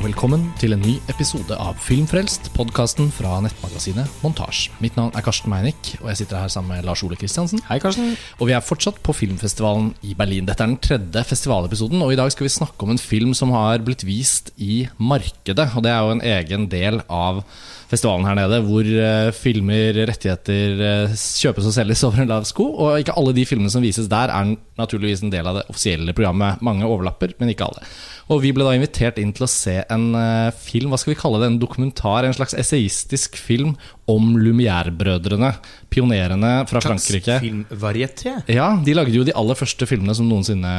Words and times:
og 0.00 0.06
velkommen 0.06 0.46
til 0.56 0.72
en 0.72 0.80
ny 0.80 0.94
episode 1.12 1.52
av 1.60 1.76
Filmfrelst, 1.84 2.46
podkasten 2.54 3.10
fra 3.12 3.34
nettmagasinet 3.44 4.22
Montasj. 4.24 4.70
Mitt 4.80 4.94
navn 4.96 5.12
er 5.12 5.24
Karsten 5.26 5.52
Meinick, 5.52 5.90
og 5.98 6.06
jeg 6.08 6.22
sitter 6.22 6.40
her 6.40 6.52
sammen 6.52 6.72
med 6.72 6.86
Lars 6.88 7.02
Ole 7.04 7.18
Kristiansen. 7.20 7.60
Hei, 7.68 7.76
Karsten. 7.82 8.14
Og 8.38 8.48
vi 8.48 8.54
er 8.56 8.64
fortsatt 8.64 9.02
på 9.04 9.12
filmfestivalen 9.12 9.90
i 10.08 10.14
Berlin. 10.16 10.46
Dette 10.48 10.64
er 10.64 10.72
den 10.72 10.80
tredje 10.80 11.24
festivalepisoden, 11.28 12.00
og 12.00 12.14
i 12.14 12.16
dag 12.16 12.32
skal 12.32 12.48
vi 12.48 12.54
snakke 12.54 12.86
om 12.86 12.94
en 12.94 13.02
film 13.02 13.34
som 13.36 13.52
har 13.52 13.84
blitt 13.84 14.06
vist 14.08 14.54
i 14.56 14.86
markedet. 14.96 15.68
Og 15.76 15.84
det 15.84 15.92
er 15.92 16.00
jo 16.00 16.16
en 16.16 16.24
egen 16.30 16.64
del 16.72 17.02
av 17.04 17.42
festivalen 17.90 18.24
her 18.28 18.38
nede, 18.38 18.62
hvor 18.64 18.86
uh, 18.86 19.34
filmer, 19.36 20.00
rettigheter 20.08 20.80
uh, 20.80 21.18
kjøpes 21.42 21.68
og 21.68 21.76
selges 21.76 22.06
over 22.08 22.22
en 22.22 22.32
lav 22.32 22.46
sko. 22.48 22.70
Og 22.86 23.02
ikke 23.02 23.18
alle 23.20 23.36
de 23.36 23.44
filmene 23.48 23.72
som 23.72 23.84
vises 23.84 24.08
der, 24.08 24.32
er 24.32 24.56
naturligvis 24.80 25.26
en 25.26 25.34
del 25.34 25.44
av 25.44 25.60
det 25.60 25.66
offisielle 25.68 26.16
programmet. 26.16 26.64
Mange 26.64 26.88
overlapper, 26.88 27.36
men 27.42 27.52
ikke 27.52 27.68
alle. 27.68 27.84
Og 28.30 28.44
vi 28.44 28.52
ble 28.54 28.62
da 28.66 28.76
invitert 28.78 29.18
inn 29.18 29.32
til 29.34 29.44
å 29.46 29.50
se 29.50 29.80
en 29.94 30.14
uh, 30.16 30.50
film, 30.54 30.90
hva 30.92 30.98
skal 31.00 31.14
vi 31.14 31.20
kalle 31.20 31.40
det, 31.42 31.48
en 31.50 31.62
dokumentar, 31.62 32.24
en 32.26 32.36
slags 32.36 32.54
essayistisk 32.58 33.30
film 33.38 33.70
om 34.10 34.22
Lumière-brødrene. 34.40 35.50
Pionerene 35.92 36.52
fra 36.70 36.80
Frankrike. 36.84 37.34
Filmvarieté. 37.42 38.32
Ja, 38.50 38.68
de 38.84 38.92
lagde 38.96 39.16
jo 39.16 39.24
de 39.26 39.36
aller 39.36 39.56
første 39.58 39.84
filmene 39.90 40.14
som 40.16 40.26
noensinne 40.30 40.74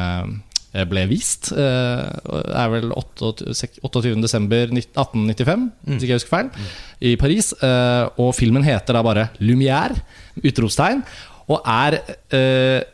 ble 0.87 1.03
vist. 1.09 1.43
Det 1.51 2.55
er 2.55 2.69
vel 2.71 2.91
28.12.1895, 2.95 5.65
hvis 5.83 6.03
ikke 6.05 6.13
jeg 6.13 6.19
husker 6.21 6.31
feil, 6.31 6.47
i 7.03 7.19
Paris. 7.19 7.51
Og 8.23 8.31
filmen 8.37 8.63
heter 8.63 8.95
da 8.95 9.01
bare 9.03 9.35
'Lumière', 9.43 9.99
utropstegn, 10.39 11.03
og 11.51 11.59
er 11.67 11.99
eh, 12.31 12.87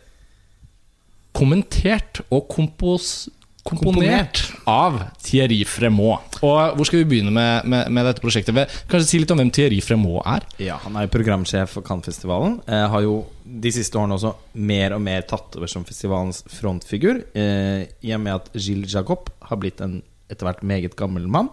kommentert 1.38 2.26
og 2.34 2.50
kompos 2.50 3.30
komponert 3.68 4.42
av 4.70 5.00
Thierry 5.24 5.62
Fremont. 5.68 6.40
Og 6.42 6.78
Hvor 6.78 6.88
skal 6.88 7.02
vi 7.04 7.10
begynne 7.12 7.34
med, 7.34 7.68
med, 7.70 7.92
med 7.94 8.08
dette 8.08 8.24
prosjektet? 8.24 8.56
Kanskje 8.90 9.08
si 9.10 9.22
litt 9.22 9.34
om 9.34 9.42
hvem 9.42 9.52
Thierry 9.54 9.80
Fremont 9.84 10.24
er? 10.26 10.46
Ja, 10.64 10.80
Han 10.86 10.98
er 10.98 11.08
jo 11.08 11.14
programsjef 11.18 11.76
for 11.78 11.86
Cannes-festivalen. 11.88 12.60
Eh, 12.68 12.86
har 12.94 13.06
jo 13.06 13.18
de 13.48 13.72
siste 13.72 14.00
årene 14.00 14.18
også 14.18 14.34
mer 14.68 14.96
og 14.98 15.04
mer 15.04 15.24
tatt 15.28 15.56
over 15.60 15.72
som 15.72 15.86
festivalens 15.88 16.44
frontfigur. 16.52 17.24
Eh, 17.38 17.88
I 18.04 18.16
og 18.16 18.24
med 18.24 18.40
at 18.40 18.52
Gilles 18.56 18.96
Jacob 18.96 19.32
har 19.50 19.62
blitt 19.62 19.84
en 19.84 20.00
etter 20.30 20.46
hvert 20.50 20.64
meget 20.68 20.96
gammel 21.00 21.28
mann 21.32 21.48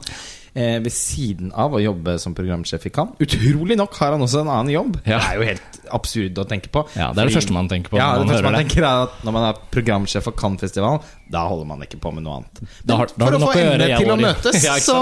eh, 0.55 0.79
ved 0.83 0.91
siden 0.95 1.53
av 1.55 1.75
å 1.75 1.81
jobbe 1.83 2.17
som 2.23 2.35
programsjef 2.35 2.87
i 2.87 2.91
Cannes. 2.95 3.15
Utrolig 3.23 3.77
nok 3.79 3.95
har 4.01 4.13
han 4.17 4.23
også 4.27 4.41
en 4.45 4.51
annen 4.51 4.73
jobb. 4.75 4.97
Ja. 5.07 5.19
Det 5.19 5.29
er 5.31 5.39
jo 5.41 5.47
helt 5.51 5.79
absurd 5.95 6.39
å 6.41 6.45
tenke 6.51 6.71
på. 6.75 6.83
Ja, 6.97 7.13
Det 7.15 7.23
er 7.23 7.29
det 7.31 7.37
første 7.37 7.55
man 7.55 7.69
tenker 7.71 7.93
på. 7.95 7.99
Ja, 8.01 8.13
når 8.15 8.25
det 8.25 8.27
man 8.27 8.33
første 8.35 8.45
man 8.45 8.55
hører 8.55 8.59
det. 8.65 8.71
tenker 8.73 8.87
er 8.89 9.03
at 9.09 9.25
Når 9.27 9.33
man 9.37 9.47
er 9.51 9.61
programsjef 9.75 10.27
for 10.27 10.33
Cannes-festivalen, 10.41 11.05
da 11.35 11.43
holder 11.49 11.67
man 11.71 11.83
ikke 11.87 11.99
på 12.03 12.13
med 12.15 12.25
noe 12.27 12.37
annet. 12.41 12.63
Da 12.87 12.97
har- 13.01 13.13
da 13.19 13.25
har 13.29 13.33
for 13.33 13.39
å 13.39 13.53
få 13.53 13.61
endene 13.63 13.99
til 13.99 14.11
å 14.15 14.19
møtes, 14.21 14.65
Ja, 14.69 14.75
så 14.83 14.99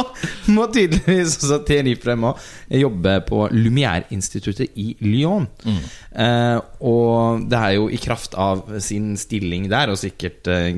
må 0.53 0.67
tydeligvis 0.73 1.39
også 1.41 1.61
Thierry 1.69 1.95
Fremont 2.01 2.37
jobbe 2.69 3.17
på 3.29 3.49
Lumière-instituttet 3.53 4.77
i 4.77 4.97
Lyon. 5.01 5.49
Mm. 5.65 5.81
Eh, 6.27 6.61
og 6.81 7.49
det 7.51 7.59
er 7.59 7.73
jo 7.79 7.89
i 7.89 7.97
kraft 8.01 8.35
av 8.37 8.65
sin 8.85 9.15
stilling 9.21 9.69
der, 9.73 9.93
og 9.93 9.99
sikkert 10.01 10.49
eh, 10.53 10.73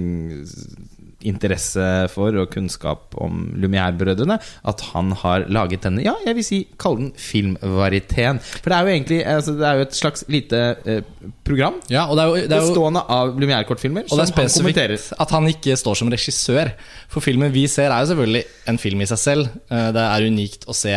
interesse 1.24 1.84
for 2.12 2.36
og 2.40 2.50
kunnskap 2.52 3.14
om 3.20 3.46
Lumière-brødrene, 3.60 4.36
at 4.70 4.80
han 4.92 5.12
har 5.24 5.46
laget 5.48 5.82
denne, 5.86 6.02
ja, 6.04 6.14
jeg 6.26 6.36
vil 6.38 6.44
si, 6.46 6.58
kall 6.80 6.96
den 7.00 7.12
filmvariteten 7.16 8.40
For 8.62 8.70
det 8.72 8.76
er 8.78 8.86
jo 8.88 8.92
egentlig 8.94 9.20
altså, 9.26 9.54
Det 9.58 9.66
er 9.68 9.78
jo 9.80 9.86
et 9.86 9.98
slags 9.98 10.24
lite 10.32 10.62
eh, 10.84 11.02
program 11.46 11.80
Ja, 11.92 12.06
og 12.10 12.16
det 12.18 12.24
er 12.24 12.28
jo, 12.28 12.34
det 12.48 12.56
er 12.58 12.62
jo 12.62 12.70
bestående 12.72 13.02
av 13.18 13.34
Lumière-kortfilmer 13.40 14.06
Og 14.08 14.14
som 14.14 14.24
det 14.24 14.34
han 14.36 14.50
kommenterer. 14.58 14.98
at 15.20 15.30
han 15.36 15.48
ikke 15.50 15.76
står 15.80 15.98
som 16.00 16.10
regissør. 16.12 16.72
For 17.12 17.24
filmen 17.24 17.52
vi 17.54 17.66
ser, 17.70 17.90
er 17.92 18.04
jo 18.04 18.12
selvfølgelig 18.12 18.44
en 18.72 18.78
film 18.82 19.00
i 19.04 19.08
seg 19.10 19.18
selv. 19.22 19.48
Eh, 19.70 19.90
Det 19.94 20.04
er 20.04 20.26
unikt 20.30 20.66
å 20.68 20.74
se 20.76 20.94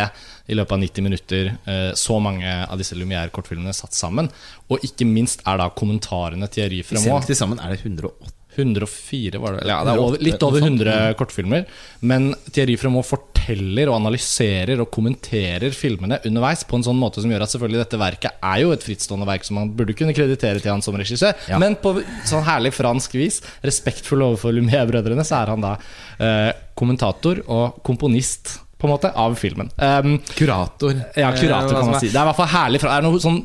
i 0.48 0.56
løpet 0.56 0.72
av 0.78 0.80
90 0.80 1.04
minutter 1.04 1.50
eh, 1.68 1.92
så 2.00 2.20
mange 2.24 2.48
av 2.48 2.78
disse 2.80 2.96
Lumière-kortfilmene 2.96 3.74
satt 3.76 3.94
sammen. 3.98 4.30
Og 4.72 4.84
ikke 4.88 5.08
minst 5.08 5.44
er 5.48 5.60
da 5.60 5.70
kommentarene 5.76 6.48
til 6.48 6.64
Thierry 6.70 6.84
Fremont. 6.88 7.26
til 7.28 7.36
sammen 7.36 7.60
er 7.60 7.76
det 7.76 7.82
108. 7.84 8.32
104 8.58 9.40
var 9.42 9.58
det? 9.58 9.68
Ja, 9.70 9.80
det 9.86 9.94
er 9.94 10.02
over, 10.02 10.22
litt 10.24 10.44
over 10.46 10.64
100 10.64 11.16
kortfilmer. 11.20 11.66
Men 12.02 12.30
Thierry 12.50 12.78
Fremont 12.80 13.08
forteller 13.08 13.92
og 13.92 13.98
analyserer 14.00 14.82
og 14.84 14.92
kommenterer 14.94 15.76
filmene 15.76 16.20
underveis 16.28 16.66
på 16.68 16.80
en 16.80 16.86
sånn 16.88 17.00
måte 17.00 17.24
som 17.24 17.32
gjør 17.34 17.46
at 17.46 17.54
selvfølgelig 17.54 17.84
dette 17.84 18.02
verket 18.02 18.46
er 18.52 18.62
jo 18.64 18.74
et 18.76 18.86
frittstående 18.86 19.30
verk 19.30 19.48
som 19.48 19.60
man 19.62 19.74
burde 19.78 19.96
kunne 19.98 20.16
kreditere 20.18 20.62
til 20.64 20.74
han 20.74 20.86
som 20.86 20.98
regissør. 21.00 21.36
Ja. 21.50 21.62
Men 21.62 21.78
på 21.82 21.96
sånn 22.28 22.46
herlig 22.48 22.74
fransk 22.78 23.18
vis, 23.18 23.42
respektfull 23.66 24.26
overfor 24.26 24.56
Lumière-brødrene, 24.56 25.26
så 25.28 25.42
er 25.42 25.54
han 25.56 25.66
da 25.66 25.76
eh, 26.22 26.54
kommentator 26.78 27.42
og 27.46 27.82
komponist. 27.88 28.58
På 28.78 28.86
en 28.86 28.92
måte, 28.94 29.10
av 29.18 29.34
filmen. 29.36 29.72
Um, 29.82 30.20
Kurator. 30.38 30.94
ja, 31.18 31.32
Eh, 31.32 31.40
kurator, 31.42 31.80
kan 31.80 31.90
man 31.92 32.00
si. 32.00 32.10
Det 32.12 32.16
er 32.20 32.22
i 32.22 32.30
hvert 32.30 32.36
fall 32.38 32.52
herlig 32.52 32.80
Det 32.84 32.92
er 32.94 33.02
noe 33.02 33.20
sånn 33.24 33.40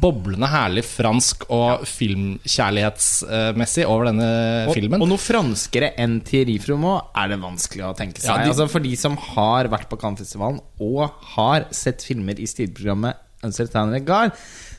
boblende 0.00 0.46
herlig 0.48 0.84
fransk 0.86 1.42
og 1.50 1.82
filmkjærlighetsmessig 1.90 3.84
over 3.86 4.04
denne 4.10 4.28
Og, 4.68 4.74
filmen. 4.76 5.02
og 5.02 5.08
noe 5.10 5.18
franskere 5.20 5.92
enn 6.00 6.20
Thierry 6.26 6.58
Fromot 6.62 7.10
er 7.18 7.28
det 7.32 7.40
vanskelig 7.42 7.84
å 7.88 7.96
tenke 7.98 8.20
seg. 8.22 8.30
Ja, 8.30 8.36
de- 8.44 8.50
altså 8.52 8.68
For 8.70 8.80
de 8.80 8.94
som 8.96 9.16
har 9.16 9.68
vært 9.68 9.88
på 9.90 9.98
Cannes-festivalen 10.00 10.60
og 10.80 11.10
har 11.36 11.66
sett 11.70 12.02
filmer 12.02 12.38
i 12.38 12.46
stilprogrammet 12.46 13.14
Un 13.42 13.52
certain 13.52 13.90
regard, 13.90 14.32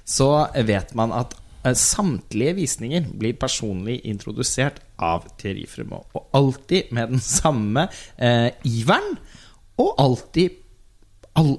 så 0.05 0.47
vet 0.63 0.93
man 0.93 1.11
at 1.11 1.33
eh, 1.65 1.71
samtlige 1.73 2.53
visninger 2.55 3.07
blir 3.17 3.33
personlig 3.33 3.99
introdusert 4.05 4.75
av 4.99 5.23
Thierry 5.39 5.65
Fremont. 5.65 6.05
Og 6.13 6.27
alltid 6.31 6.91
med 6.93 7.09
den 7.09 7.19
samme 7.19 7.87
eh, 8.19 8.51
iveren, 8.63 9.17
og 9.81 9.95
alltid 10.01 10.61
all, 11.35 11.57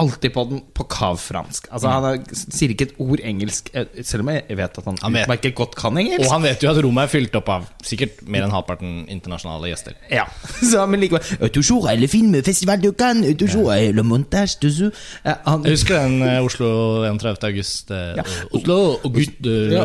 Alltid 0.00 0.32
på 0.32 0.44
den 0.48 0.60
på 0.72 0.86
kav 0.88 1.18
fransk. 1.20 1.66
Altså 1.68 1.90
Han 1.92 2.04
er, 2.08 2.20
sier 2.32 2.72
ikke 2.72 2.86
et 2.88 2.94
ord 3.02 3.20
engelsk, 3.28 3.66
eh, 3.76 3.84
selv 4.00 4.24
om 4.24 4.30
jeg 4.32 4.56
vet 4.56 4.78
at 4.80 4.86
han, 4.88 4.96
Han 5.02 5.16
utmerket 5.20 5.54
godt 5.54 5.74
kan 5.76 5.98
engelsk. 6.00 6.24
Og 6.24 6.32
han 6.32 6.42
vet 6.46 6.62
jo 6.64 6.70
at 6.70 6.78
rommet 6.80 7.04
er 7.04 7.10
fylt 7.12 7.36
opp 7.36 7.50
av 7.52 7.66
sikkert 7.84 8.22
mer 8.24 8.46
enn 8.46 8.54
halvparten 8.54 9.02
internasjonale 9.12 9.68
gjester. 9.68 9.98
Ja, 10.08 10.24
så, 10.70 10.86
men 10.88 11.04
likevel 11.04 12.00
le 12.00 12.08
film 12.08 12.32
Festival 12.42 12.80
de 12.80 12.92
Cannes 12.96 13.36
Toujours 13.36 13.68
le 13.72 14.02
montage 14.02 14.56
toujours 14.60 14.92
Eh, 15.24 15.34
han, 15.44 15.62
Jeg 15.64 15.76
husker 15.76 15.98
den 16.00 16.22
eh, 16.24 16.40
Oslo 16.42 16.68
31. 17.04 17.44
august. 17.44 17.90
Ja. 17.92 18.24
Oslo 18.50 18.96
Ja, 19.04 19.84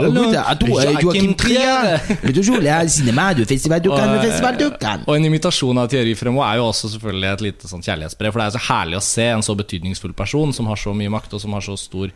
Cannes 4.79 5.03
Og 5.05 5.13
en 5.17 5.27
imitasjon 5.27 5.77
av 5.77 5.91
Thierry 5.91 6.15
Fremont 6.17 6.47
er 6.47 6.61
jo 6.61 6.69
også 6.71 6.93
selvfølgelig 6.95 7.29
et 7.33 7.45
lite 7.49 7.69
sånn 7.69 7.83
kjærlighetsbrev. 7.85 8.33
For 8.33 8.41
det 8.41 8.47
er 8.47 8.55
så 8.55 8.63
herlig 8.71 8.97
å 9.01 9.05
se 9.05 9.27
en 9.35 9.45
så 9.45 9.57
betydningsfull 9.57 9.96
person 10.17 10.53
som 10.53 10.67
har 10.69 10.77
så 10.79 10.93
mye 10.97 11.09
makt, 11.13 11.33
og 11.35 11.41
som 11.43 11.53
har 11.55 11.63
så 11.65 11.75
stor 11.79 12.07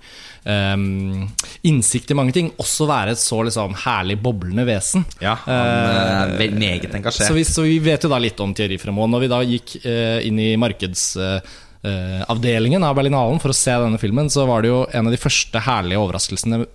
um, 0.45 1.29
innsikt 1.67 2.11
i 2.11 2.17
mange 2.17 2.33
ting, 2.35 2.47
også 2.61 2.83
være 2.89 3.11
et 3.15 3.21
så 3.21 3.37
liksom 3.47 3.71
herlig 3.83 4.17
boblende 4.21 4.63
vesen. 4.67 5.01
Ja, 5.23 5.35
han 5.45 5.57
er 6.37 6.51
meget 6.55 6.95
engasjert. 6.95 7.27
Så 7.27 7.33
vi, 7.37 7.43
så 7.47 7.61
vi 7.67 7.79
vet 7.83 8.03
jo 8.05 8.09
da 8.11 8.17
litt 8.21 8.39
om 8.43 8.53
Thierry 8.57 8.77
Fremont. 8.81 9.11
Når 9.11 9.19
vi 9.25 9.29
da 9.31 9.39
gikk 9.47 9.67
uh, 9.85 10.19
inn 10.27 10.37
i 10.41 10.59
markedsavdelingen 10.61 12.83
av 12.87 12.95
Berlinalen 12.97 13.39
for 13.43 13.49
å 13.53 13.57
se 13.57 13.73
denne 13.83 14.01
filmen, 14.01 14.27
så 14.31 14.41
var 14.49 14.59
det 14.63 14.69
jo 14.71 14.79
en 14.89 15.07
av 15.07 15.11
de 15.13 15.21
første 15.21 15.57
herlige 15.67 16.01
overraskelsene 16.01 16.57
eh, 16.65 16.71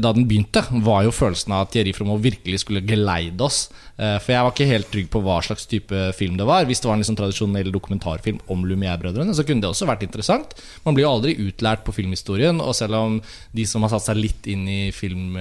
da 0.00 0.12
den 0.16 0.26
begynte, 0.28 0.64
var 0.82 1.04
jo 1.06 1.12
følelsen 1.14 1.52
av 1.54 1.66
at 1.66 1.74
Thierry 1.74 1.92
Fremont 1.94 2.22
virkelig 2.24 2.62
skulle 2.64 2.82
geleide 2.86 3.44
oss. 3.46 3.68
Eh, 3.96 4.16
For 4.22 4.32
jeg 4.32 4.44
var 4.44 4.52
ikke 4.54 4.68
helt 4.70 4.90
trygg 4.92 5.08
på 5.12 5.20
hva 5.22 5.36
slags 5.44 5.66
type 5.70 6.00
film 6.18 6.38
det 6.40 6.46
var. 6.48 6.66
Hvis 6.68 6.80
det 6.82 6.88
var 6.88 6.96
en 6.96 7.02
liksom 7.04 7.18
tradisjonell 7.18 7.70
dokumentarfilm 7.74 8.40
om 8.52 8.64
Lumière-brødrene, 8.66 9.34
så 9.36 9.44
kunne 9.46 9.62
det 9.64 9.70
også 9.70 9.88
vært 9.88 10.04
interessant. 10.06 10.54
Man 10.86 10.96
blir 10.96 11.06
jo 11.06 11.12
aldri 11.12 11.36
utlært 11.44 11.84
på 11.86 11.94
filmhistorien, 11.96 12.60
og 12.62 12.74
selv 12.78 12.98
om 12.98 13.18
de 13.54 13.66
som 13.68 13.84
har 13.84 13.92
satt 13.94 14.08
seg 14.08 14.20
litt 14.20 14.48
inn 14.50 14.66
i 14.70 14.80
film, 14.96 15.36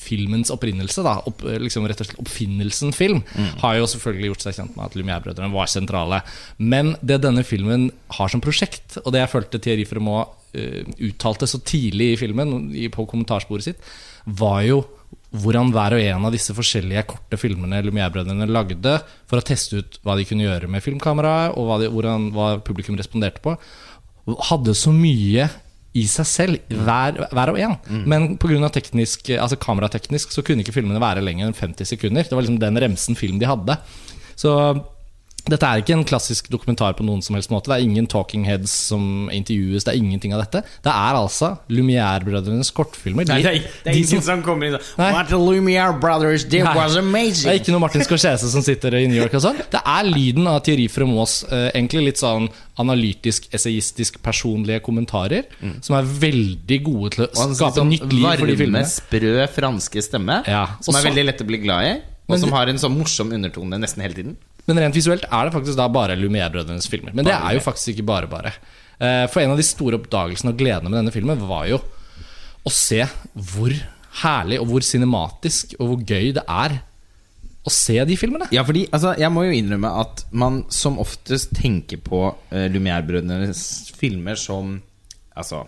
filmens 0.00 0.52
opprinnelse, 0.54 1.04
da, 1.06 1.18
opp, 1.26 1.42
liksom 1.42 1.88
rett 1.90 2.02
og 2.04 2.10
slett 2.10 2.22
oppfinnelsen 2.22 2.94
film, 2.96 3.22
har 3.62 3.78
jo 3.80 3.88
selvfølgelig 3.90 4.32
gjort 4.32 4.46
seg 4.46 4.58
kjent 4.60 4.76
med 4.76 4.86
at 4.86 4.98
Lumière-brødrene 4.98 5.54
var 5.54 5.70
sentrale. 5.70 6.22
Men 6.58 6.94
det 7.00 7.22
denne 7.24 7.44
filmen 7.46 7.90
har 8.18 8.30
som 8.32 8.42
prosjekt, 8.44 9.00
og 9.04 9.12
det 9.14 9.24
jeg 9.24 9.34
følte 9.34 9.60
Thierry 9.62 9.86
eh, 9.88 10.39
uttalte 10.52 11.48
så 11.50 11.60
tidlig 11.62 12.14
i 12.14 12.20
filmen, 12.20 12.72
på 12.94 13.06
kommentarsporet 13.10 13.70
sitt, 13.70 13.92
var 14.24 14.64
jo 14.66 14.82
hvordan 15.30 15.70
hver 15.70 15.94
og 15.94 16.02
en 16.02 16.26
av 16.26 16.34
disse 16.34 16.54
forskjellige 16.54 17.04
korte 17.10 17.38
filmene 17.38 17.80
Lumière-brødrene 17.86 18.48
lagde 18.50 18.96
for 19.30 19.38
å 19.38 19.46
teste 19.46 19.78
ut 19.78 19.98
hva 20.06 20.16
de 20.18 20.26
kunne 20.26 20.46
gjøre 20.46 20.70
med 20.70 20.82
filmkameraet, 20.82 21.54
og 21.54 21.68
hva, 21.68 21.78
de, 21.82 21.90
hvordan, 21.94 22.30
hva 22.34 22.52
publikum 22.66 22.98
responderte 22.98 23.42
på, 23.44 23.54
hadde 24.50 24.74
så 24.78 24.92
mye 24.94 25.48
i 25.98 26.04
seg 26.06 26.26
selv, 26.28 26.74
hver, 26.86 27.18
hver 27.34 27.50
og 27.50 27.58
en. 27.62 27.76
Men 28.10 28.28
pga. 28.38 28.70
teknisk, 28.70 29.32
altså 29.34 29.58
kamerateknisk 29.58 30.34
så 30.34 30.44
kunne 30.46 30.62
ikke 30.62 30.74
filmene 30.76 31.02
være 31.02 31.22
lenger 31.24 31.48
enn 31.48 31.56
50 31.56 31.88
sekunder. 31.94 32.26
Det 32.26 32.36
var 32.36 32.46
liksom 32.46 32.60
den 32.62 32.78
remsen 32.84 33.18
film 33.18 33.40
de 33.42 33.50
hadde. 33.50 33.78
Så 34.38 34.52
Dette 35.50 35.66
er 35.66 35.82
ikke 35.82 35.94
en 35.96 36.04
klassisk 36.06 36.48
dokumentar 36.52 36.94
på 36.98 37.04
noen 37.06 37.20
som 37.26 37.34
helst 37.36 37.50
måte. 37.50 37.70
Det 37.72 37.76
er 37.80 37.86
ingen 37.88 38.06
talking 38.10 38.44
heads 38.46 38.70
som 38.90 39.28
intervjues. 39.34 39.84
Det 39.84 39.92
er 39.94 39.98
ingenting 39.98 40.32
av 40.36 40.44
dette. 40.44 40.62
Det 40.86 40.92
er 40.92 41.18
altså 41.18 41.56
Lumière-brødrenes 41.68 42.70
kortfilmer. 42.76 43.26
De, 43.26 43.32
Nei, 43.34 43.42
det 43.42 43.50
er, 43.50 43.68
det 43.84 43.92
er 43.92 43.96
ingen 43.98 44.08
som- 44.08 44.22
som 44.30 44.42
kommer 44.46 44.66
inn 44.68 44.74
og 44.78 44.82
What 44.98 45.28
the 45.28 45.36
Lumière 45.40 45.98
Brothers 46.00 46.44
did 46.44 46.62
was 46.64 46.94
Det 46.94 47.46
er 47.46 47.58
ikke 47.58 47.72
noe 47.74 47.80
Martin 47.80 48.02
Scorsese 48.06 48.48
som 48.50 48.62
sitter 48.62 48.94
i 48.94 49.06
New 49.06 49.20
York 49.20 49.34
og 49.34 49.42
sånn. 49.42 49.58
Det 49.70 49.80
er 49.84 50.04
lyden 50.04 50.46
av 50.46 50.62
Thierry 50.62 50.88
Fremaux 50.88 51.44
eh, 51.50 51.70
egentlig 51.74 52.04
litt 52.10 52.16
sånn 52.22 52.48
analytisk, 52.80 53.48
essayistisk, 53.52 54.20
personlige 54.24 54.80
kommentarer. 54.86 55.44
Som 55.84 55.96
er 55.98 56.02
veldig 56.04 56.78
gode 56.86 57.10
til 57.16 57.26
å 57.26 57.48
skape 57.54 57.74
sånn 57.80 57.90
nytt 57.92 58.06
liv 58.12 58.24
for 58.38 58.46
de 58.46 58.54
varme, 58.54 58.56
filmene. 58.56 58.86
sprø 58.88 59.48
franske 59.52 60.02
stemme, 60.02 60.42
Ja, 60.46 60.66
som 60.80 60.94
er 60.96 61.02
veldig 61.10 61.24
lett 61.26 61.40
å 61.42 61.46
bli 61.46 61.58
glad 61.58 61.84
i, 61.90 62.00
og 62.30 62.38
som 62.38 62.52
har 62.52 62.68
en 62.68 62.78
sånn 62.78 62.96
morsom 62.96 63.32
undertone 63.32 63.78
nesten 63.80 64.00
hele 64.02 64.14
tiden. 64.14 64.36
Men 64.68 64.82
rent 64.82 64.96
visuelt 64.96 65.24
er 65.26 65.46
det 65.48 65.54
faktisk 65.54 65.78
da 65.78 65.86
bare 65.92 66.18
Lumière-brødrenes 66.18 66.88
filmer. 66.90 67.14
Men 67.16 67.26
det 67.28 67.34
er 67.36 67.56
jo 67.56 67.62
faktisk 67.64 67.94
ikke 67.94 68.06
bare 68.10 68.28
bare. 68.30 68.52
Eh, 69.00 69.24
For 69.32 69.42
en 69.42 69.54
av 69.54 69.60
de 69.60 69.66
store 69.66 69.98
oppdagelsene 70.00 70.52
og 70.52 70.60
gledene 70.60 70.90
med 70.90 71.00
denne 71.00 71.14
filmen 71.14 71.40
var 71.48 71.66
jo 71.70 71.80
å 72.66 72.72
se 72.74 73.00
hvor 73.34 73.72
herlig 74.20 74.58
og 74.60 74.68
hvor 74.68 74.84
cinematisk 74.84 75.74
og 75.78 75.92
hvor 75.92 76.04
gøy 76.04 76.32
det 76.36 76.44
er 76.44 76.80
å 77.64 77.72
se 77.72 77.96
de 78.08 78.16
filmene. 78.16 78.48
Ja, 78.52 78.62
fordi 78.64 78.86
altså, 78.88 79.14
Jeg 79.20 79.32
må 79.32 79.44
jo 79.44 79.56
innrømme 79.56 79.90
at 80.00 80.24
man 80.32 80.62
som 80.72 80.98
oftest 81.00 81.52
tenker 81.56 82.00
på 82.04 82.22
uh, 82.32 82.66
Lumière-brødrenes 82.72 83.92
filmer 83.96 84.38
som 84.40 84.78
Altså 85.36 85.62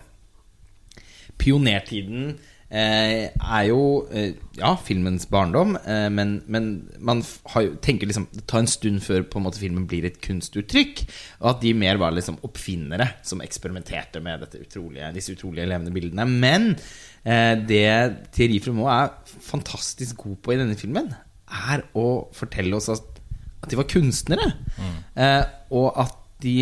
Pionertiden 1.39 2.35
er 2.73 3.65
jo 3.67 3.81
eh, 4.09 4.33
ja, 4.57 4.71
filmens 4.81 5.27
barndom, 5.29 5.75
eh, 5.77 6.07
men, 6.09 6.39
men 6.49 6.69
man 6.97 7.21
har 7.53 7.67
tenker 7.85 8.09
liksom 8.09 8.25
det 8.33 8.45
tar 8.49 8.63
en 8.63 8.69
stund 8.71 9.03
før 9.05 9.27
på 9.29 9.37
en 9.37 9.45
måte 9.45 9.61
filmen 9.61 9.85
blir 9.89 10.07
et 10.09 10.17
kunstuttrykk. 10.23 11.03
Og 11.43 11.51
at 11.51 11.61
de 11.61 11.75
mer 11.77 12.01
var 12.01 12.15
liksom 12.15 12.39
oppfinnere 12.47 13.11
som 13.25 13.43
eksperimenterte 13.45 14.23
med 14.25 14.41
dette 14.41 14.63
utrolige, 14.63 15.11
disse 15.13 15.35
utrolige 15.37 15.69
levende 15.69 15.93
bildene. 15.93 16.25
Men 16.25 16.71
eh, 16.73 17.53
det 17.61 17.85
Thierry 18.33 18.57
Fremaux 18.63 18.89
er 18.89 19.37
fantastisk 19.51 20.25
god 20.25 20.41
på 20.41 20.55
i 20.55 20.59
denne 20.63 20.79
filmen, 20.79 21.13
er 21.69 21.85
å 21.93 22.07
fortelle 22.33 22.79
oss 22.79 22.89
at, 22.89 23.21
at 23.61 23.69
de 23.69 23.77
var 23.77 23.91
kunstnere. 23.91 24.49
Eh, 25.13 25.43
og 25.77 25.91
at 26.07 26.17
de 26.43 26.57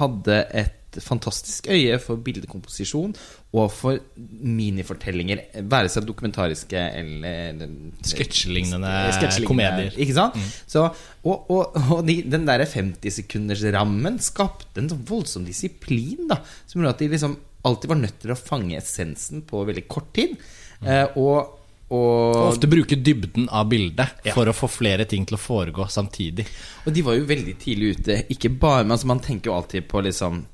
hadde 0.00 0.42
et 0.56 0.79
fantastisk 0.98 1.68
øye 1.70 1.98
for 2.02 2.16
bildekomposisjon 2.26 3.12
og 3.54 3.70
for 3.70 3.98
minifortellinger, 4.18 5.40
være 5.70 5.88
seg 5.90 6.06
dokumentariske 6.08 6.80
eller 6.98 7.52
eller- 7.54 7.76
Sketsjelignende 8.02 9.44
komedier. 9.46 9.92
Ikke 9.98 10.14
sant? 10.16 10.34
Så, 10.66 10.84
og 11.24 11.50
og, 11.50 11.76
og 11.92 12.02
de, 12.06 12.22
den 12.22 12.46
der 12.48 12.64
50-sekundersrammen 12.66 14.18
skapte 14.22 14.80
en 14.82 14.90
sånn 14.90 15.04
voldsom 15.08 15.46
disiplin, 15.46 16.26
da, 16.30 16.40
som 16.66 16.80
gjorde 16.80 16.94
at 16.96 17.02
de 17.04 17.08
liksom 17.14 17.36
alltid 17.68 17.88
var 17.92 17.98
nødt 18.00 18.20
til 18.22 18.32
å 18.32 18.38
fange 18.40 18.76
essensen 18.78 19.42
på 19.46 19.64
veldig 19.68 19.86
kort 19.90 20.12
tid. 20.16 20.36
Eh, 20.80 21.06
og, 21.20 21.56
og 21.92 22.38
ofte 22.54 22.70
bruke 22.70 22.96
dybden 22.96 23.48
av 23.52 23.66
bildet 23.68 24.22
Ja. 24.24 24.32
for 24.32 24.48
å 24.48 24.54
få 24.56 24.68
flere 24.70 25.04
ting 25.10 25.26
til 25.28 25.36
å 25.36 25.40
foregå 25.42 25.84
samtidig. 25.92 26.46
Og 26.86 26.94
de 26.96 27.02
var 27.04 27.18
jo 27.18 27.26
veldig 27.28 27.56
tidlig 27.60 27.98
ute. 27.98 28.22
Ikke 28.32 28.48
bare, 28.48 28.84
men 28.86 28.92
altså 28.96 29.06
Man 29.10 29.20
tenker 29.20 29.50
jo 29.50 29.56
alltid 29.58 29.88
på 29.90 30.00
liksom 30.06 30.38
eh, 30.40 30.46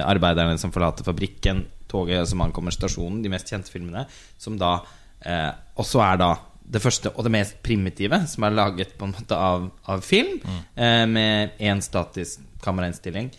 arbeiderne 0.00 0.56
som 0.60 0.72
forlater 0.72 1.04
fabrikken, 1.04 1.66
toget 1.92 2.28
som 2.30 2.40
ankommer 2.44 2.72
stasjonen, 2.74 3.20
de 3.24 3.32
mest 3.32 3.50
kjente 3.52 3.72
filmene, 3.72 4.06
som 4.40 4.56
da 4.60 4.78
eh, 5.20 5.50
også 5.80 6.02
er 6.06 6.22
da 6.22 6.32
det 6.72 6.80
første 6.80 7.10
og 7.12 7.26
det 7.26 7.32
mest 7.34 7.58
primitive 7.64 8.22
som 8.30 8.46
er 8.46 8.54
laget 8.54 8.94
på 8.98 9.08
en 9.08 9.14
måte 9.16 9.36
av, 9.36 9.66
av 9.90 10.04
film, 10.06 10.38
eh, 10.74 11.04
med 11.10 11.58
én 11.60 11.82
statisk 11.84 12.44
kamerainnstilling. 12.64 13.32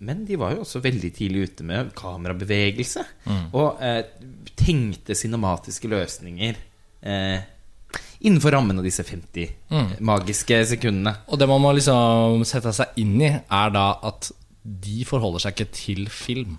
Men 0.00 0.24
de 0.24 0.38
var 0.40 0.54
jo 0.54 0.64
også 0.64 0.80
veldig 0.80 1.10
tidlig 1.12 1.50
ute 1.50 1.64
med 1.68 1.90
kamerabevegelse. 1.96 3.04
Og 3.52 3.82
eh, 3.84 4.00
tenkte 4.56 5.16
cinematiske 5.18 5.90
løsninger 5.92 6.56
eh, 7.04 7.42
innenfor 8.24 8.56
rammen 8.56 8.80
av 8.80 8.86
disse 8.86 9.04
50 9.04 10.00
magiske 10.00 10.62
sekundene. 10.72 11.14
Og 11.28 11.40
det 11.40 11.48
man 11.50 11.60
må 11.60 11.74
liksom 11.76 12.46
sette 12.48 12.72
seg 12.76 12.96
inn 13.02 13.18
i, 13.20 13.30
er 13.36 13.74
da 13.76 13.86
at 14.08 14.32
de 14.64 15.04
forholder 15.08 15.44
seg 15.44 15.56
ikke 15.56 15.72
til 15.76 16.10
film. 16.12 16.58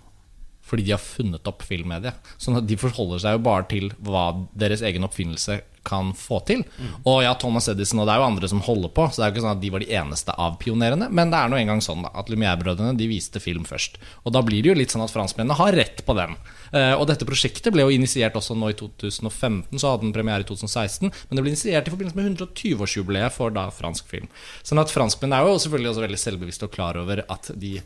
Fordi 0.72 0.88
de 0.88 0.96
har 0.96 1.04
funnet 1.04 1.52
opp 1.52 1.66
filmmediet. 1.68 2.32
Sånn 2.40 2.56
at 2.62 2.68
de 2.70 2.80
forholder 2.80 3.20
seg 3.20 3.36
jo 3.36 3.44
bare 3.44 3.68
til 3.72 3.92
hva 4.00 4.30
deres 4.56 4.84
egen 4.88 5.04
oppfinnelse 5.04 5.60
kan 5.84 6.12
få 6.14 6.40
til. 6.46 6.62
Og 7.10 7.22
ja, 7.26 7.34
Thomas 7.40 7.68
Edison 7.72 8.02
og 8.02 8.08
det 8.08 8.14
er 8.14 8.22
jo 8.22 8.28
andre 8.28 8.50
som 8.52 8.62
holder 8.64 8.92
på, 8.94 9.08
så 9.10 9.22
det 9.22 9.26
er 9.26 9.32
jo 9.32 9.36
ikke 9.36 9.44
sånn 9.46 9.56
at 9.56 9.64
de 9.64 9.72
var 9.74 9.84
de 9.84 9.90
eneste 9.98 10.36
av 10.46 10.58
pionerene. 10.62 11.08
Men 11.10 11.34
det 11.34 11.40
er 11.40 11.52
nå 11.52 11.58
engang 11.58 11.82
sånn 11.84 12.06
da, 12.06 12.12
at 12.22 12.30
Lumière-brødrene 12.32 12.94
de 13.00 13.08
viste 13.10 13.42
film 13.44 13.66
først. 13.68 13.98
Og 14.26 14.36
da 14.36 14.44
blir 14.46 14.62
det 14.62 14.72
jo 14.72 14.78
litt 14.78 14.94
sånn 14.94 15.06
at 15.06 15.14
franskmennene 15.14 15.58
har 15.58 15.74
rett 15.78 16.04
på 16.06 16.16
den. 16.18 16.38
Eh, 16.72 16.94
og 16.94 17.08
dette 17.10 17.28
prosjektet 17.28 17.74
ble 17.74 17.88
jo 17.88 17.96
initiert 17.96 18.38
også 18.38 18.58
nå 18.58 18.72
i 18.72 18.78
2015, 18.78 19.82
så 19.82 19.96
hadde 19.96 20.08
den 20.08 20.16
premiere 20.16 20.46
i 20.46 20.50
2016. 20.50 21.10
Men 21.10 21.40
det 21.40 21.46
ble 21.46 21.56
initiert 21.56 21.90
i 21.90 21.96
forbindelse 21.96 22.20
med 22.20 22.30
120-årsjubileet 22.36 23.36
for 23.36 23.56
da 23.56 23.68
fransk 23.74 24.12
film. 24.12 24.30
Sånn 24.62 24.82
at 24.82 24.94
franskmennene 24.94 25.42
er 25.42 25.50
jo 25.50 25.60
selvfølgelig 25.66 25.96
også 25.96 26.06
veldig 26.06 26.22
selvbevisste 26.28 26.70
og 26.70 26.78
klar 26.78 27.02
over 27.02 27.26
at 27.26 27.52
de 27.58 27.80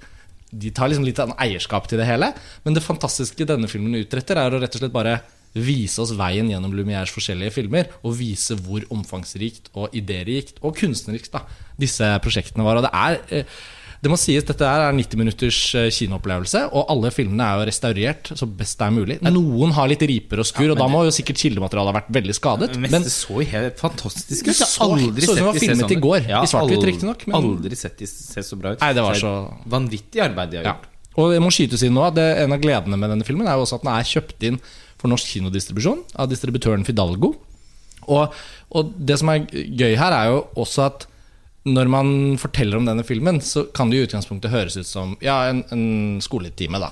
de 0.61 0.71
tar 0.75 0.91
liksom 0.91 1.05
litt 1.07 1.19
eierskap 1.19 1.89
til 1.89 2.01
det 2.01 2.07
hele. 2.09 2.31
Men 2.65 2.77
det 2.77 2.85
fantastiske 2.85 3.47
denne 3.47 3.69
filmen 3.71 3.97
utretter, 3.99 4.39
er 4.39 4.55
å 4.55 4.61
rett 4.61 4.77
og 4.77 4.83
slett 4.83 4.95
bare 4.95 5.19
vise 5.55 6.01
oss 6.03 6.11
veien 6.17 6.49
gjennom 6.51 6.73
Lumières 6.75 7.13
forskjellige 7.15 7.55
filmer, 7.55 7.87
og 8.03 8.17
vise 8.19 8.57
hvor 8.65 8.83
omfangsrikt 8.91 9.71
og 9.73 9.95
idérikt 9.95 10.59
og 10.61 10.75
kunstnerikt 10.79 11.31
da, 11.35 11.45
disse 11.79 12.09
prosjektene 12.23 12.65
var. 12.67 12.81
Og 12.81 12.87
det 12.87 12.91
er 12.91 13.21
eh, 13.39 13.57
det 14.05 14.11
må 14.13 14.17
sies, 14.21 14.43
dette 14.45 14.61
er 14.69 14.93
90 14.93 15.17
minutters 15.17 15.57
eh, 15.79 15.87
kinoopplevelse, 15.93 16.59
og 16.77 16.91
alle 16.93 17.09
filmene 17.13 17.41
er 17.47 17.57
jo 17.57 17.65
restaurert 17.71 18.29
så 18.37 18.45
best 18.45 18.77
det 18.77 18.85
er 18.85 18.93
mulig. 18.93 19.15
Noen 19.25 19.73
har 19.73 19.89
litt 19.89 20.03
riper 20.05 20.43
og 20.43 20.45
skurr, 20.45 20.75
og 20.75 20.77
da 20.77 20.85
må 20.91 21.01
jo 21.07 21.13
sikkert 21.15 21.39
kildematerialet 21.41 21.89
ha 21.89 21.95
vært 21.97 22.11
veldig 22.19 22.35
skadet. 22.37 22.69
Men 22.77 22.93
Men 22.93 23.07
det 23.07 23.13
så 23.15 23.39
helt 23.41 23.81
fantastisk 23.81 24.45
ut. 24.45 24.51
Jeg 24.53 24.69
aldri 24.85 25.25
det 25.25 25.25
var 25.25 25.39
sett 25.39 25.57
de 25.57 25.59
se 25.59 25.65
filmet 25.65 25.85
sånn 25.87 25.95
i 25.95 26.29
ja, 26.29 26.43
I 26.45 26.51
svart-hvitt, 26.51 26.77
aldri- 26.77 26.91
riktignok, 26.91 27.25
men- 27.27 27.37
Aldri 27.39 27.79
sett 27.81 27.97
de 27.97 28.09
se 28.11 28.45
så 28.45 28.59
bra 28.61 28.75
ut. 28.75 28.81
Nei, 28.85 28.91
det 28.93 29.01
var 29.07 29.17
så- 29.17 29.53
Vanvittig 29.65 30.21
arbeid 30.21 30.51
de 30.51 30.57
har 30.57 30.63
Ja. 30.69 30.73
gjort. 30.75 30.85
Og 31.17 31.31
det 31.31 31.41
må 31.41 31.49
skytes 31.49 31.81
inn 31.81 31.93
nå 31.95 32.05
at 32.05 32.17
En 32.17 32.53
av 32.53 32.59
gledene 32.61 32.97
med 32.99 33.09
denne 33.09 33.25
filmen 33.25 33.47
er 33.47 33.55
jo 33.57 33.63
også 33.65 33.75
at 33.79 33.83
den 33.83 33.93
er 33.95 34.03
kjøpt 34.03 34.43
inn 34.43 34.59
for 34.99 35.07
norsk 35.07 35.25
kinodistribusjon 35.33 36.03
av 36.15 36.29
distributøren 36.29 36.85
Fidalgo. 36.85 37.35
Og, 38.07 38.31
og 38.71 38.93
det 38.99 39.17
som 39.17 39.29
er 39.29 39.47
gøy 39.49 39.95
her, 39.97 40.11
er 40.13 40.25
jo 40.29 40.47
også 40.55 40.85
at 40.85 41.07
når 41.65 41.89
man 41.89 42.09
forteller 42.37 42.77
om 42.77 42.85
denne 42.85 43.03
filmen, 43.05 43.39
så 43.41 43.65
kan 43.73 43.89
det 43.89 43.97
i 43.97 44.05
utgangspunktet 44.05 44.53
høres 44.53 44.75
ut 44.77 44.85
som 44.85 45.15
ja, 45.23 45.39
en, 45.49 45.63
en 45.73 45.85
skoletime. 46.21 46.77
da 46.81 46.91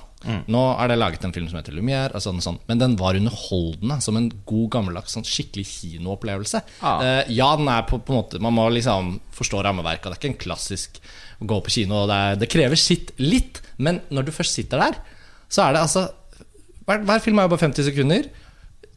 Nå 0.50 0.62
er 0.80 0.88
det 0.90 0.96
laget 0.98 1.24
en 1.26 1.34
film 1.34 1.46
som 1.50 1.58
heter 1.58 1.74
Lumière, 1.76 2.14
og 2.16 2.22
sånn 2.24 2.40
og 2.40 2.44
sånn. 2.46 2.58
men 2.66 2.80
den 2.80 2.96
var 2.98 3.18
underholdende 3.18 4.00
som 4.02 4.18
en 4.18 4.30
god, 4.48 4.68
gammeldags 4.74 5.14
sånn 5.14 5.26
skikkelig 5.28 5.66
kinoopplevelse. 5.68 6.62
Ja. 6.80 6.94
Eh, 7.04 7.32
ja, 7.36 7.50
den 7.60 7.68
er 7.70 7.84
på, 7.88 8.00
på 8.00 8.14
en 8.14 8.20
måte 8.22 8.40
Man 8.42 8.56
må 8.56 8.66
liksom 8.72 9.18
forstå 9.36 9.62
rammeverket. 9.66 10.08
Det 10.08 10.16
er 10.16 10.22
ikke 10.22 10.32
en 10.32 10.42
klassisk 10.46 10.98
å 11.38 11.48
gå 11.50 11.60
på 11.66 11.74
kino. 11.76 12.04
Det, 12.10 12.20
er, 12.28 12.40
det 12.40 12.50
krever 12.52 12.80
sitt 12.80 13.12
litt, 13.20 13.60
men 13.76 14.00
når 14.14 14.28
du 14.28 14.34
først 14.34 14.58
sitter 14.58 14.82
der, 14.86 14.98
så 15.52 15.68
er 15.68 15.76
det 15.76 15.84
altså 15.84 16.08
Hver, 16.84 17.04
hver 17.06 17.20
film 17.24 17.38
er 17.38 17.46
jo 17.46 17.54
bare 17.54 17.64
50 17.68 17.86
sekunder. 17.92 18.26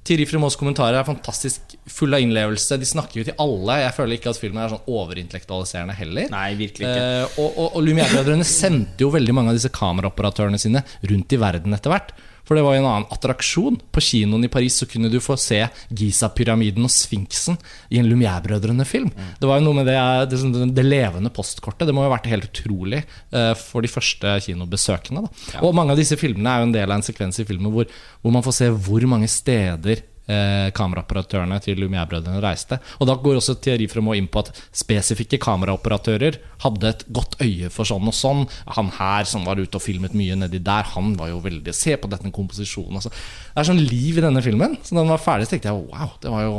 Thierry 0.08 0.28
Fremaux 0.30 0.56
kommentarer 0.56 0.96
er 1.02 1.08
fantastisk 1.08 1.76
full 1.92 2.16
av 2.16 2.24
innlevelse. 2.24 2.78
De 2.80 2.88
snakker 2.88 3.20
jo 3.20 3.26
til 3.28 3.36
alle. 3.44 3.80
Jeg 3.82 3.96
føler 3.98 4.16
ikke 4.16 4.32
at 4.32 4.40
filmen 4.40 4.62
er 4.64 4.72
sånn 4.72 4.88
overintellektualiserende 4.88 5.96
heller. 5.98 6.30
Nei, 6.32 6.48
virkelig 6.60 6.88
ikke. 6.88 7.04
Eh, 7.04 7.42
og 7.44 7.58
og, 7.58 7.76
og 7.76 7.84
Lumière-brødrene 7.84 8.48
sendte 8.48 9.04
jo 9.04 9.12
veldig 9.14 9.36
mange 9.36 9.52
av 9.52 9.60
disse 9.60 9.74
kameraoperatørene 9.76 10.60
sine 10.62 10.84
rundt 11.12 11.36
i 11.36 11.42
verden 11.42 11.76
etter 11.76 11.92
hvert. 11.92 12.16
For 12.48 12.58
det 12.58 12.64
var 12.66 12.78
jo 12.78 12.82
en 12.84 12.90
annen 12.90 13.10
attraksjon. 13.14 13.80
På 13.92 14.04
kinoen 14.04 14.48
i 14.48 14.52
Paris 14.52 14.80
så 14.80 14.88
kunne 14.90 15.12
du 15.12 15.20
få 15.24 15.36
se 15.40 15.60
Giza-pyramiden 15.92 16.86
og 16.88 16.94
Sfinksen 16.94 17.60
i 17.92 18.00
en 18.02 18.08
Lumière-brødrene-film. 18.10 19.12
Det 19.42 19.50
var 19.50 19.60
jo 19.60 19.68
noe 19.68 19.82
med 19.82 19.90
det, 19.90 20.00
det, 20.32 20.72
det 20.78 20.88
levende 20.88 21.34
postkortet. 21.34 21.88
Det 21.88 21.96
må 21.96 22.06
jo 22.06 22.10
ha 22.10 22.16
vært 22.16 22.32
helt 22.32 22.50
utrolig 22.50 23.04
eh, 23.04 23.54
for 23.60 23.84
de 23.84 23.92
første 23.92 24.38
kinobesøkende. 24.48 25.28
Da. 25.28 25.64
Og 25.68 25.76
mange 25.76 25.96
av 25.96 26.00
disse 26.00 26.20
filmene 26.20 26.54
er 26.54 26.64
jo 26.64 26.70
en 26.70 26.78
del 26.78 26.90
av 26.90 27.00
en 27.00 27.08
sekvens 27.08 27.42
i 27.44 27.48
filmen 27.48 27.74
hvor, 27.74 27.90
hvor 28.24 28.36
man 28.36 28.46
får 28.46 28.62
se 28.62 28.72
hvor 28.88 29.10
mange 29.12 29.30
steder 29.32 30.06
eh, 30.28 30.70
kameraoperatørene 30.78 31.60
til 31.64 31.80
Lumière-brødrene 31.82 32.42
reiste. 32.44 32.80
Og 33.00 33.10
da 33.10 33.18
går 33.20 33.40
også 33.40 33.58
teori 33.64 33.90
fra 33.92 34.04
Moe 34.06 34.20
inn 34.20 34.30
på 34.32 34.44
at 34.44 34.54
spesifikke 34.76 35.40
kameraoperatører 35.44 36.40
hadde 36.64 36.92
et 36.92 37.06
godt 37.14 37.40
øye 37.44 37.72
for 37.74 37.90
sånn 37.90 38.10
og 38.10 38.16
sånn. 38.16 38.46
Han 38.78 38.92
her 38.98 39.30
som 39.30 39.46
var 39.48 39.62
ute 39.62 39.80
og 39.80 39.84
filmet 39.84 40.18
mye 40.18 40.38
nedi 40.40 40.62
der, 40.64 40.88
han 40.96 41.16
var 41.20 41.34
jo 41.34 41.44
veldig 41.44 41.76
Se 41.78 41.94
på 42.00 42.10
denne 42.10 42.32
komposisjonen. 42.34 42.98
Altså. 42.98 43.12
Det 43.12 43.62
er 43.62 43.68
sånn 43.70 43.86
liv 43.86 44.18
i 44.18 44.24
denne 44.24 44.42
filmen. 44.44 44.78
Så 44.82 44.96
da 44.96 45.04
den 45.04 45.14
var 45.14 45.22
ferdig, 45.22 45.50
tenkte 45.52 45.70
jeg 45.70 45.88
wow, 45.92 46.14
det 46.24 46.32
var 46.34 46.46
jo 46.46 46.58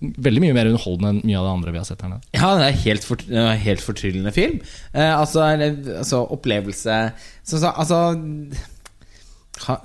veldig 0.00 0.42
mye 0.44 0.56
mer 0.56 0.70
underholdende 0.70 1.10
enn 1.12 1.22
mye 1.28 1.38
av 1.38 1.46
det 1.46 1.54
andre 1.54 1.72
vi 1.74 1.80
har 1.80 1.88
sett 1.88 2.04
her 2.04 2.12
nede. 2.14 2.28
Ja, 2.36 2.50
det 2.56 2.68
er 2.68 2.78
helt, 2.86 3.06
fort, 3.06 3.24
helt 3.64 3.84
fortryllende 3.84 4.32
film. 4.32 4.60
Eh, 4.92 5.12
altså, 5.12 5.44
altså, 5.44 6.22
opplevelse 6.36 7.00
så, 7.44 7.58
så, 7.60 7.72
Altså 7.74 7.98
ha, 9.66 9.76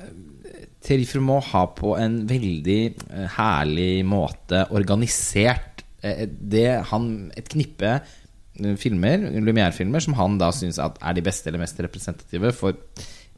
Thierry 0.86 1.06
Frumont 1.10 1.50
har 1.52 1.72
på 1.78 1.96
en 1.98 2.22
veldig 2.30 2.82
eh, 3.10 3.26
herlig 3.38 4.06
måte 4.08 4.66
organisert 4.76 5.84
eh, 6.06 6.26
det 6.30 6.70
han 6.92 7.10
Et 7.38 7.50
knippe 7.52 7.92
eh, 7.98 8.76
filmer, 8.80 9.28
Lumière-filmer, 9.42 10.04
som 10.04 10.18
han 10.20 10.40
da 10.42 10.52
syns 10.56 10.80
er 10.80 11.18
de 11.18 11.26
beste 11.26 11.50
eller 11.50 11.64
mest 11.64 11.82
representative 11.82 12.54
for 12.56 12.78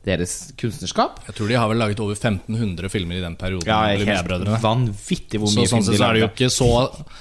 deres 0.07 0.33
kunstnerskap. 0.59 1.19
Jeg 1.27 1.35
tror 1.37 1.49
de 1.51 1.57
har 1.59 1.67
vel 1.71 1.79
laget 1.81 1.99
over 2.03 2.15
1500 2.15 2.89
filmer 2.93 3.19
i 3.19 3.23
den 3.23 3.35
perioden. 3.39 3.67
Ja, 3.67 3.81
med 3.91 4.07
helt 4.07 4.61
vanvittig 4.63 5.41
hvor 5.41 5.51
Så 5.51 5.59
mye 5.59 5.69
sånn 5.69 5.83
film 5.83 5.87
sett 5.87 5.97
de 5.97 5.99
så 5.99 6.07
er 6.07 6.15
det 6.17 6.21
jo 6.23 6.29
ikke 6.31 6.49
så 6.53 6.69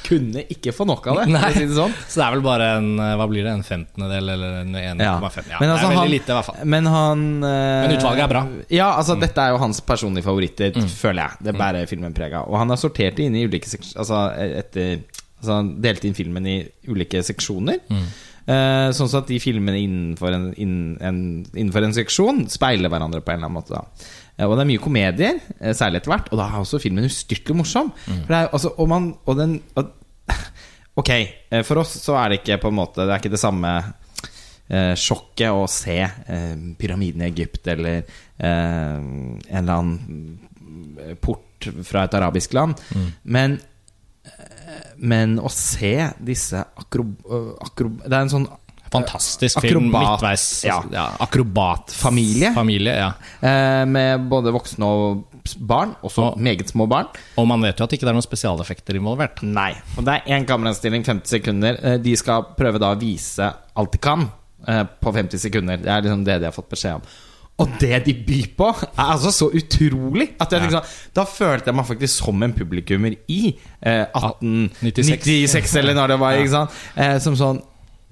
Kunne 0.07 0.45
ikke 0.55 0.75
få 0.77 0.87
nok 0.89 1.09
av 1.11 1.21
det, 1.21 1.27
Nei. 1.35 1.51
si 1.57 1.65
det 1.67 1.77
sånn. 1.77 1.95
Så 2.11 2.21
det 2.21 2.27
er 2.29 2.37
vel 2.37 2.45
bare 2.47 2.69
en 2.79 2.89
Hva 3.19 3.27
blir 3.31 3.43
det? 3.47 3.55
En 3.59 3.65
femtendedel 3.67 4.33
eller 4.37 4.57
en 4.63 4.73
1,5? 4.77 5.03
Ja. 5.03 5.17
Ja. 5.17 5.59
det 5.59 5.69
altså, 5.69 5.75
er 5.75 5.83
veldig 5.83 5.99
han- 5.99 6.15
lite, 6.15 6.31
i 6.31 6.37
hvert 6.39 6.49
fall. 6.51 6.63
Men 6.77 6.87
han 6.95 7.25
uh, 7.43 7.51
Men 7.51 7.97
utvalget 7.99 8.25
er 8.25 8.33
bra. 8.37 8.45
Ja, 8.79 8.89
altså 9.01 9.19
dette 9.21 9.43
er 9.43 9.55
jo 9.57 9.61
hans 9.63 9.81
personlige 9.81 10.25
favoritter, 10.27 10.73
Mm. 10.77 10.89
føler 10.93 11.23
jeg. 11.23 11.45
Det 11.47 11.55
bærer 11.57 11.87
filmen 11.91 12.13
preg 12.15 12.35
av. 12.37 12.49
Og 12.51 12.59
han 12.61 12.69
har 12.73 12.77
sortert 12.81 13.17
det 13.17 13.25
inn 13.27 13.37
i 13.39 13.45
ulike 13.49 13.69
seksjoner 13.71 14.03
Altså, 14.03 14.19
etter, 14.61 14.99
altså 15.41 15.57
han 15.57 15.71
delte 15.83 16.07
inn 16.09 16.15
filmen 16.19 16.47
i 16.47 16.57
ulike 16.89 17.23
seksjoner. 17.25 17.79
Mm. 17.91 18.07
Eh, 18.47 18.89
sånn 18.95 19.11
at 19.19 19.27
de 19.27 19.41
filmene 19.43 19.81
innenfor 19.83 20.31
en, 20.31 20.47
innen 20.55 20.95
en, 21.03 21.19
innenfor 21.51 21.83
en 21.83 21.95
seksjon 21.97 22.45
speiler 22.51 22.93
hverandre 22.93 23.19
på 23.25 23.33
en 23.33 23.41
eller 23.41 23.51
annen 23.51 23.59
måte. 23.59 23.81
Eh, 24.37 24.47
og 24.47 24.55
det 24.55 24.63
er 24.63 24.71
mye 24.71 24.83
komedier, 24.85 25.41
eh, 25.59 25.75
særlig 25.75 26.01
etter 26.01 26.13
hvert. 26.15 26.31
Og 26.31 26.39
da 26.39 26.47
er 26.47 26.63
også 26.63 26.81
filmen 26.83 27.09
ustyrtelig 27.09 27.59
morsom. 27.59 27.91
Mm. 28.07 28.21
For 28.21 28.31
det 28.31 28.39
er, 28.39 28.51
altså, 28.53 28.73
og, 28.77 28.91
man, 28.93 29.09
og 29.27 29.41
den 29.41 29.61
og, 29.75 29.95
Ok, 30.97 31.11
for 31.69 31.83
oss 31.83 31.91
så 32.01 32.15
er 32.17 32.31
det 32.31 32.39
ikke 32.39 32.57
på 32.63 32.71
en 32.73 32.79
måte 32.79 33.05
Det 33.05 33.13
er 33.13 33.21
ikke 33.21 33.35
det 33.35 33.41
samme 33.43 33.73
sjokket 34.97 35.53
å 35.53 35.67
se 35.71 35.99
pyramiden 36.81 37.21
i 37.21 37.27
Egypt 37.29 37.69
eller 37.71 38.01
en 38.41 39.37
eller 39.45 39.75
annen 39.77 41.13
port 41.23 41.69
fra 41.87 42.07
et 42.09 42.17
arabisk 42.17 42.57
land. 42.57 42.81
Mm. 42.97 43.05
Men 43.37 43.59
Men 44.99 45.39
å 45.39 45.51
se 45.53 46.13
disse 46.25 46.63
akrob... 46.77 47.17
akrob 47.61 47.99
det 48.07 48.13
er 48.15 48.23
en 48.27 48.33
sånn 48.33 48.49
Fantastisk 48.87 49.59
film. 49.61 49.89
Akrobat. 49.91 50.13
Midtveis. 50.23 50.45
Ja. 50.65 50.77
Ja. 50.95 51.07
Akrobatfamilie. 51.25 52.53
Familie. 52.55 52.93
ja. 52.95 53.09
eh, 53.41 53.83
med 53.91 54.29
både 54.31 54.53
voksne 54.55 54.87
og 54.87 55.25
barn, 55.59 55.97
også 56.07 56.23
Og- 56.33 56.39
meget 56.41 56.71
små 56.71 56.87
barn. 56.89 57.07
Og 57.37 57.47
man 57.51 57.61
vet 57.67 57.79
jo 57.79 57.85
at 57.85 57.93
ikke 57.93 58.07
det 58.07 58.13
er 58.13 58.17
noen 58.19 58.25
spesialeffekter 58.25 58.97
involvert. 58.97 59.43
Nei. 59.43 59.73
Og 59.99 60.05
det 60.07 60.15
er 60.23 60.39
én 60.39 60.47
kamerainnstilling, 60.47 61.05
50 61.05 61.27
sekunder. 61.39 61.79
Eh, 61.83 61.99
De 61.99 62.15
skal 62.17 62.47
prøve 62.57 62.79
da 62.79 62.93
å 62.95 62.99
vise 63.01 63.51
alt 63.75 63.93
de 63.93 63.99
kan 63.99 64.29
eh, 64.67 64.85
på 64.85 65.13
50 65.13 65.39
sekunder. 65.39 65.77
Det 65.83 65.91
er 65.91 66.03
liksom 66.07 66.25
det 66.25 66.39
de 66.41 66.45
har 66.49 66.53
fått 66.57 66.71
beskjed 66.71 66.95
om. 66.95 67.03
Og 67.57 67.79
det 67.81 68.03
de 68.05 68.13
byr 68.27 68.51
på, 68.57 68.67
er 68.85 69.07
altså 69.15 69.31
så 69.33 69.47
utrolig 69.57 70.29
at 70.43 70.53
jeg 70.53 70.67
liksom, 70.67 70.91
Da 71.17 71.25
følte 71.25 71.71
jeg 71.71 71.79
meg 71.79 71.89
faktisk 71.89 72.21
som 72.27 72.45
en 72.45 72.53
publikummer 72.57 73.17
i 73.33 73.41
eh, 73.81 74.05
1896, 74.13 75.79
eller 75.81 75.97
når 75.97 76.13
det 76.13 76.19
var. 76.21 76.37
Ikke 76.37 76.53
sant? 76.53 76.77
Eh, 77.01 77.17
som 77.25 77.39
sånn 77.39 77.63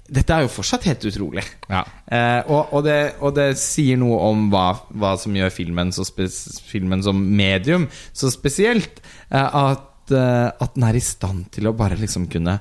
Dette 0.05 0.33
er 0.33 0.45
jo 0.45 0.51
fortsatt 0.53 0.83
helt 0.85 1.05
utrolig. 1.09 1.41
Ja. 1.69 1.79
Eh, 2.05 2.41
og, 2.45 2.73
og, 2.77 2.83
det, 2.85 2.97
og 3.25 3.33
det 3.37 3.47
sier 3.57 3.97
noe 3.97 4.19
om 4.27 4.47
hva, 4.53 4.67
hva 4.93 5.15
som 5.17 5.33
gjør 5.33 5.53
filmen, 5.53 5.93
så 5.93 6.05
filmen 6.69 7.01
som 7.05 7.17
medium 7.17 7.87
så 8.13 8.29
spesielt. 8.33 9.01
Eh, 9.33 9.41
at, 9.41 10.13
eh, 10.13 10.49
at 10.61 10.77
den 10.77 10.85
er 10.89 10.97
i 10.97 11.01
stand 11.01 11.47
til 11.57 11.69
å 11.69 11.73
bare 11.77 11.97
liksom 11.97 12.29
kunne 12.29 12.59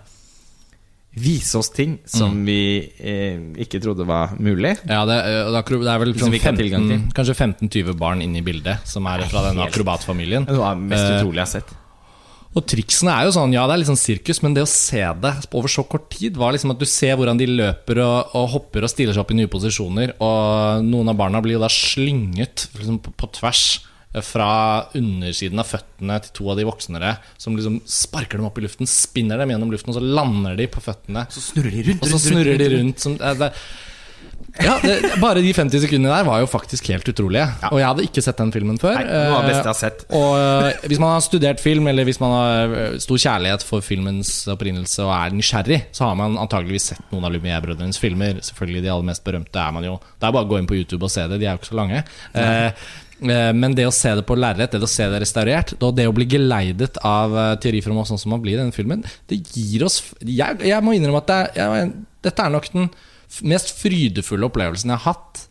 vise 1.14 1.58
oss 1.58 1.70
ting 1.70 1.98
som 2.06 2.32
Mm. 2.34 2.44
vi 2.46 2.58
eh, 2.98 3.38
ikke 3.64 3.80
trodde 3.82 4.06
var 4.06 4.34
mulig. 4.38 4.74
Ja, 4.88 5.04
det, 5.06 5.18
eh, 5.20 5.52
det, 5.52 5.88
er 5.92 6.02
vel 6.02 6.14
sånn 6.18 6.32
vi 6.34 6.40
ikke 6.40 6.50
har 6.52 6.58
tilgang 6.58 6.88
15, 6.88 7.14
kanskje 7.14 7.36
15-20 7.38 7.96
barn 7.98 8.22
inne 8.22 8.38
i 8.38 8.42
bildet 8.42 8.82
som 8.88 9.06
er 9.06 9.22
fra 9.30 9.46
denne 9.48 9.68
akrobatfamilien. 9.68 10.46
Det 10.46 10.58
var 10.58 10.74
mest 10.74 11.06
utrolig 11.20 11.42
jeg 11.42 11.46
har 11.46 11.54
sett. 11.60 11.74
Og 12.54 12.62
triksene 12.70 13.10
er 13.10 13.26
jo 13.26 13.32
sånn, 13.34 13.54
ja 13.54 13.64
det 13.66 13.74
er 13.74 13.80
litt 13.82 13.88
sånn 13.90 13.98
sirkus, 13.98 14.38
men 14.44 14.54
det 14.54 14.62
å 14.62 14.70
se 14.70 15.02
det 15.02 15.32
over 15.50 15.70
så 15.72 15.82
kort 15.90 16.06
tid, 16.14 16.36
var 16.38 16.54
liksom 16.54 16.70
at 16.70 16.78
du 16.78 16.86
ser 16.86 17.16
hvordan 17.18 17.38
de 17.40 17.48
løper 17.50 17.98
og, 18.04 18.30
og 18.38 18.52
hopper 18.52 18.86
og 18.86 18.90
stiller 18.92 19.14
seg 19.14 19.24
opp 19.24 19.32
i 19.34 19.38
nye 19.40 19.50
posisjoner, 19.50 20.14
og 20.22 20.84
noen 20.86 21.10
av 21.10 21.18
barna 21.18 21.40
blir 21.42 21.58
jo 21.58 21.64
da 21.64 21.70
slynget 21.72 22.68
liksom 22.78 23.00
på, 23.02 23.10
på 23.18 23.30
tvers 23.40 23.64
eh, 23.80 23.93
fra 24.22 24.48
undersiden 24.94 25.58
av 25.58 25.66
føttene 25.66 26.20
til 26.22 26.34
to 26.38 26.50
av 26.52 26.60
de 26.60 26.66
voksnere, 26.68 27.16
som 27.40 27.56
liksom 27.58 27.80
sparker 27.88 28.38
dem 28.38 28.46
opp 28.46 28.60
i 28.60 28.66
luften, 28.66 28.86
spinner 28.86 29.40
dem 29.42 29.50
gjennom 29.50 29.72
luften, 29.74 29.90
og 29.90 29.98
så 29.98 30.04
lander 30.04 30.54
de 30.60 30.68
på 30.70 30.84
føttene. 30.84 31.26
Så 31.34 31.42
snurrer 31.50 31.74
de 31.74 31.88
rundt, 31.90 32.04
Og 32.06 32.14
så 32.14 32.22
snurrer 32.28 32.58
de 32.62 32.70
rundt 32.76 33.02
som, 33.02 33.18
eh, 33.18 33.34
det, 33.42 33.52
ja, 34.62 34.76
det, 34.82 35.16
Bare 35.18 35.40
de 35.42 35.50
50 35.54 35.80
sekundene 35.82 36.14
der 36.14 36.26
var 36.28 36.38
jo 36.38 36.46
faktisk 36.46 36.86
helt 36.92 37.08
utrolige. 37.10 37.46
Og 37.72 37.78
jeg 37.80 37.88
hadde 37.88 38.04
ikke 38.06 38.22
sett 38.22 38.38
den 38.38 38.52
filmen 38.54 38.76
før. 38.78 39.00
Nei, 39.00 39.06
det 39.08 39.22
var 39.32 39.42
det 39.42 39.50
beste 39.50 39.58
jeg 39.58 39.64
Eh, 39.64 39.72
har 39.72 39.78
sett. 39.80 40.04
og 40.14 40.36
eh, 40.38 40.84
hvis 40.92 41.00
man 41.02 41.10
har 41.16 41.24
studert 41.26 41.62
film, 41.62 41.88
eller 41.90 42.06
hvis 42.06 42.20
man 42.22 42.30
har 42.36 42.74
eh, 42.78 42.98
stor 43.02 43.18
kjærlighet 43.24 43.64
for 43.66 43.82
filmens 43.82 44.30
opprinnelse 44.54 45.02
og 45.02 45.10
er 45.16 45.34
nysgjerrig, 45.34 45.80
så 45.90 46.06
har 46.06 46.14
man 46.20 46.38
antageligvis 46.38 46.86
sett 46.92 47.10
noen 47.10 47.26
av 47.26 47.34
Lumière-brødrenes 47.34 47.98
filmer. 47.98 48.38
Selvfølgelig 48.46 48.84
De 48.86 48.92
aller 48.94 49.08
mest 49.10 49.24
berømte 49.26 49.58
er 49.58 49.72
man 49.74 49.88
jo 49.88 49.96
Det 49.98 50.28
er 50.28 50.36
bare 50.38 50.46
å 50.46 50.52
gå 50.54 50.60
inn 50.62 50.70
på 50.70 50.78
YouTube 50.78 51.02
og 51.02 51.10
se 51.10 51.26
det, 51.26 51.40
de 51.42 51.48
er 51.48 51.56
jo 51.56 51.62
ikke 51.64 51.72
så 51.72 51.80
lange. 51.80 52.04
Eh, 52.34 52.66
eh, 52.68 52.86
men 53.22 53.76
det 53.76 53.86
å 53.86 53.94
se 53.94 54.10
det 54.18 54.24
på 54.26 54.36
lerret, 54.38 54.72
det 54.74 54.82
å 54.82 54.90
se 54.90 55.06
det 55.10 55.20
restaurert, 55.22 55.74
og 55.78 55.94
det 55.96 56.08
å 56.10 56.14
bli 56.16 56.26
geleidet 56.28 56.98
av 57.06 57.36
teori 57.62 57.80
fra 57.80 57.92
Froment 57.92 58.10
sånn 58.10 58.20
som 58.20 58.34
man 58.34 58.42
blir 58.42 58.56
i 58.56 58.62
denne 58.62 58.74
filmen, 58.74 59.04
det 59.30 59.38
gir 59.54 59.84
oss 59.86 60.00
Jeg, 60.20 60.58
jeg 60.66 60.84
må 60.84 60.96
innrømme 60.96 61.22
at 61.22 61.30
det 61.30 61.38
er, 61.38 61.76
jeg, 61.78 61.92
dette 62.26 62.46
er 62.46 62.54
nok 62.54 62.68
den 62.74 62.90
mest 63.46 63.72
frydefulle 63.78 64.48
opplevelsen 64.48 64.92
jeg 64.92 65.02
har 65.02 65.14
hatt. 65.14 65.46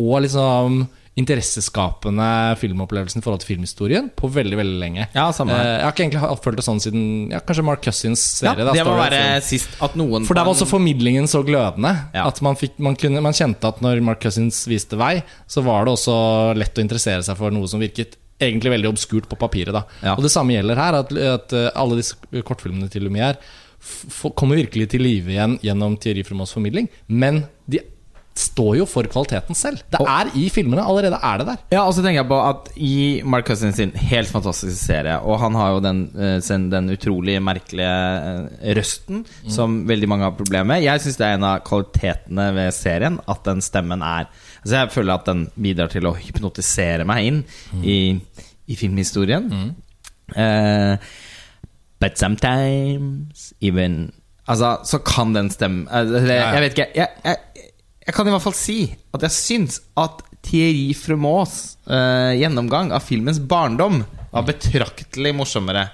Og 0.00 0.20
liksom 0.26 0.84
interesseskapende 1.16 2.26
filmopplevelsen 2.60 3.20
i 3.20 3.24
forhold 3.24 3.40
til 3.42 3.54
filmhistorien 3.54 4.10
på 4.18 4.28
veldig 4.32 4.58
veldig 4.58 4.78
lenge. 4.82 5.06
Ja, 5.16 5.28
samme 5.32 5.54
her. 5.56 5.64
Eh, 5.64 5.72
Jeg 5.78 5.84
har 5.86 5.94
ikke 5.94 6.04
egentlig 6.04 6.42
følt 6.44 6.60
det 6.60 6.66
sånn 6.66 6.82
siden 6.84 7.06
ja, 7.32 7.40
kanskje 7.40 7.64
Mark 7.64 7.82
Cousins 7.84 8.24
Ja, 8.42 8.52
serie. 8.52 8.66
da, 8.68 8.72
det 8.76 8.84
må 8.86 8.96
være 8.98 9.40
sist 9.44 9.78
at 9.82 9.96
noen 9.96 10.26
For 10.28 10.34
der 10.36 10.44
var 10.44 10.54
også 10.54 10.68
formidlingen 10.68 11.26
så 11.30 11.42
glødende 11.46 11.94
Ja. 12.14 12.26
at 12.28 12.40
man, 12.42 12.56
fikk, 12.56 12.78
man, 12.78 12.96
kunne, 12.96 13.22
man 13.24 13.32
kjente 13.36 13.64
at 13.68 13.80
når 13.80 14.02
Mark 14.04 14.20
Cousins 14.22 14.64
viste 14.68 14.96
vei, 15.00 15.22
så 15.48 15.62
var 15.64 15.84
det 15.88 15.96
også 15.96 16.16
lett 16.56 16.76
å 16.78 16.84
interessere 16.84 17.22
seg 17.24 17.36
for 17.40 17.50
noe 17.50 17.66
som 17.68 17.80
virket 17.80 18.16
egentlig 18.38 18.74
veldig 18.74 18.90
obskurt 18.92 19.28
på 19.30 19.36
papiret. 19.40 19.72
Da. 19.72 19.84
Ja. 20.04 20.14
Og 20.18 20.22
det 20.22 20.30
samme 20.30 20.52
gjelder 20.52 20.76
her, 20.76 20.98
at, 21.00 21.12
at 21.16 21.52
eh, 21.56 21.70
alle 21.74 21.96
disse 21.96 22.16
kortfilmene 22.44 22.90
til 22.92 23.06
Lumière 23.08 23.38
kommer 24.34 24.56
virkelig 24.58 24.88
til 24.90 25.00
live 25.04 25.30
igjen 25.30 25.58
gjennom 25.62 25.94
Thierry 26.02 26.24
Frumonts 26.26 26.52
formidling, 26.52 26.88
men 27.08 27.44
de 27.70 27.80
står 28.38 28.72
jo 28.80 28.86
for 28.88 29.08
kvaliteten 29.10 29.56
selv. 29.58 29.82
Det 29.92 30.00
er 30.00 30.32
i 30.36 30.48
filmene, 30.52 30.84
allerede 30.84 31.20
er 31.22 31.42
det 31.42 31.48
der. 31.52 31.62
Ja, 31.76 31.84
og 31.86 31.94
så 31.96 32.04
tenker 32.04 32.22
jeg 32.22 32.30
på 32.30 32.40
at 32.42 32.70
i 32.76 32.96
Mark 33.24 33.48
Cousins 33.48 33.76
sin 33.80 33.94
helt 34.08 34.30
fantastiske 34.32 34.78
serie, 34.78 35.18
og 35.22 35.40
han 35.42 35.56
har 35.58 35.76
jo 35.76 35.82
den, 35.84 36.04
eh, 36.16 36.40
den 36.72 36.92
utrolig 36.96 37.38
merkelige 37.42 37.92
røsten 38.76 38.86
røsten 38.86 39.24
som 39.52 39.86
veldig 39.88 40.08
mange 40.08 40.26
har 40.26 40.36
problemer 40.36 40.74
med. 40.74 40.84
Jeg 40.84 41.02
syns 41.02 41.18
det 41.20 41.26
er 41.26 41.38
en 41.38 41.46
av 41.46 41.62
kvalitetene 41.66 42.48
ved 42.56 42.74
serien 42.74 43.18
at 43.26 43.44
den 43.44 43.62
stemmen 43.64 44.02
er 44.02 44.28
Altså 44.66 44.76
Jeg 44.80 44.90
føler 44.90 45.14
at 45.14 45.26
den 45.28 45.44
bidrar 45.62 45.90
til 45.92 46.06
å 46.08 46.16
hypnotisere 46.18 47.04
meg 47.06 47.26
inn 47.28 47.36
i, 47.86 48.18
i 48.66 48.74
filmhistorien. 48.74 49.46
Eh, 50.34 50.96
but 52.00 52.18
sometimes 52.18 53.52
even 53.60 54.10
Altså, 54.48 54.76
så 54.86 54.98
kan 55.02 55.34
den 55.34 55.50
stemme 55.50 55.86
eh, 55.86 56.04
det, 56.06 56.24
Ja, 56.26 56.34
ja. 56.34 56.50
Jeg 56.56 56.62
vet 56.64 56.74
ikke. 56.74 56.88
Jeg, 56.94 57.08
jeg, 57.24 57.72
jeg 58.06 58.14
kan 58.14 58.28
i 58.28 58.32
hvert 58.34 58.44
fall 58.44 58.56
si 58.56 58.80
at 59.16 59.24
jeg 59.26 59.34
syns 59.34 59.80
at 59.98 60.22
Thierry 60.46 60.92
Frumonts 60.94 61.76
uh, 61.90 62.32
gjennomgang 62.38 62.92
av 62.94 63.02
filmens 63.02 63.40
barndom 63.42 64.04
var 64.30 64.46
betraktelig 64.46 65.32
morsommere 65.34 65.88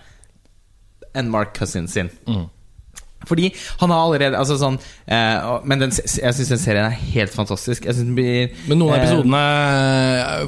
enn 1.16 1.31
Mark 1.33 1.54
Cousins 1.57 1.95
sin. 1.95 2.11
Fordi 3.28 3.52
han 3.78 3.90
har 3.92 4.00
allerede 4.02 4.38
altså 4.38 4.57
sånn, 4.59 4.78
eh, 5.07 5.50
Men 5.69 5.85
den, 5.85 5.92
jeg 5.95 6.35
syns 6.35 6.52
den 6.54 6.62
serien 6.62 6.88
er 6.88 6.97
helt 7.14 7.35
fantastisk. 7.35 7.87
Blir 8.16 8.50
Men 8.66 8.81
noen 8.81 8.95
av 8.95 8.97
eh, 8.97 9.02
episodene 9.04 9.42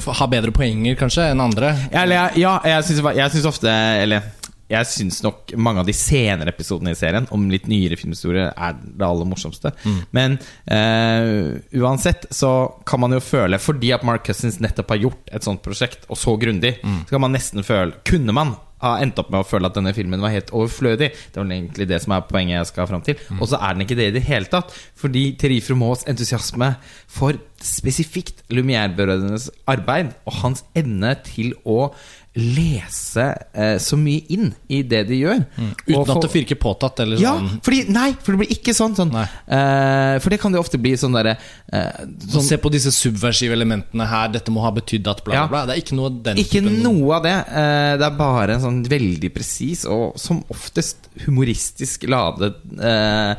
eh, 0.00 0.08
har 0.20 0.32
bedre 0.32 0.54
poenger, 0.54 0.96
kanskje, 0.98 1.28
enn 1.30 1.44
andre. 1.44 1.74
Ja, 1.92 2.02
eller, 2.02 2.38
ja 2.40 2.56
jeg 2.66 2.88
syns 3.36 3.46
ofte 3.46 3.70
Eller 3.70 4.26
jeg 4.74 4.90
syns 4.90 5.22
nok 5.24 5.54
mange 5.56 5.82
av 5.82 5.88
de 5.88 5.94
senere 5.96 6.52
episodene 6.54 6.92
i 6.94 6.98
serien 6.98 7.28
om 7.34 7.46
litt 7.52 7.68
nyere 7.70 7.98
filmhistorie, 8.00 8.50
er 8.52 8.76
det 8.82 9.06
aller 9.06 9.28
morsomste. 9.30 9.72
Men 10.16 10.36
eh, 10.66 11.56
uansett 11.80 12.28
så 12.34 12.52
kan 12.86 13.02
man 13.04 13.14
jo 13.16 13.22
føle 13.24 13.58
Fordi 13.62 13.92
at 13.94 14.04
Mark 14.06 14.26
Cousins 14.26 14.60
nettopp 14.62 14.94
har 14.94 15.02
gjort 15.06 15.32
et 15.34 15.46
sånt 15.46 15.62
prosjekt, 15.64 16.06
og 16.10 16.18
så 16.20 16.36
grundig, 16.40 16.76
så 16.82 17.14
kan 17.16 17.24
man 17.24 17.34
nesten 17.36 17.64
føle 17.66 17.96
Kunne 18.06 18.34
man 18.36 18.56
ha 18.84 18.98
endt 19.00 19.16
opp 19.20 19.30
med 19.32 19.40
å 19.40 19.46
føle 19.48 19.68
at 19.70 19.76
denne 19.78 19.94
filmen 19.96 20.20
var 20.20 20.32
helt 20.34 20.50
overflødig? 20.52 21.08
Det 21.32 21.40
var 21.40 21.48
egentlig 21.48 21.86
det 21.88 22.00
som 22.04 22.12
er 22.12 22.26
poenget 22.28 22.58
jeg 22.58 22.70
skal 22.72 22.88
fram 22.90 23.04
til. 23.06 23.16
Og 23.38 23.48
så 23.48 23.56
er 23.56 23.72
den 23.76 23.86
ikke 23.86 23.96
det 23.96 24.08
i 24.10 24.14
det 24.18 24.24
hele 24.26 24.50
tatt. 24.52 24.74
Fordi 25.00 25.22
Terry 25.40 25.60
Frumaas 25.64 26.04
entusiasme 26.10 26.74
for 27.08 27.38
spesifikt 27.64 28.42
Lumière-brødrenes 28.52 29.48
arbeid 29.72 30.12
og 30.28 30.36
hans 30.42 30.66
evne 30.76 31.14
til 31.24 31.54
å 31.64 31.94
lese 32.34 33.24
eh, 33.54 33.76
så 33.78 33.94
mye 33.94 34.24
inn 34.34 34.48
i 34.68 34.80
det 34.82 35.04
de 35.06 35.20
gjør. 35.20 35.44
Uten 35.54 35.94
Og 35.94 36.06
for- 36.08 36.16
at 36.16 36.22
det 36.24 36.30
virker 36.32 36.58
påtatt. 36.58 36.98
Eller 37.04 37.20
ja, 37.22 37.34
sånn. 37.38 37.60
fordi, 37.62 37.84
nei, 37.94 38.08
for 38.18 38.32
det 38.34 38.40
blir 38.42 38.50
ikke 38.56 38.74
sånn. 38.74 38.96
sånn 38.98 39.12
eh, 39.14 40.18
for 40.18 40.30
det 40.34 40.40
kan 40.42 40.50
det 40.52 40.58
ofte 40.58 40.80
bli 40.82 40.96
sånn 40.98 41.14
derre 41.14 41.36
eh, 41.72 42.04
sånn, 42.26 42.42
Se 42.42 42.58
på 42.58 42.72
disse 42.74 42.90
subversive 42.90 43.52
elementene 43.54 44.06
her. 44.10 44.28
Dette 44.34 44.50
må 44.50 44.60
ha 44.66 44.72
betydd 44.74 45.06
at 45.12 45.22
bla, 45.24 45.34
Ja. 45.34 45.46
bla, 45.46 45.64
bla. 45.64 45.66
Det 45.70 45.76
er 45.78 45.82
ikke 45.86 45.96
noe 45.96 46.06
av 46.10 46.22
den 46.24 46.36
Ikke 46.42 46.60
typen- 46.60 46.82
noe 46.82 47.14
av 47.16 47.22
det. 47.22 47.36
Eh, 47.54 47.96
det 48.02 48.06
er 48.10 48.16
bare 48.18 48.54
en 48.58 48.60
sånn 48.60 48.84
veldig 48.88 49.32
presis 49.34 49.84
og 49.86 50.18
som 50.18 50.42
oftest 50.50 51.06
humoristisk 51.26 52.08
ladet 52.10 52.54
eh, 52.82 53.34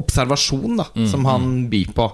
observasjon 0.00 0.76
da 0.80 0.86
som 1.10 1.24
han 1.26 1.68
byr 1.70 1.92
på. 1.94 2.06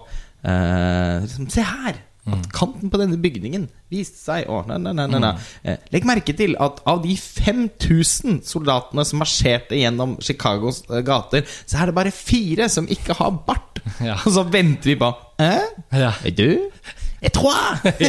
Eh, 0.45 1.21
liksom, 1.25 1.49
Se 1.51 1.63
her! 1.63 2.03
At 2.27 2.49
kanten 2.55 2.91
på 2.91 2.99
denne 2.99 3.19
bygningen 3.23 3.69
viste 3.93 4.19
seg 4.19 4.49
å, 4.51 4.65
nei, 4.67 4.81
nei, 4.83 4.93
nei, 4.99 5.07
nei, 5.13 5.21
nei. 5.23 5.33
Eh, 5.63 5.79
Legg 5.95 6.07
merke 6.09 6.35
til 6.35 6.57
at 6.63 6.81
av 6.91 7.05
de 7.05 7.15
5000 7.15 8.41
soldatene 8.47 9.05
som 9.07 9.23
marsjerte 9.23 9.79
gjennom 9.79 10.17
Chicagos 10.25 10.83
eh, 10.91 11.05
gater, 11.07 11.47
så 11.47 11.79
er 11.79 11.91
det 11.93 11.97
bare 12.01 12.15
fire 12.15 12.67
som 12.73 12.89
ikke 12.91 13.19
har 13.21 13.35
bart. 13.47 13.73
Ja. 14.03 14.17
Og 14.27 14.33
så 14.35 14.43
venter 14.51 14.91
vi 14.91 14.97
på 14.99 15.09
Hæ? 15.39 15.53
Ja. 15.95 16.09
Er 16.27 16.33
du? 16.35 16.49
Jeg 17.23 17.33
tror 17.33 17.55
Det 17.87 18.09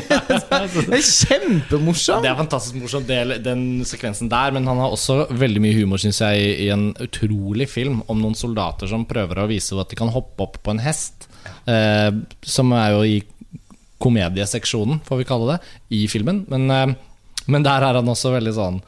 er 0.98 1.04
kjempemorsomt! 1.06 2.26
Det 2.26 2.32
er 2.32 2.40
fantastisk 2.40 2.80
morsomt, 2.82 3.14
den 3.46 3.64
sekvensen 3.88 4.32
der. 4.32 4.56
Men 4.58 4.68
han 4.68 4.82
har 4.82 4.96
også 4.96 5.28
veldig 5.38 5.62
mye 5.64 5.78
humor, 5.78 6.02
syns 6.02 6.24
jeg, 6.26 6.50
i 6.66 6.72
en 6.74 6.90
utrolig 7.06 7.70
film 7.72 8.02
om 8.10 8.20
noen 8.24 8.36
soldater 8.38 8.90
som 8.90 9.06
prøver 9.08 9.44
å 9.44 9.50
vise 9.52 9.78
at 9.78 9.94
de 9.94 10.02
kan 10.02 10.12
hoppe 10.18 10.48
opp 10.50 10.60
på 10.66 10.74
en 10.74 10.82
hest. 10.84 11.30
Eh, 11.70 12.10
som 12.44 12.74
er 12.76 12.96
jo 12.96 13.06
i 13.08 13.18
komedieseksjonen, 14.04 15.02
får 15.08 15.22
vi 15.22 15.28
kalle 15.28 15.56
det, 15.56 15.76
i 15.98 16.06
filmen. 16.12 16.44
Men, 16.52 16.70
eh, 16.72 16.96
men 17.48 17.66
der 17.66 17.86
er 17.86 18.00
han 18.00 18.12
også 18.12 18.34
veldig 18.34 18.54
sånn 18.58 18.82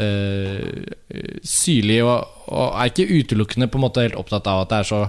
uh, 0.00 0.60
syrlig 1.44 1.98
og, 2.04 2.42
og 2.48 2.78
er 2.80 2.90
ikke 2.90 3.08
utelukkende 3.10 3.68
på 3.68 3.76
en 3.76 3.84
måte 3.84 4.04
helt 4.06 4.16
opptatt 4.16 4.48
av 4.48 4.62
at 4.64 4.72
det 4.72 4.78
er 4.80 4.88
så 4.88 5.00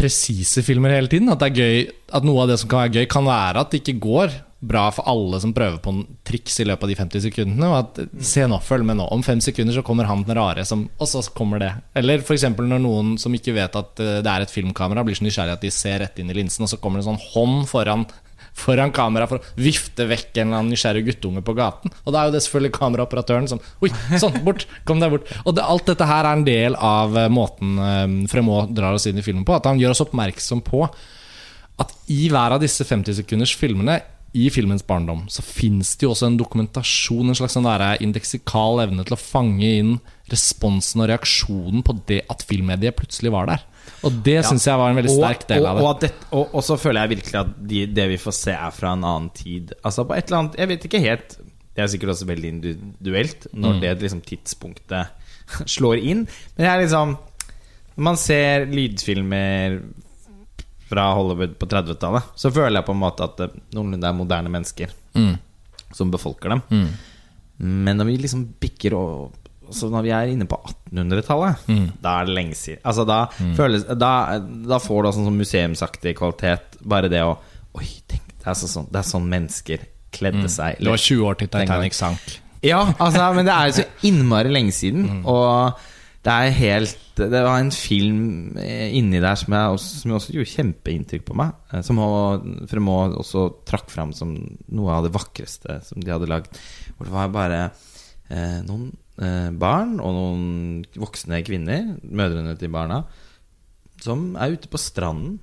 presise 0.00 0.64
filmer 0.64 0.94
hele 0.96 1.10
tiden. 1.12 1.28
At, 1.32 1.42
det 1.42 1.50
er 1.50 1.60
gøy, 1.60 1.90
at 2.16 2.24
noe 2.24 2.44
av 2.44 2.52
det 2.52 2.60
som 2.62 2.70
kan 2.70 2.86
være 2.86 3.02
gøy, 3.02 3.10
kan 3.12 3.28
være 3.28 3.64
at 3.64 3.74
det 3.74 3.82
ikke 3.82 4.00
går 4.00 4.38
bra 4.60 4.90
for 4.92 5.08
alle 5.08 5.38
som 5.40 5.54
prøver 5.56 5.78
på 5.80 5.92
en 5.92 6.00
triks 6.26 6.58
i 6.60 6.66
løpet 6.68 6.84
av 6.84 6.90
de 6.90 6.96
50 6.98 7.24
sekundene. 7.24 7.68
Og 7.68 7.76
at 7.78 8.24
Se 8.24 8.44
nå, 8.48 8.58
følg 8.64 8.84
med 8.86 8.98
nå. 9.00 9.06
Om 9.12 9.24
fem 9.24 9.40
sekunder 9.44 9.76
så 9.76 9.84
kommer 9.84 10.08
han 10.08 10.24
den 10.28 10.36
rare, 10.36 10.64
som, 10.68 10.86
og 11.00 11.08
så 11.08 11.22
kommer 11.36 11.62
det. 11.62 11.70
Eller 11.96 12.24
f.eks. 12.24 12.48
når 12.56 12.82
noen 12.84 13.14
som 13.20 13.36
ikke 13.36 13.56
vet 13.56 13.76
at 13.80 14.02
eh, 14.04 14.18
det 14.24 14.32
er 14.32 14.44
et 14.44 14.52
filmkamera, 14.52 15.04
blir 15.06 15.16
så 15.16 15.24
nysgjerrig 15.26 15.56
at 15.56 15.64
de 15.64 15.72
ser 15.74 16.02
rett 16.04 16.20
inn 16.20 16.32
i 16.32 16.36
linsen, 16.36 16.66
og 16.66 16.72
så 16.72 16.80
kommer 16.80 17.00
det 17.00 17.06
en 17.06 17.14
sånn 17.14 17.30
hånd 17.32 17.64
foran 17.70 18.04
Foran 18.56 18.92
kamera 18.94 19.28
for 19.30 19.40
å 19.40 19.60
vifte 19.60 20.06
vekk 20.10 20.34
en 20.34 20.48
eller 20.48 20.58
annen 20.60 20.74
nysgjerrig 20.74 21.04
guttunge 21.06 21.42
på 21.46 21.54
gaten. 21.58 21.92
Og 22.04 22.12
da 22.12 22.22
er 22.22 22.30
jo 22.30 22.36
det 22.36 22.42
selvfølgelig 22.44 22.76
kameraoperatøren 22.76 23.48
som 23.50 23.62
Oi, 23.84 23.92
sånn, 24.22 24.40
bort! 24.46 24.66
Kom 24.88 25.02
deg 25.02 25.14
bort. 25.14 25.30
Og 25.44 25.56
det, 25.56 25.64
alt 25.64 25.88
dette 25.90 26.08
her 26.08 26.26
er 26.26 26.38
en 26.38 26.46
del 26.46 26.76
av 26.76 27.16
eh, 27.16 27.30
måten 27.32 27.80
eh, 27.80 28.06
Fremont 28.30 28.70
drar 28.76 28.96
oss 28.96 29.08
inn 29.10 29.20
i 29.20 29.24
filmen 29.26 29.46
på. 29.46 29.56
At 29.56 29.68
han 29.70 29.80
gjør 29.80 29.94
oss 29.96 30.04
oppmerksom 30.04 30.64
på 30.66 30.84
at 31.80 31.92
i 32.12 32.26
hver 32.28 32.56
av 32.56 32.60
disse 32.60 32.84
50 32.84 33.22
sekunders 33.22 33.54
filmene 33.56 34.00
i 34.36 34.46
filmens 34.52 34.84
barndom 34.86 35.24
så 35.32 35.42
fins 35.42 35.96
det 35.98 36.06
jo 36.06 36.12
også 36.12 36.28
en 36.28 36.38
dokumentasjon, 36.38 37.32
en 37.32 37.38
slags 37.38 37.56
sånn 37.56 37.66
der 37.66 38.02
indeksikal 38.04 38.82
evne 38.84 39.02
til 39.06 39.16
å 39.16 39.20
fange 39.20 39.70
inn 39.80 39.96
responsen 40.30 41.02
og 41.02 41.10
reaksjonen 41.10 41.82
på 41.86 41.96
det 42.06 42.20
at 42.30 42.44
filmmediet 42.46 42.98
plutselig 42.98 43.32
var 43.34 43.50
der. 43.50 43.64
Og 44.04 44.12
det 44.24 44.38
syns 44.48 44.64
jeg 44.64 44.78
var 44.80 44.90
en 44.90 44.96
veldig 44.96 45.12
sterk 45.12 45.42
del 45.50 45.66
av 45.68 45.76
og, 45.82 46.00
det. 46.00 46.10
og, 46.32 46.40
det, 46.40 46.48
og, 46.54 46.62
så 46.64 46.76
føler 46.80 47.02
jeg 47.04 47.10
virkelig 47.18 47.38
at 47.42 47.50
de, 47.68 47.80
det 47.86 48.06
vi 48.08 48.16
får 48.22 48.32
se, 48.38 48.52
er 48.56 48.70
fra 48.72 48.92
en 48.96 49.04
annen 49.04 49.30
tid. 49.36 49.74
Altså 49.84 50.06
på 50.08 50.14
et 50.16 50.24
eller 50.30 50.38
annet 50.38 50.56
Jeg 50.62 50.68
vet 50.70 50.84
ikke 50.88 51.00
helt 51.04 51.34
Det 51.76 51.82
er 51.84 51.90
sikkert 51.92 52.12
også 52.14 52.28
veldig 52.30 52.48
individuelt 52.54 53.46
når 53.52 53.74
Mm. 53.76 53.80
det 53.80 53.92
liksom 54.02 54.22
tidspunktet 54.24 55.06
slår 55.76 56.00
inn. 56.00 56.24
Men 56.56 56.64
jeg 56.66 56.72
er 56.74 56.82
liksom 56.86 57.12
Når 57.96 58.04
man 58.08 58.16
ser 58.16 58.64
lydfilmer 58.72 59.80
fra 60.90 61.04
Hollywood 61.14 61.52
på 61.60 61.66
30-tallet, 61.70 62.32
så 62.34 62.50
føler 62.50 62.80
jeg 62.80 62.86
på 62.88 62.94
en 62.96 63.02
måte 63.04 63.22
at 63.28 63.36
det 63.38 63.50
noenlunde 63.76 64.08
er 64.08 64.16
moderne 64.16 64.50
mennesker 64.50 64.90
Mm. 65.14 65.36
som 65.92 66.10
befolker 66.10 66.48
dem. 66.54 66.60
Mm. 66.70 66.88
Men 67.58 67.96
når 67.98 68.06
vi 68.06 68.16
liksom 68.22 68.44
bikker 68.62 68.94
og 68.94 69.32
så 69.76 69.88
når 69.92 70.02
vi 70.06 70.10
er 70.16 70.32
inne 70.32 70.46
på 70.50 70.58
1800-tallet, 70.92 71.66
Mm. 71.68 71.86
da 72.02 72.16
er 72.20 72.26
det 72.26 72.34
lenge 72.34 72.54
siden. 72.58 72.80
Altså 72.84 73.04
da, 73.06 73.20
føles, 73.56 73.84
da, 73.98 74.12
da 74.40 74.78
får 74.82 75.02
du 75.04 75.12
sånn 75.18 75.36
museumsaktig 75.38 76.16
kvalitet. 76.18 76.78
Bare 76.82 77.08
det 77.12 77.22
å 77.26 77.36
Oi, 77.78 77.86
tenk, 78.10 78.22
det 78.40 78.48
er, 78.50 78.54
så 78.58 78.66
sånn, 78.66 78.88
det 78.90 78.98
er 78.98 79.06
sånn 79.06 79.28
mennesker 79.30 79.84
kledde 80.10 80.48
seg. 80.50 80.80
Det 80.82 80.90
var 80.90 80.98
20 80.98 81.20
år 81.28 81.36
til 81.38 81.48
Titanic 81.52 81.94
sank. 81.94 82.32
Ja, 82.66 82.80
altså, 82.98 83.28
men 83.36 83.46
det 83.46 83.54
er 83.54 83.68
jo 83.70 83.76
så 83.78 83.84
innmari 84.08 84.50
lenge 84.50 84.72
siden. 84.74 85.20
Og 85.24 85.78
det 86.26 86.32
er 86.34 86.50
helt 86.52 86.96
Det 87.20 87.30
var 87.44 87.60
en 87.60 87.70
film 87.70 88.56
eh, 88.58 88.90
inni 88.98 89.20
der 89.22 89.34
som, 89.38 89.52
jeg 89.54 89.74
også, 89.76 90.00
som 90.02 90.12
også 90.18 90.32
gjorde 90.34 90.50
kjempeinntrykk 90.50 91.24
på 91.30 91.34
meg. 91.38 91.52
eh, 91.72 91.80
Som 91.86 92.00
Fremont 92.68 93.14
også 93.20 93.46
trakk 93.68 93.90
fram 93.92 94.12
som 94.16 94.34
noe 94.72 94.90
av 94.98 95.04
det 95.06 95.12
vakreste 95.14 95.78
som 95.86 96.00
de 96.02 96.10
hadde 96.10 96.28
lagd. 96.30 96.50
Hvor 96.96 97.06
det 97.08 97.14
var 97.14 97.28
bare 97.34 97.60
eh, 98.30 98.60
noen 98.66 98.90
barn 99.60 99.98
og 100.00 100.14
noen 100.16 100.44
voksne 100.96 101.42
kvinner, 101.44 101.94
mødrene 102.02 102.54
til 102.60 102.72
barna, 102.72 103.02
som 104.00 104.30
er 104.40 104.54
ute 104.56 104.70
på 104.72 104.80
stranden. 104.80 105.38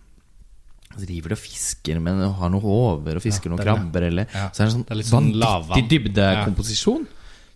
Så 0.97 1.03
driver 1.05 1.29
de 1.29 1.35
og 1.37 1.41
fisker, 1.43 1.99
men 2.01 2.23
har 2.39 2.49
noen 2.49 2.63
håver 2.63 3.19
og 3.19 3.21
fisker 3.21 3.51
Ja, 3.51 3.53
noen 3.53 3.61
krabber. 3.61 4.07
Eller, 4.07 4.25
Ja, 4.33 4.47
Så 4.49 4.63
er 4.63 4.69
det 4.69 4.73
sånn 4.73 4.85
det 4.87 4.95
er 4.95 4.99
litt 5.01 5.11
sånn 5.11 5.27
vanvittig 5.35 5.89
dybdekomposisjon. 5.91 7.05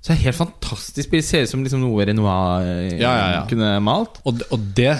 Så 0.01 0.11
det 0.11 0.17
er 0.17 0.23
helt 0.27 0.37
fantastisk. 0.37 1.09
Det 1.13 1.23
ser 1.25 1.45
ut 1.45 1.49
som 1.51 1.63
liksom 1.63 1.81
noe 1.83 2.05
Renoir 2.09 2.65
eh, 2.65 2.99
Ja, 2.99 3.11
ja, 3.13 3.25
ja. 3.37 3.41
kunne 3.49 3.75
malt. 3.85 4.17
Og, 4.25 4.41
og 4.49 4.63
det 4.77 4.95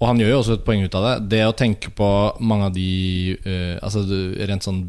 Og 0.00 0.06
han 0.08 0.18
gjør 0.18 0.32
jo 0.32 0.38
også 0.40 0.56
et 0.56 0.64
poeng 0.66 0.82
ut 0.84 0.96
av 0.98 1.04
det. 1.06 1.14
Det 1.36 1.42
å 1.46 1.52
tenke 1.56 1.92
på 1.94 2.08
mange 2.40 2.70
av 2.70 2.72
de 2.74 3.36
uh, 3.44 3.76
Altså 3.84 4.02
rent 4.48 4.64
sånn 4.66 4.80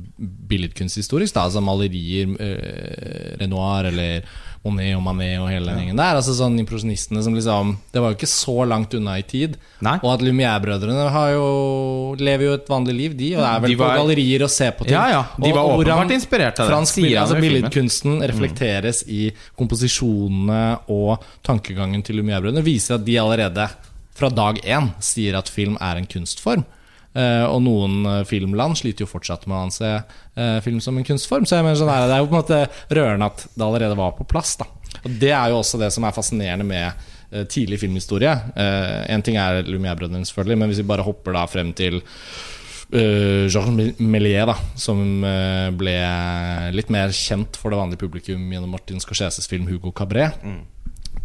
billedkunsthistorisk, 0.50 1.36
da, 1.36 1.44
altså 1.50 1.62
malerier, 1.64 2.32
uh, 2.40 3.36
Renoir 3.44 3.92
eller 3.92 4.26
Monet 4.64 4.94
og 4.96 5.02
Manet 5.04 5.42
og 5.44 5.50
hele 5.52 5.68
den 5.68 5.80
gjengen 5.82 5.98
der. 6.00 6.16
Altså 6.16 6.32
sånn 6.38 6.56
Impresjonistene 6.62 7.24
som 7.26 7.36
liksom 7.36 7.74
Det 7.92 8.00
var 8.02 8.14
jo 8.14 8.16
ikke 8.16 8.30
så 8.32 8.56
langt 8.68 8.94
unna 8.96 9.18
i 9.20 9.26
tid. 9.28 9.58
Nei. 9.84 9.98
Og 10.00 10.14
at 10.14 10.24
Lumière-brødrene 10.24 11.08
lever 12.24 12.46
jo 12.48 12.54
et 12.56 12.70
vanlig 12.72 12.96
liv, 12.96 13.18
de. 13.18 13.30
Og 13.36 13.44
er 13.44 13.60
vel 13.66 13.76
var- 13.76 13.98
på 13.98 14.02
gallerier 14.04 14.44
og 14.44 14.50
ser 14.50 14.72
på 14.72 14.86
ting. 14.88 14.94
Ja, 14.96 15.08
ja. 15.10 15.24
De 15.38 15.52
var 15.52 15.64
og 15.68 15.80
hvordan 15.84 15.98
åpenbart 16.08 16.16
inspirert 16.16 16.60
av 16.60 16.68
det, 16.68 16.74
Fransk 16.74 16.94
sier 16.94 17.20
altså 17.22 17.40
billedkunsten 17.42 18.22
reflekteres 18.24 19.04
i 19.08 19.32
komposisjonene 19.58 20.80
og 20.88 21.24
tankegangen 21.44 22.04
til 22.04 22.16
Lumière-brødrene. 22.22 22.64
Viser 22.64 22.96
at 22.96 23.06
de 23.06 23.18
allerede 23.20 23.70
fra 24.16 24.30
dag 24.30 24.62
én 24.64 24.92
sier 25.02 25.36
at 25.38 25.50
film 25.50 25.78
er 25.82 25.98
en 25.98 26.06
kunstform. 26.06 26.64
Eh, 27.14 27.46
og 27.46 27.62
noen 27.62 28.08
eh, 28.10 28.22
filmland 28.26 28.78
sliter 28.80 29.06
jo 29.06 29.12
fortsatt 29.12 29.46
med 29.46 29.58
å 29.58 29.64
anse 29.68 29.90
eh, 29.94 30.58
film 30.66 30.80
som 30.84 30.98
en 30.98 31.06
kunstform. 31.06 31.46
Så 31.46 31.60
jeg 31.60 31.66
mener 31.66 31.78
sånn 31.80 31.92
her, 31.94 32.08
det 32.10 32.16
er 32.18 32.24
jo 32.24 32.30
på 32.32 32.36
en 32.36 32.42
måte 32.42 32.62
rørende 32.98 33.30
at 33.30 33.46
det 33.54 33.68
allerede 33.68 34.00
var 34.00 34.16
på 34.18 34.28
plass. 34.30 34.56
Da. 34.62 34.70
Og 35.04 35.12
Det 35.22 35.34
er 35.34 35.52
jo 35.52 35.60
også 35.62 35.82
det 35.82 35.92
som 35.94 36.08
er 36.08 36.16
fascinerende 36.16 36.68
med 36.68 37.10
tidlig 37.50 37.80
filmhistorie. 37.82 38.30
Én 38.54 39.16
en 39.16 39.24
ting 39.26 39.40
er 39.42 39.64
Lumière-brødrene, 39.66 40.22
selvfølgelig, 40.30 40.58
men 40.62 40.70
hvis 40.70 40.84
vi 40.84 40.92
bare 40.92 41.06
hopper 41.06 41.34
da 41.34 41.48
frem 41.50 41.72
til 41.74 41.98
Uh, 42.94 43.50
Georges 43.50 43.98
Méliès, 43.98 44.46
da, 44.46 44.54
som 44.78 45.00
uh, 45.26 45.72
ble 45.74 45.96
litt 46.76 46.92
mer 46.94 47.10
kjent 47.10 47.58
for 47.58 47.74
det 47.74 47.80
vanlige 47.80 48.04
publikum 48.04 48.44
gjennom 48.54 48.70
Martin 48.70 49.02
Scorseses 49.02 49.50
film 49.50 49.66
'Hugo 49.66 49.90
Cabret'. 49.98 50.38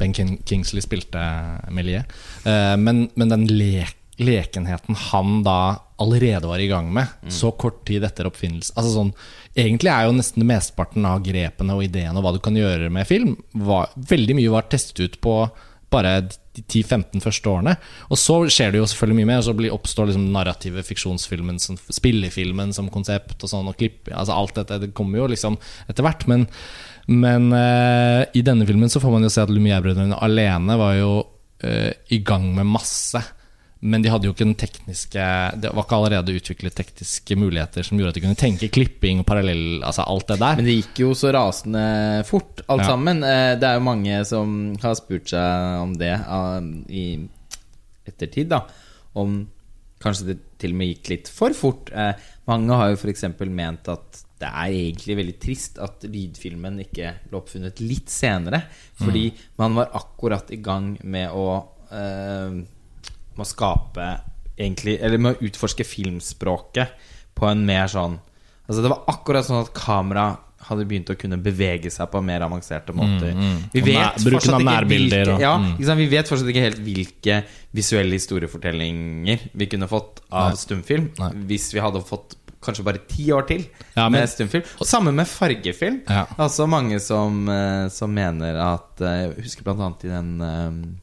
Ben 0.00 0.14
King 0.16 0.38
Kingsley 0.48 0.80
spilte 0.80 1.20
Méliès. 1.68 2.08
Uh, 2.46 2.72
men, 2.80 3.10
men 3.20 3.34
den 3.34 3.44
le 3.52 3.84
lekenheten 4.18 4.96
han 5.08 5.42
da 5.46 5.58
allerede 5.98 6.46
var 6.50 6.62
i 6.62 6.68
gang 6.70 6.92
med, 6.94 7.06
så 7.32 7.50
kort 7.58 7.84
tid 7.86 8.04
etter 8.06 8.28
oppfinnelse 8.28 8.74
altså 8.78 8.92
sånn, 8.94 9.12
Egentlig 9.58 9.90
er 9.90 10.04
jo 10.06 10.12
nesten 10.14 10.44
mesteparten 10.46 11.06
av 11.08 11.24
grepene 11.26 11.74
og 11.74 11.82
ideene 11.82 12.20
og 12.20 12.22
hva 12.22 12.30
du 12.36 12.38
kan 12.42 12.54
gjøre 12.54 12.92
med 12.94 13.08
film, 13.08 13.32
var, 13.58 13.88
veldig 13.96 14.36
mye 14.38 14.52
var 14.52 14.68
testet 14.70 15.00
ut 15.02 15.16
på 15.24 15.32
bare 15.90 16.12
de 16.28 16.62
10-15 16.62 17.22
første 17.24 17.50
årene. 17.50 17.74
Og 18.12 18.20
så 18.20 18.36
skjer 18.52 18.74
det 18.74 18.82
jo 18.82 18.88
selvfølgelig 18.90 19.18
mye 19.20 19.30
mer, 19.30 19.40
og 19.40 19.46
så 19.46 19.54
blir, 19.56 19.72
oppstår 19.74 20.10
liksom 20.10 20.28
narrative 20.34 20.84
fiksjonsfilmen, 20.86 21.60
som, 21.62 21.78
spillefilmen 21.78 22.74
som 22.76 22.90
konsept 22.92 23.42
og 23.42 23.50
sånn, 23.50 23.70
og 23.70 23.78
klipp 23.78 24.10
Altså 24.12 24.36
alt 24.36 24.54
dette 24.58 24.80
det 24.82 24.92
kommer 24.96 25.22
jo 25.22 25.30
liksom 25.32 25.58
etter 25.88 26.06
hvert. 26.06 26.26
Men, 26.30 26.46
men 27.08 27.50
uh, 27.54 28.22
i 28.36 28.44
denne 28.44 28.68
filmen 28.68 28.92
så 28.92 29.02
får 29.02 29.16
man 29.16 29.26
jo 29.26 29.32
se 29.32 29.44
at 29.44 29.52
Lumière-brødrene 29.52 30.20
alene 30.24 30.78
var 30.80 30.94
jo 30.98 31.12
uh, 31.64 31.90
i 32.14 32.22
gang 32.26 32.50
med 32.56 32.68
masse. 32.68 33.22
Men 33.80 34.02
de 34.02 34.10
hadde 34.10 34.26
jo 34.26 34.32
ikke 34.34 34.42
den 34.46 34.56
tekniske 34.58 35.24
Det 35.62 35.70
var 35.70 35.84
ikke 35.84 35.98
allerede 36.00 36.32
utviklet 36.34 36.74
tekniske 36.74 37.36
muligheter 37.38 37.84
som 37.86 37.98
gjorde 38.00 38.10
at 38.10 38.16
de 38.18 38.22
kunne 38.24 38.38
tenke 38.40 38.68
klipping 38.74 39.20
og 39.22 39.26
parallell 39.28 39.84
Altså 39.86 40.02
alt 40.02 40.26
det 40.32 40.38
der. 40.40 40.56
Men 40.58 40.66
det 40.66 40.74
gikk 40.80 41.02
jo 41.04 41.12
så 41.14 41.30
rasende 41.36 41.84
fort, 42.26 42.64
alt 42.66 42.82
Ja. 42.82 42.88
sammen. 42.90 43.22
Eh, 43.22 43.54
Det 43.54 43.68
er 43.68 43.74
jo 43.78 43.84
mange 43.86 44.24
som 44.26 44.74
har 44.82 44.94
spurt 44.98 45.28
seg 45.30 45.82
om 45.82 45.92
det 45.94 46.10
ah, 46.26 46.58
i 46.90 47.28
ettertid, 48.08 48.48
da. 48.50 48.64
Om 49.14 49.44
kanskje 50.02 50.26
det 50.32 50.38
til 50.58 50.72
og 50.74 50.78
med 50.80 50.90
gikk 50.96 51.08
litt 51.12 51.28
for 51.28 51.54
fort. 51.54 51.90
Eh, 51.94 52.14
Mange 52.48 52.72
har 52.74 52.88
jo 52.90 52.96
f.eks. 52.96 53.24
ment 53.50 53.88
at 53.92 54.24
det 54.40 54.48
er 54.48 54.70
egentlig 54.72 55.16
veldig 55.18 55.34
trist 55.42 55.78
at 55.82 56.02
lydfilmen 56.08 56.78
ikke 56.80 57.10
ble 57.28 57.38
oppfunnet 57.40 57.80
litt 57.84 58.08
senere. 58.08 58.62
Fordi 58.96 59.32
man 59.58 59.74
var 59.74 59.90
akkurat 59.98 60.50
i 60.50 60.56
gang 60.56 60.96
med 61.04 61.28
å 61.30 61.44
eh, 61.92 62.62
Med 63.38 63.46
å 63.46 63.48
skape 63.48 64.08
egentlig 64.58 64.98
Eller 65.00 65.22
med 65.22 65.36
å 65.38 65.46
utforske 65.48 65.86
filmspråket 65.86 66.88
på 67.38 67.46
en 67.46 67.64
mer 67.68 67.86
sånn 67.92 68.18
Altså 68.68 68.82
Det 68.84 68.90
var 68.92 69.04
akkurat 69.08 69.46
sånn 69.46 69.62
at 69.62 69.72
kamera 69.76 70.26
hadde 70.68 70.84
begynt 70.90 71.08
å 71.08 71.14
kunne 71.16 71.38
bevege 71.40 71.88
seg 71.94 72.10
på 72.12 72.20
mer 72.20 72.42
avanserte 72.44 72.92
måter. 72.92 73.30
Vi 73.72 73.80
vet 73.80 73.94
nær- 73.94 74.18
bruken 74.18 74.34
fortsatt 74.34 74.64
ikke 74.64 74.88
hvilke, 74.90 75.36
ja, 75.40 75.52
mm. 75.56 75.68
sant? 75.86 76.00
Vi 76.02 76.08
vet 76.10 76.28
fortsatt 76.28 76.50
ikke 76.50 76.64
helt 76.66 76.82
hvilke 76.84 77.36
visuelle 77.78 78.18
historiefortellinger 78.18 79.46
vi 79.54 79.68
kunne 79.70 79.88
fått 79.88 80.20
av 80.28 80.50
Nei. 80.50 80.58
stumfilm 80.60 81.06
Nei. 81.22 81.30
hvis 81.48 81.70
vi 81.72 81.80
hadde 81.80 82.02
fått 82.04 82.36
kanskje 82.60 82.84
bare 82.84 83.00
ti 83.08 83.30
år 83.32 83.46
til 83.48 83.64
Ja, 83.94 84.08
men- 84.08 84.18
med 84.20 84.28
stumfilm. 84.28 84.66
Samme 84.84 85.14
med 85.14 85.30
fargefilm. 85.30 86.02
Ja. 86.10 86.26
Også 86.36 86.66
mange 86.68 87.00
som, 87.00 87.48
eh, 87.48 87.88
som 87.88 88.12
mener 88.12 88.58
at 88.58 89.00
eh, 89.00 89.30
Jeg 89.30 89.44
husker 89.44 89.62
blant 89.62 89.80
annet 89.80 90.04
i 90.04 90.08
den 90.08 90.40
um, 90.42 91.00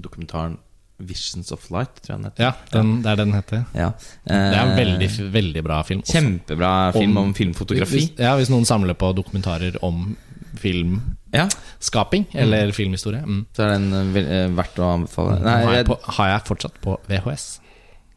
dokumentaren 0.00 0.56
'Visions 1.00 1.52
of 1.52 1.68
Light', 1.70 2.00
tror 2.02 2.16
jeg 2.16 2.18
den 2.18 2.24
heter. 2.30 2.42
Ja, 2.44 2.52
den, 2.72 3.02
det 3.02 3.10
er 3.12 3.16
det 3.16 3.24
den 3.26 3.34
heter. 3.34 3.64
Ja. 3.74 3.90
Det 4.26 4.34
er 4.34 4.62
en 4.62 4.70
Eh, 4.70 4.76
veldig, 4.76 5.32
veldig 5.32 5.62
bra 5.64 5.82
film. 5.82 6.00
også. 6.02 6.12
Kjempebra 6.12 6.92
film 6.92 7.16
om, 7.16 7.24
Om- 7.28 7.34
filmfotografi. 7.34 8.00
Hvis, 8.08 8.18
ja, 8.18 8.34
hvis 8.36 8.50
noen 8.50 8.64
samler 8.66 8.94
på 8.94 9.12
dokumentarer 9.14 9.76
om 9.82 10.16
filmskaping 10.58 12.26
Ja, 12.34 12.40
eller 12.42 12.72
filmhistorie. 12.72 13.22
Mm. 13.24 13.46
så 13.54 13.62
er 13.62 13.78
den 13.78 13.92
eh, 14.16 14.22
eh, 14.44 14.48
verdt 14.56 14.78
å 14.82 14.88
anbefale. 14.96 15.38
Nei, 15.44 15.64
har, 15.64 15.74
jeg, 15.78 15.86
på, 15.86 15.98
har 16.18 16.28
jeg 16.32 16.46
fortsatt 16.48 16.80
på 16.82 16.96
VHS. 17.08 17.60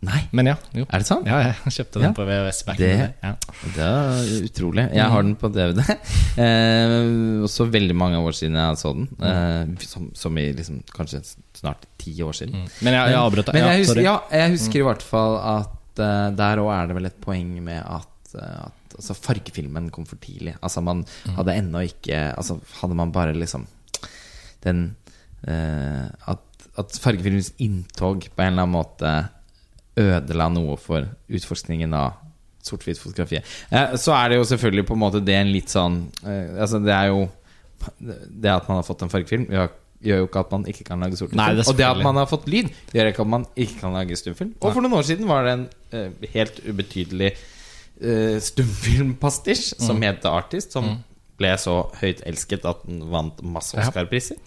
Nei, 0.01 0.21
Men 0.33 0.49
ja, 0.49 0.55
jo. 0.73 0.85
er 0.89 1.03
det 1.03 1.07
sant? 1.07 1.27
Ja, 1.29 1.39
jeg 1.45 1.73
kjøpte 1.77 1.99
den 1.99 2.07
Ja. 2.07 2.11
på 2.17 2.25
VHS 2.25 2.61
back 2.67 2.79
Det-. 2.81 3.09
Ja. 3.21 3.33
Det 3.75 3.87
er 3.87 4.31
utrolig. 4.47 4.85
Jeg 4.97 5.07
har 5.13 5.25
den 5.27 5.35
på 5.41 5.51
DVD. 5.53 5.83
Eh, 6.41 7.43
også 7.43 7.65
veldig 7.67 7.95
mange 7.99 8.19
år 8.23 8.31
siden 8.37 8.55
jeg 8.55 8.77
så 8.79 8.93
den. 8.95 9.07
Eh, 9.19 9.85
som, 9.85 10.05
som 10.15 10.37
i 10.39 10.45
liksom, 10.55 10.77
kanskje 10.95 11.19
snart 11.59 11.83
ti 11.99 12.13
år 12.23 12.31
siden. 12.37 12.55
Mm. 12.55 12.69
Men 12.87 12.95
jeg, 12.95 13.11
jeg 13.11 13.19
avbrøt 13.19 13.49
deg. 13.49 13.57
Men 13.57 13.67
jeg 13.67 14.05
Ja, 14.05 14.13
jeg 14.31 14.53
husker 14.55 14.79
i 14.79 14.85
hvert 14.87 15.03
fall 15.03 15.35
at 15.43 15.99
uh, 15.99 16.29
der 16.39 16.61
òg 16.63 16.71
er 16.71 16.87
det 16.87 16.95
vel 16.97 17.09
et 17.11 17.19
poeng 17.23 17.51
med 17.65 17.81
at, 17.83 18.31
eh, 18.39 18.61
at 18.63 18.95
altså, 18.95 19.17
fargefilmen 19.27 19.91
kom 19.93 20.07
for 20.07 20.21
tidlig. 20.23 20.55
Altså 20.63 20.81
man 20.85 21.03
hadde 21.35 21.57
ennå 21.59 21.83
ikke 21.91 22.23
Altså 22.31 22.57
hadde 22.79 22.97
man 22.97 23.11
bare 23.11 23.35
liksom 23.37 23.67
den 24.63 24.95
uh, 25.47 26.07
at, 26.31 26.47
at 26.79 26.97
fargefilmens 27.03 27.51
inntog 27.61 28.23
på 28.31 28.41
en 28.45 28.53
eller 28.53 28.63
annen 28.65 28.77
måte 28.79 29.13
ødela 29.99 30.47
noe 30.53 30.77
for 30.79 31.07
utforskningen 31.29 31.93
av 31.93 32.13
sort-hvitt-fotografiet. 32.63 33.43
Eh, 33.73 33.95
så 33.97 34.13
er 34.13 34.29
det 34.29 34.37
jo 34.37 34.47
selvfølgelig 34.51 34.85
på 34.87 34.93
en 34.93 35.01
måte 35.01 35.21
det 35.25 35.35
en 35.35 35.49
litt 35.51 35.71
sånn 35.73 35.95
eh, 36.23 36.51
Altså 36.61 36.77
det 36.83 36.93
er 36.93 37.07
jo 37.09 37.23
Det 37.97 38.51
at 38.53 38.67
man 38.69 38.77
har 38.77 38.85
fått 38.85 39.01
en 39.01 39.09
fargefilm, 39.09 39.47
gjør, 39.49 39.71
gjør 40.05 40.19
jo 40.21 40.27
ikke 40.27 40.43
at 40.43 40.51
man 40.53 40.65
ikke 40.69 40.85
kan 40.85 41.01
lage 41.01 41.17
sort-hvitt-film. 41.17 41.61
er 41.61 41.69
Og 41.71 41.77
det 41.79 41.87
at 41.87 42.03
man 42.05 42.19
har 42.21 42.27
fått 42.29 42.45
lyd, 42.53 42.69
gjør 42.93 43.09
ikke 43.09 43.25
at 43.25 43.31
man 43.33 43.45
ikke 43.55 43.79
kan 43.79 43.95
lage 43.97 44.17
stumfilm. 44.19 44.51
Og 44.61 44.73
for 44.75 44.85
noen 44.85 44.93
år 44.99 45.07
siden 45.09 45.27
var 45.29 45.47
det 45.47 45.55
en 45.57 45.65
eh, 45.97 46.27
helt 46.35 46.61
ubetydelig 46.69 47.31
uh, 48.01 48.37
stumfilmpastisj 48.41 49.73
som 49.81 49.97
Mm. 49.97 50.03
het 50.07 50.21
The 50.21 50.29
Artist, 50.29 50.71
som 50.73 51.03
ble 51.41 51.51
så 51.59 51.75
høyt 52.01 52.21
elsket 52.29 52.67
at 52.69 52.85
den 52.87 53.01
vant 53.11 53.41
masse 53.43 53.75
Oscar-priser. 53.81 54.37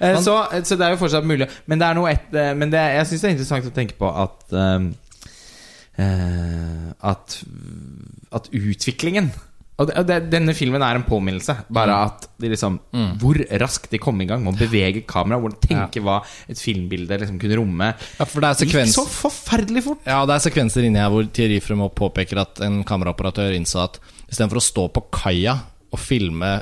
Eh, 0.00 0.16
så, 0.24 0.38
så 0.64 0.78
det 0.80 0.88
er 0.88 0.96
jo 0.96 1.02
fortsatt 1.04 1.28
mulig. 1.28 1.48
Men 1.68 1.82
det 1.82 1.90
er 1.90 1.98
noe 2.00 2.10
et, 2.16 2.28
eh, 2.32 2.54
Men 2.58 2.72
det, 2.72 2.80
jeg 2.96 3.10
syns 3.12 3.20
det 3.26 3.28
er 3.30 3.36
interessant 3.36 3.68
å 3.70 3.76
tenke 3.76 3.98
på 4.00 4.10
at 4.24 4.56
eh, 4.56 4.88
eh, 6.04 6.88
At 7.12 7.38
At 8.34 8.50
utviklingen 8.54 9.30
og 9.78 9.86
det, 9.86 10.02
det, 10.08 10.16
Denne 10.32 10.50
filmen 10.58 10.82
er 10.82 10.98
en 10.98 11.04
påminnelse. 11.06 11.54
Bare 11.70 11.94
Mm. 11.94 12.06
at 12.08 12.24
de 12.42 12.48
liksom 12.50 12.80
Hvor 13.22 13.38
raskt 13.62 13.92
de 13.92 13.98
kom 14.02 14.18
i 14.20 14.26
gang 14.26 14.42
med 14.42 14.56
å 14.56 14.58
bevege 14.58 15.04
kameraet. 15.06 15.40
Hvor 15.44 15.52
tenke 15.54 15.68
tenker 15.68 16.02
hva 16.02 16.16
et 16.50 16.58
filmbilde 16.58 17.18
liksom 17.20 17.38
kunne 17.38 17.60
romme. 17.60 17.92
Ja, 18.18 18.24
for 18.26 18.42
det 18.42 18.48
er 18.50 18.66
Gikk 18.66 18.90
så 18.90 19.06
forferdelig 19.06 19.84
fort. 19.84 20.00
Ja, 20.04 20.24
det 20.26 20.34
er 20.34 20.50
sekvenser 20.50 20.82
inni 20.82 20.98
her 20.98 21.12
hvor 21.14 21.30
Thierry 21.30 21.60
Fremont 21.62 21.94
påpeker 21.94 22.40
at 22.42 22.58
en 22.66 22.82
kameraoperatør 22.82 23.54
innså 23.54 23.84
at 23.84 24.00
istedenfor 24.26 24.58
å 24.58 24.66
stå 24.66 24.88
på 24.98 25.04
kaia 25.14 25.54
og 25.92 26.00
filme 26.02 26.58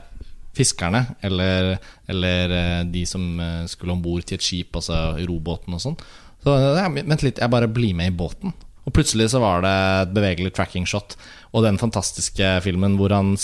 fiskerne, 0.56 1.02
eller, 1.26 1.74
eller 2.08 2.54
eh, 2.56 2.84
de 2.88 3.02
som 3.08 3.24
eh, 3.40 3.64
skulle 3.68 3.92
om 3.92 4.04
bord 4.04 4.24
til 4.24 4.38
et 4.38 4.44
skip, 4.44 4.76
altså 4.78 5.16
i 5.20 5.26
robåten 5.28 5.76
og 5.76 5.82
sånn 5.82 5.98
Så 6.44 6.54
ja, 6.78 6.86
vent 6.88 7.24
litt, 7.26 7.42
jeg 7.42 7.52
bare 7.52 7.68
blir 7.68 7.96
med 7.98 8.12
i 8.12 8.16
båten. 8.16 8.54
Og 8.86 8.94
plutselig 8.94 9.32
så 9.32 9.40
var 9.42 9.64
det 9.64 9.72
et 9.74 10.12
bevegelig 10.14 10.52
tracking 10.54 10.86
shot 10.86 11.16
og 11.56 11.64
den 11.64 11.78
fantastiske 11.80 12.52
filmen 12.62 12.94
hvor 13.00 13.10
han, 13.14 13.34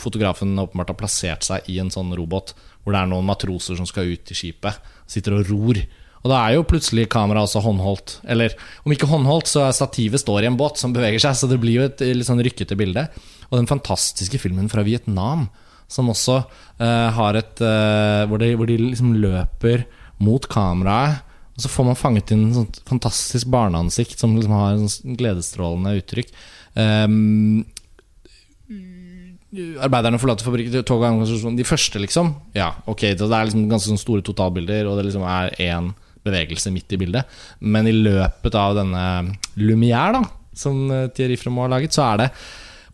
fotografen 0.00 0.58
åpenbart 0.60 0.92
har 0.92 0.98
plassert 1.00 1.46
seg 1.46 1.70
i 1.72 1.78
en 1.80 1.92
sånn 1.92 2.12
robåt 2.18 2.52
hvor 2.82 2.92
det 2.92 3.00
er 3.00 3.10
noen 3.10 3.28
matroser 3.28 3.78
som 3.78 3.88
skal 3.88 4.12
ut 4.12 4.22
til 4.28 4.36
skipet, 4.36 4.76
sitter 5.08 5.38
og 5.38 5.48
ror. 5.48 5.80
Og 6.20 6.28
da 6.28 6.40
er 6.42 6.58
jo 6.58 6.66
plutselig 6.68 7.06
kameraet 7.12 7.48
også 7.48 7.62
håndholdt. 7.64 8.18
Eller 8.28 8.52
om 8.84 8.92
ikke 8.92 9.08
håndholdt, 9.08 9.48
så 9.48 9.64
er 9.64 9.76
stativet 9.76 10.20
står 10.20 10.44
i 10.44 10.50
en 10.50 10.58
båt 10.60 10.80
som 10.80 10.92
beveger 10.92 11.22
seg, 11.22 11.38
så 11.38 11.48
det 11.48 11.60
blir 11.62 11.78
jo 11.78 11.86
et 11.88 12.04
litt 12.04 12.28
sånn 12.28 12.42
rykkete 12.44 12.76
bilde. 12.76 13.06
Og 13.48 13.56
den 13.56 13.70
fantastiske 13.70 14.40
filmen 14.42 14.68
fra 14.72 14.84
Vietnam, 14.86 15.48
som 15.90 16.12
også 16.12 16.42
uh, 16.44 17.08
har 17.16 17.40
et 17.40 17.64
uh, 17.64 18.28
hvor, 18.30 18.38
de, 18.42 18.52
hvor 18.58 18.68
de 18.68 18.76
liksom 18.82 19.16
løper 19.22 19.86
mot 20.20 20.44
kameraet. 20.52 21.24
Og 21.56 21.64
så 21.64 21.72
får 21.72 21.88
man 21.88 21.98
fanget 21.98 22.30
inn 22.34 22.46
et 22.50 22.58
sånt 22.58 22.78
fantastisk 22.88 23.48
barneansikt 23.52 24.20
som 24.20 24.36
liksom 24.36 24.54
har 24.54 24.76
en 24.76 24.92
sånn 24.92 25.16
gledesstrålende 25.18 25.96
uttrykk. 26.02 26.32
Um, 26.76 27.64
Arbeiderne 29.82 30.20
forlater 30.22 30.46
fabrikken, 30.46 31.56
De 31.56 31.64
første, 31.66 31.98
liksom. 31.98 32.36
Ja, 32.54 32.76
ok, 32.86 33.00
Det 33.18 33.26
er 33.26 33.48
liksom 33.48 33.66
ganske 33.68 33.90
sånn 33.90 33.98
store 33.98 34.22
totalbilder, 34.22 34.86
og 34.86 35.00
det 35.00 35.08
liksom 35.08 35.24
er 35.26 35.50
én 35.58 35.90
bevegelse 36.26 36.72
midt 36.74 36.96
i 36.96 37.00
bildet. 37.00 37.40
Men 37.60 37.88
i 37.88 37.94
løpet 37.96 38.56
av 38.58 38.76
denne 38.78 39.04
Lumière, 39.60 40.20
da, 40.20 40.24
som 40.56 40.82
eh, 40.90 41.08
Thierry 41.14 41.38
Fremont 41.40 41.68
har 41.68 41.76
laget, 41.76 41.96
så 41.96 42.06
er 42.10 42.24
det 42.24 42.30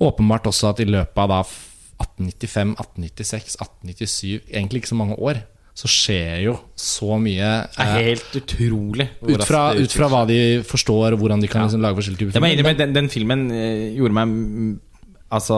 åpenbart 0.06 0.48
også 0.50 0.74
at 0.74 0.84
i 0.84 0.88
løpet 0.88 1.22
av 1.24 1.32
da 1.32 1.42
1895, 1.46 2.74
1896, 2.76 3.60
1897, 3.60 4.50
egentlig 4.52 4.82
ikke 4.82 4.92
så 4.92 4.98
mange 4.98 5.16
år, 5.16 5.44
så 5.76 5.88
skjer 5.92 6.38
jo 6.46 6.54
så 6.80 7.18
mye 7.20 7.48
Det 7.74 7.84
er 7.84 7.90
eh, 7.90 8.06
helt 8.06 8.36
utrolig. 8.38 9.06
ut, 9.20 9.42
fra, 9.44 9.62
ut 9.76 9.92
fra 9.92 10.08
hva 10.08 10.22
de 10.28 10.38
forstår, 10.64 11.18
hvordan 11.20 11.42
de 11.42 11.50
kan 11.52 11.66
liksom 11.66 11.84
lage 11.84 11.98
forskjellige 12.00 12.22
typer 12.22 12.38
filmer. 12.38 12.78
den, 12.80 12.94
den 12.96 13.10
filmen 13.12 13.42
eh, 13.52 13.90
gjorde 13.98 14.16
meg 14.16 14.32
Altså 15.34 15.56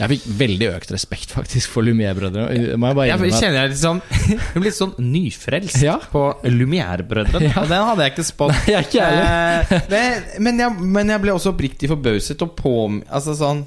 Jeg 0.00 0.08
fikk 0.14 0.22
veldig 0.40 0.68
økt 0.78 0.92
respekt 0.94 1.32
faktisk 1.36 1.68
for 1.74 1.84
Lumière-brødrene. 1.84 2.76
Må 2.80 2.88
jeg 2.88 2.96
bare 2.96 3.06
Jeg 3.10 3.18
innrømme 3.18 3.34
at- 3.34 3.42
kjenner 3.42 3.58
jeg 3.60 3.72
litt 3.74 3.80
sånn 3.82 4.00
Jeg 4.30 4.54
blir 4.54 4.64
litt 4.70 4.78
sånn 4.78 4.94
nyfrelst 4.98 5.82
Ja. 5.84 5.98
på 6.12 6.22
Lumière-brødrene. 6.48 7.50
Og 7.60 7.68
den 7.68 7.84
hadde 7.90 8.06
jeg 8.06 8.14
ikke 8.14 8.24
spådd. 8.30 8.54
Nei, 8.54 8.64
jeg 8.74 8.88
ikke. 8.88 9.10
Eh, 9.10 9.74
det- 9.92 10.40
men, 10.40 10.58
jeg, 10.64 10.78
men 10.96 11.12
jeg 11.12 11.20
ble 11.26 11.34
også 11.36 11.52
oppriktig 11.52 11.90
forbauset 11.92 12.40
og 12.46 12.56
på 12.56 12.74
Altså 13.10 13.36
sånn 13.36 13.66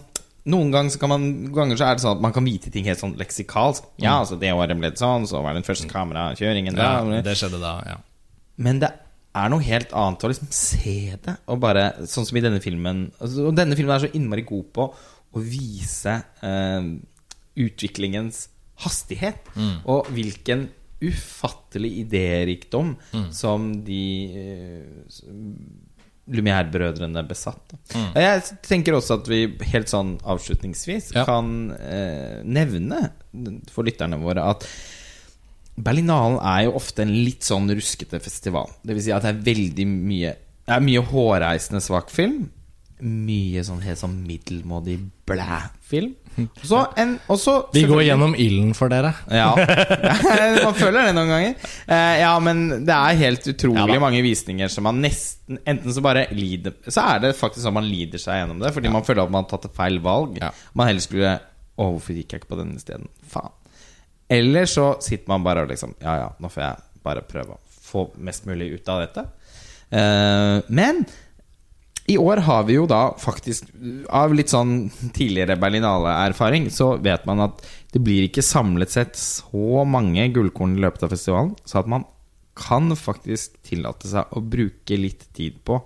noen 0.50 0.74
ganger, 0.74 0.92
så 0.92 1.00
kan 1.00 1.08
man, 1.14 1.28
ganger 1.56 1.78
så 1.80 1.86
er 1.88 1.96
det 1.96 2.04
sånn 2.04 2.18
at 2.18 2.24
man 2.26 2.34
kan 2.36 2.44
vite 2.44 2.68
ting 2.74 2.84
helt 2.84 3.00
sånn 3.00 3.14
leksikalsk. 3.16 3.86
Ja, 4.04 4.18
altså 4.26 4.36
det 4.42 4.50
året 4.52 4.76
ble 4.76 4.90
det 4.92 5.00
sånn, 5.00 5.24
så 5.30 5.40
var 5.40 5.54
den 5.56 5.64
første 5.64 5.88
kamerakjøringen 5.88 6.76
da. 6.76 6.90
Ja, 7.00 7.22
det 7.24 7.38
skjedde 7.40 7.62
da, 7.62 7.78
ja. 7.88 7.96
Men 8.60 8.82
det 8.82 8.90
er 9.40 9.48
noe 9.54 9.64
helt 9.64 9.94
annet 9.96 10.26
å 10.28 10.34
liksom 10.34 10.50
se 10.52 11.16
det. 11.24 11.38
Og 11.48 11.62
bare, 11.64 11.86
sånn 12.12 12.28
som 12.28 12.36
i 12.38 12.44
denne 12.44 12.60
filmen 12.62 13.06
altså, 13.24 13.48
Og 13.48 13.56
denne 13.56 13.74
filmen 13.80 13.96
er 13.96 14.04
så 14.04 14.12
innmari 14.20 14.44
god 14.46 14.68
på 14.76 14.90
å 15.34 15.42
vise 15.42 16.20
eh, 16.46 16.88
utviklingens 17.60 18.48
hastighet. 18.84 19.50
Og 19.86 20.10
hvilken 20.14 20.68
ufattelig 21.04 21.92
idérikdom 22.06 22.94
som 23.36 23.72
de 23.84 24.04
eh, 24.40 25.24
Lumière-brødrene 26.32 27.20
besatt. 27.28 27.74
Mm. 27.92 28.12
Jeg 28.16 28.44
tenker 28.64 28.96
også 28.96 29.18
at 29.20 29.28
vi 29.28 29.42
helt 29.74 29.92
sånn 29.92 30.14
avslutningsvis 30.24 31.10
Ja. 31.18 31.26
kan 31.28 31.74
eh, 31.76 32.40
nevne 32.48 33.10
for 33.74 33.84
lytterne 33.84 34.22
våre 34.22 34.46
at 34.54 34.64
Berlinalen 35.76 36.38
er 36.40 36.68
jo 36.68 36.76
ofte 36.78 37.02
en 37.04 37.12
litt 37.26 37.44
sånn 37.44 37.68
ruskete 37.74 38.20
festival. 38.22 38.70
Det 38.86 38.94
vil 38.96 39.04
si 39.04 39.12
at 39.12 39.26
det 39.26 39.32
er 39.34 39.46
veldig 39.50 39.88
mye 39.90 40.36
Det 40.64 40.76
er 40.78 40.84
mye 40.86 41.02
hårreisende 41.10 41.82
svak 41.84 42.14
film. 42.14 42.46
Mye 43.04 43.64
sånn 43.66 43.82
helt 43.84 44.00
sånn 44.00 44.20
middelmådig 44.28 45.00
blæ-film. 45.28 46.14
Så 46.64 47.54
Vi 47.74 47.84
går 47.86 48.04
gjennom 48.08 48.34
ilden 48.36 48.74
for 48.74 48.90
dere. 48.90 49.14
ja. 49.30 49.52
man 50.66 50.76
føler 50.78 51.10
det 51.10 51.16
noen 51.18 51.30
ganger. 51.30 51.56
Eh, 51.88 52.20
ja, 52.22 52.32
men 52.42 52.86
det 52.88 52.96
er 52.96 53.20
helt 53.20 53.48
utrolig 53.54 53.98
Ja 53.98 54.02
mange 54.02 54.22
visninger 54.26 54.72
som 54.72 54.88
man 54.88 55.02
nesten 55.04 55.60
Enten 55.68 55.94
så 55.94 56.02
bare 56.02 56.24
lider 56.32 56.74
Så 56.88 57.04
er 57.04 57.20
det 57.20 57.34
faktisk 57.36 57.66
sånn 57.66 57.76
man 57.76 57.86
lider 57.86 58.22
seg 58.22 58.40
gjennom 58.40 58.62
det, 58.64 58.72
fordi 58.74 58.90
man 58.94 59.04
føler 59.06 59.26
at 59.26 59.34
man 59.34 59.44
har 59.44 59.52
tatt 59.52 59.68
et 59.68 59.76
feil 59.78 60.00
valg. 60.04 60.40
Ja. 60.42 60.54
Man 60.74 60.90
heller 60.90 61.04
skulle 61.04 61.36
Å, 61.36 61.84
hvorfor 61.90 62.16
gikk 62.18 62.34
jeg 62.34 62.44
ikke 62.44 62.54
på 62.54 62.60
denne 62.62 62.80
isteden? 62.80 63.10
Faen. 63.30 63.54
Eller 64.34 64.66
så 64.70 64.94
sitter 65.04 65.30
man 65.30 65.46
bare 65.46 65.66
og 65.66 65.74
liksom 65.74 65.94
Ja, 66.02 66.16
ja, 66.24 66.30
nå 66.40 66.50
får 66.54 66.64
jeg 66.64 66.84
bare 67.04 67.26
prøve 67.28 67.58
å 67.58 67.62
få 67.84 68.08
mest 68.26 68.48
mulig 68.50 68.72
ut 68.80 68.88
av 68.90 69.04
dette. 69.04 69.26
Eh, 69.94 70.60
men 70.74 71.04
i 72.12 72.18
år 72.20 72.42
har 72.44 72.66
vi 72.68 72.76
jo 72.76 72.88
da 72.90 73.14
faktisk, 73.20 73.70
av 74.12 74.34
litt 74.36 74.52
sånn 74.52 74.90
tidligere 75.16 75.56
Berlinale-erfaring, 75.62 76.68
så 76.74 76.98
vet 77.04 77.24
man 77.30 77.46
at 77.46 77.64
det 77.94 78.02
blir 78.04 78.26
ikke 78.28 78.44
samlet 78.44 78.92
sett 78.92 79.16
så 79.20 79.86
mange 79.88 80.26
gullkorn 80.36 80.76
i 80.76 80.84
løpet 80.84 81.06
av 81.06 81.14
festivalen, 81.16 81.54
så 81.64 81.80
at 81.80 81.92
man 81.92 82.04
kan 82.60 82.92
faktisk 82.98 83.56
tillate 83.66 84.10
seg 84.12 84.36
å 84.36 84.44
bruke 84.44 84.98
litt 85.00 85.26
tid 85.34 85.62
på 85.66 85.80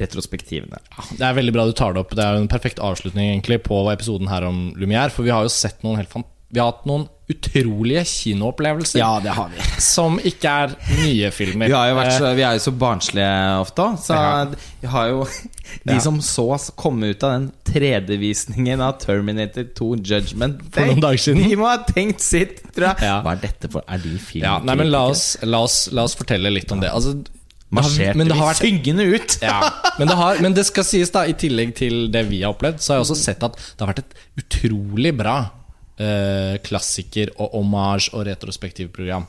retrospektivene. 0.00 0.80
Det 1.14 1.22
er 1.22 1.36
veldig 1.36 1.54
bra 1.54 1.66
du 1.68 1.74
tar 1.76 1.94
det 1.94 2.02
opp. 2.02 2.14
Det 2.16 2.24
er 2.24 2.34
jo 2.34 2.42
en 2.42 2.50
perfekt 2.50 2.80
avslutning 2.82 3.28
egentlig 3.28 3.60
på 3.68 3.78
episoden 3.92 4.30
her 4.30 4.46
om 4.48 4.72
Lumière. 4.80 5.12
For 5.14 5.26
vi 5.26 5.30
har 5.30 5.44
jo 5.46 5.52
sett 5.54 5.84
noen 5.84 6.00
helt 6.00 6.10
fan 6.10 6.26
Vi 6.54 6.62
har 6.62 6.70
hatt 6.70 6.84
noen 6.86 7.08
utrolige 7.24 8.02
kinoopplevelser 8.04 9.00
Ja, 9.00 9.16
det 9.24 9.32
har 9.34 9.48
vi. 9.50 9.64
som 9.82 10.18
ikke 10.20 10.50
er 10.64 10.74
nye 11.00 11.30
filmer. 11.34 11.70
Vi, 11.72 11.74
har 11.74 11.88
jo 11.90 11.96
vært 11.98 12.12
Eh, 12.12 12.18
så, 12.20 12.30
vi 12.36 12.44
er 12.44 12.58
jo 12.58 12.62
så 12.66 12.72
barnslige 12.78 13.28
ofte 13.62 13.86
òg, 13.86 13.94
så 14.04 14.18
vi 14.82 14.90
har 14.92 15.10
jo 15.10 15.24
De 15.88 15.96
som 16.04 16.18
så 16.22 16.44
oss 16.54 16.68
komme 16.78 17.08
ut 17.14 17.24
av 17.24 17.32
den 17.32 17.46
3D-visningen 17.66 18.82
av 18.84 18.98
Terminator 19.02 19.64
2 19.74 19.88
Judgment 20.04 20.60
For 20.74 20.86
noen 20.86 21.00
dager 21.02 21.22
siden. 21.24 21.40
De 21.48 21.56
må 21.58 21.66
ha 21.66 21.78
tenkt 21.88 22.22
sitt, 22.22 22.60
tror 22.76 22.92
jeg. 22.92 23.08
Ja. 23.08 23.16
Hva 23.24 23.34
er 23.34 23.42
dette 23.48 23.72
for 23.72 23.88
Er 23.88 24.04
de 24.04 24.12
film? 24.20 24.44
ja, 24.44 24.58
nei, 24.62 24.76
men 24.78 24.92
la 24.92 25.06
oss, 25.10 25.24
la, 25.42 25.64
oss, 25.64 25.88
la 25.96 26.04
oss 26.06 26.14
fortelle 26.20 26.52
litt 26.52 26.70
om 26.76 26.84
det. 26.84 26.92
Altså, 26.92 27.16
Marsjerte 27.74 28.20
men 28.20 28.30
det 28.30 28.36
har 28.38 28.52
vært 28.52 28.62
syngende 28.62 29.08
ut? 29.08 29.36
ja, 29.42 29.58
men, 29.98 30.06
det 30.06 30.20
har, 30.20 30.38
men 30.44 30.54
det 30.54 30.68
skal 30.68 30.86
sies, 30.86 31.10
da 31.10 31.24
i 31.26 31.34
tillegg 31.34 31.74
til 31.80 32.06
det 32.14 32.26
vi 32.28 32.44
har 32.44 32.54
opplevd, 32.54 32.78
så 32.84 32.92
har 32.92 33.00
jeg 33.00 33.08
også 33.08 33.18
sett 33.18 33.46
at 33.48 33.56
det 33.58 33.82
har 33.82 33.90
vært 33.90 34.04
et 34.04 34.44
utrolig 34.44 35.16
bra 35.16 35.38
eh, 35.98 36.56
klassiker- 36.64 37.34
og 37.38 37.54
homage 37.58 38.10
og 38.14 38.26
retrospektivprogram. 38.28 39.26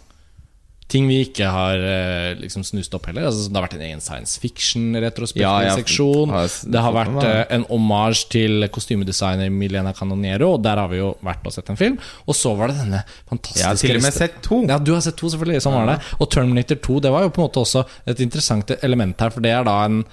Ting 0.85 1.07
vi 1.09 1.15
ikke 1.25 1.47
har 1.49 1.81
eh, 1.81 2.35
liksom 2.37 2.61
snust 2.61 2.93
opp 2.93 3.07
heller. 3.09 3.25
Altså, 3.25 3.47
det 3.49 3.57
har 3.57 3.63
vært 3.65 3.77
en 3.79 3.85
egen 3.87 4.01
science 4.05 4.37
fiction-retrospektivseksjon. 4.43 6.29
Ja, 6.29 6.43
det 6.75 6.83
har 6.85 6.93
vært 6.93 7.23
eh, 7.25 7.39
en 7.55 7.65
homage 7.71 8.27
til 8.29 8.67
kostymedesigner 8.73 9.49
Milena 9.49 9.95
Canoniero, 9.97 10.51
og 10.55 10.61
der 10.65 10.77
har 10.83 10.91
vi 10.91 10.99
jo 11.01 11.15
vært 11.25 11.47
og 11.49 11.55
sett 11.55 11.71
en 11.73 11.79
film. 11.79 11.97
Og 12.29 12.37
så 12.37 12.53
var 12.59 12.69
det 12.69 12.77
denne 12.83 13.01
fantastiske 13.25 13.63
Jeg 13.63 13.71
har 13.71 13.81
til 13.81 13.97
og 13.97 14.05
med 14.05 14.17
sett 14.19 14.37
to. 14.45 14.61
ja, 14.69 14.77
du 14.77 14.93
har 14.93 15.01
sett 15.05 15.17
to, 15.17 15.31
selvfølgelig. 15.33 15.63
Sånn 15.65 15.77
var 15.79 15.89
det. 15.95 15.97
Og 16.19 16.29
Terminator 16.37 16.81
2 16.89 16.99
det 17.07 17.15
var 17.17 17.25
jo 17.25 17.33
på 17.33 17.41
en 17.41 17.47
måte 17.47 17.65
også 17.65 17.85
et 18.13 18.21
interessant 18.27 18.77
element 18.81 19.25
her, 19.25 19.33
for 19.33 19.45
det 19.45 19.55
er 19.57 19.65
da 19.65 19.79
en 19.89 20.03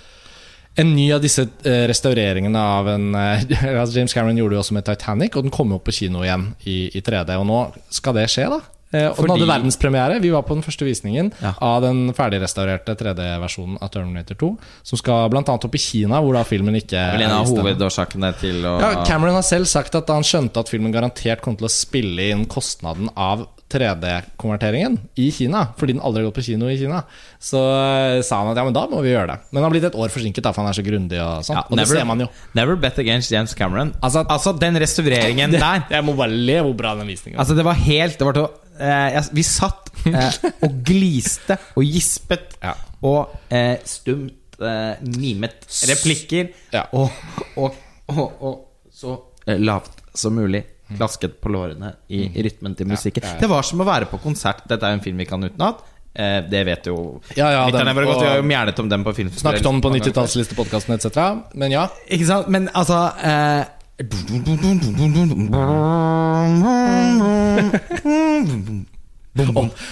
en 0.80 0.94
ny 0.96 1.06
av 1.12 1.20
disse 1.24 1.44
eh, 1.68 1.82
restaureringene 1.90 2.58
av 2.78 2.88
en 2.94 3.14
eh, 3.14 3.42
altså 3.80 3.98
James 3.98 4.14
Cameron 4.16 4.38
gjorde 4.40 4.56
jo 4.56 4.62
også 4.64 4.76
med 4.78 4.86
Titanic, 4.88 5.36
og 5.36 5.44
den 5.48 5.52
kom 5.54 5.74
jo 5.74 5.80
på 5.84 5.92
kino 5.94 6.22
igjen 6.24 6.52
i, 6.64 6.86
i 6.96 7.02
3D. 7.04 7.36
Og 7.40 7.48
nå 7.48 7.58
skal 7.92 8.16
det 8.16 8.28
skje, 8.32 8.48
da. 8.52 8.60
Og 8.92 9.22
og 9.22 9.24
den 9.24 9.30
hadde 9.32 9.46
verdenspremiere. 9.48 10.18
Vi 10.20 10.28
var 10.34 10.42
på 10.44 10.52
den 10.52 10.64
første 10.66 10.84
visningen 10.84 11.30
Ja. 11.40 11.54
av 11.64 11.78
den 11.80 12.10
ferdigrestaurerte 12.12 12.92
3D-versjonen 13.00 13.78
av 13.80 13.88
Terminator 13.88 14.36
2. 14.36 14.50
Som 14.84 15.00
skal 15.00 15.30
bl.a. 15.32 15.40
opp 15.54 15.78
i 15.78 15.80
Kina, 15.80 16.20
hvor 16.20 16.36
da 16.36 16.42
filmen 16.44 16.76
ikke 16.76 17.00
er 17.00 17.24
en 17.24 17.32
av 17.38 17.48
hovedårsakene 17.48 18.34
til 18.36 18.60
å 18.68 18.74
Ja, 18.82 18.90
Cameron 19.08 19.38
har 19.38 19.46
selv 19.48 19.64
sagt 19.70 19.96
at 19.96 20.12
han 20.12 20.26
skjønte 20.28 20.60
at 20.60 20.68
filmen 20.68 20.92
garantert 20.92 21.40
kom 21.40 21.56
til 21.56 21.70
å 21.70 21.72
spille 21.72 22.28
inn 22.34 22.44
kostnaden 22.52 23.08
av 23.16 23.46
3D-konverteringen 23.72 24.98
i 25.20 25.30
Kina, 25.34 25.64
fordi 25.78 25.94
den 25.96 26.02
aldri 26.04 26.22
har 26.22 26.28
gått 26.30 26.38
på 26.40 26.44
kino 26.46 26.68
i 26.70 26.76
Kina. 26.80 27.02
Så 27.42 27.60
eh, 27.60 28.20
sa 28.26 28.40
han 28.42 28.52
at 28.52 28.60
ja, 28.60 28.64
men 28.68 28.76
da 28.76 28.84
må 28.90 29.00
vi 29.04 29.12
gjøre 29.14 29.32
det. 29.32 29.38
Men 29.50 29.60
han 29.62 29.66
har 29.68 29.74
blitt 29.74 29.86
et 29.90 29.98
år 29.98 30.12
forsinket, 30.14 30.44
da, 30.44 30.52
for 30.54 30.62
han 30.64 30.70
er 30.72 30.78
så 30.78 30.84
grundig. 30.86 31.20
Og 31.22 31.46
sånn 31.48 31.58
Ja, 31.60 31.64
Og 31.68 31.78
det 31.80 31.86
ser 31.90 32.06
man 32.08 32.22
jo. 32.24 32.28
Never 32.58 32.76
bet 32.80 32.98
against 33.02 33.32
James 33.34 33.54
Cameron. 33.58 33.94
Altså- 34.02 34.26
Altså, 34.32 34.52
den 34.58 34.76
restaureringen 34.80 35.50
der 35.64 35.82
Jeg 35.90 36.04
må 36.06 36.14
bare 36.16 36.30
le 36.32 36.60
hvor 36.62 36.74
bra 36.78 36.94
den 36.98 37.08
visningen 37.10 37.38
Altså, 37.40 37.56
det 37.58 37.64
var 37.66 37.74
helt 37.74 38.18
det 38.18 38.26
var 38.28 38.36
til, 38.36 38.46
eh, 38.80 39.18
Vi 39.34 39.42
satt 39.46 39.90
eh, 40.06 40.36
og 40.62 40.78
gliste 40.86 41.58
og 41.76 41.84
gispet 41.84 42.54
Ja. 42.62 42.74
og 43.02 43.34
eh, 43.50 43.76
stumt 43.84 44.60
eh, 44.62 44.94
mimet 45.18 45.66
replikker 45.90 46.52
Ja. 46.72 46.84
og, 46.92 47.10
og, 47.56 47.74
og, 48.08 48.42
og 48.42 48.54
så 48.94 49.16
eh, 49.46 49.58
lavt 49.58 50.00
som 50.14 50.34
mulig 50.36 50.62
klasket 50.96 51.40
på 51.42 51.52
lårene 51.52 51.94
i, 52.08 52.24
i 52.26 52.42
rytmen 52.46 52.74
til 52.78 52.86
musikken. 52.90 53.26
Det 53.40 53.48
var 53.50 53.62
som 53.66 53.80
å 53.82 53.86
være 53.88 54.06
på 54.10 54.20
konsert. 54.22 54.64
Dette 54.68 54.86
er 54.86 54.94
jo 54.94 55.00
en 55.00 55.04
film 55.04 55.18
vi 55.22 55.28
kan 55.28 55.42
utenat. 55.44 55.82
Eh, 56.14 56.40
det 56.44 56.64
vet 56.68 56.86
jo 56.86 57.20
Ja, 57.36 57.50
ja, 57.50 57.70
den- 57.70 57.88
og, 57.88 58.04
godt. 58.04 58.20
Vi 58.20 58.26
har 58.28 58.36
jo 58.36 58.42
mjernet 58.42 58.78
om 58.78 58.88
dem 58.88 59.04
på 59.04 59.14
film. 59.16 59.30
Snakket 59.30 59.66
om 59.66 59.80
den 59.80 59.82
på 59.82 59.90
90-tallslistepodkasten 59.96 60.94
etc. 60.94 61.06
Men 61.54 61.70
ja. 61.72 61.86
Ikke 62.08 62.26
sant? 62.26 62.48
Men 62.48 62.68
altså 62.74 63.12
eh, 63.24 63.64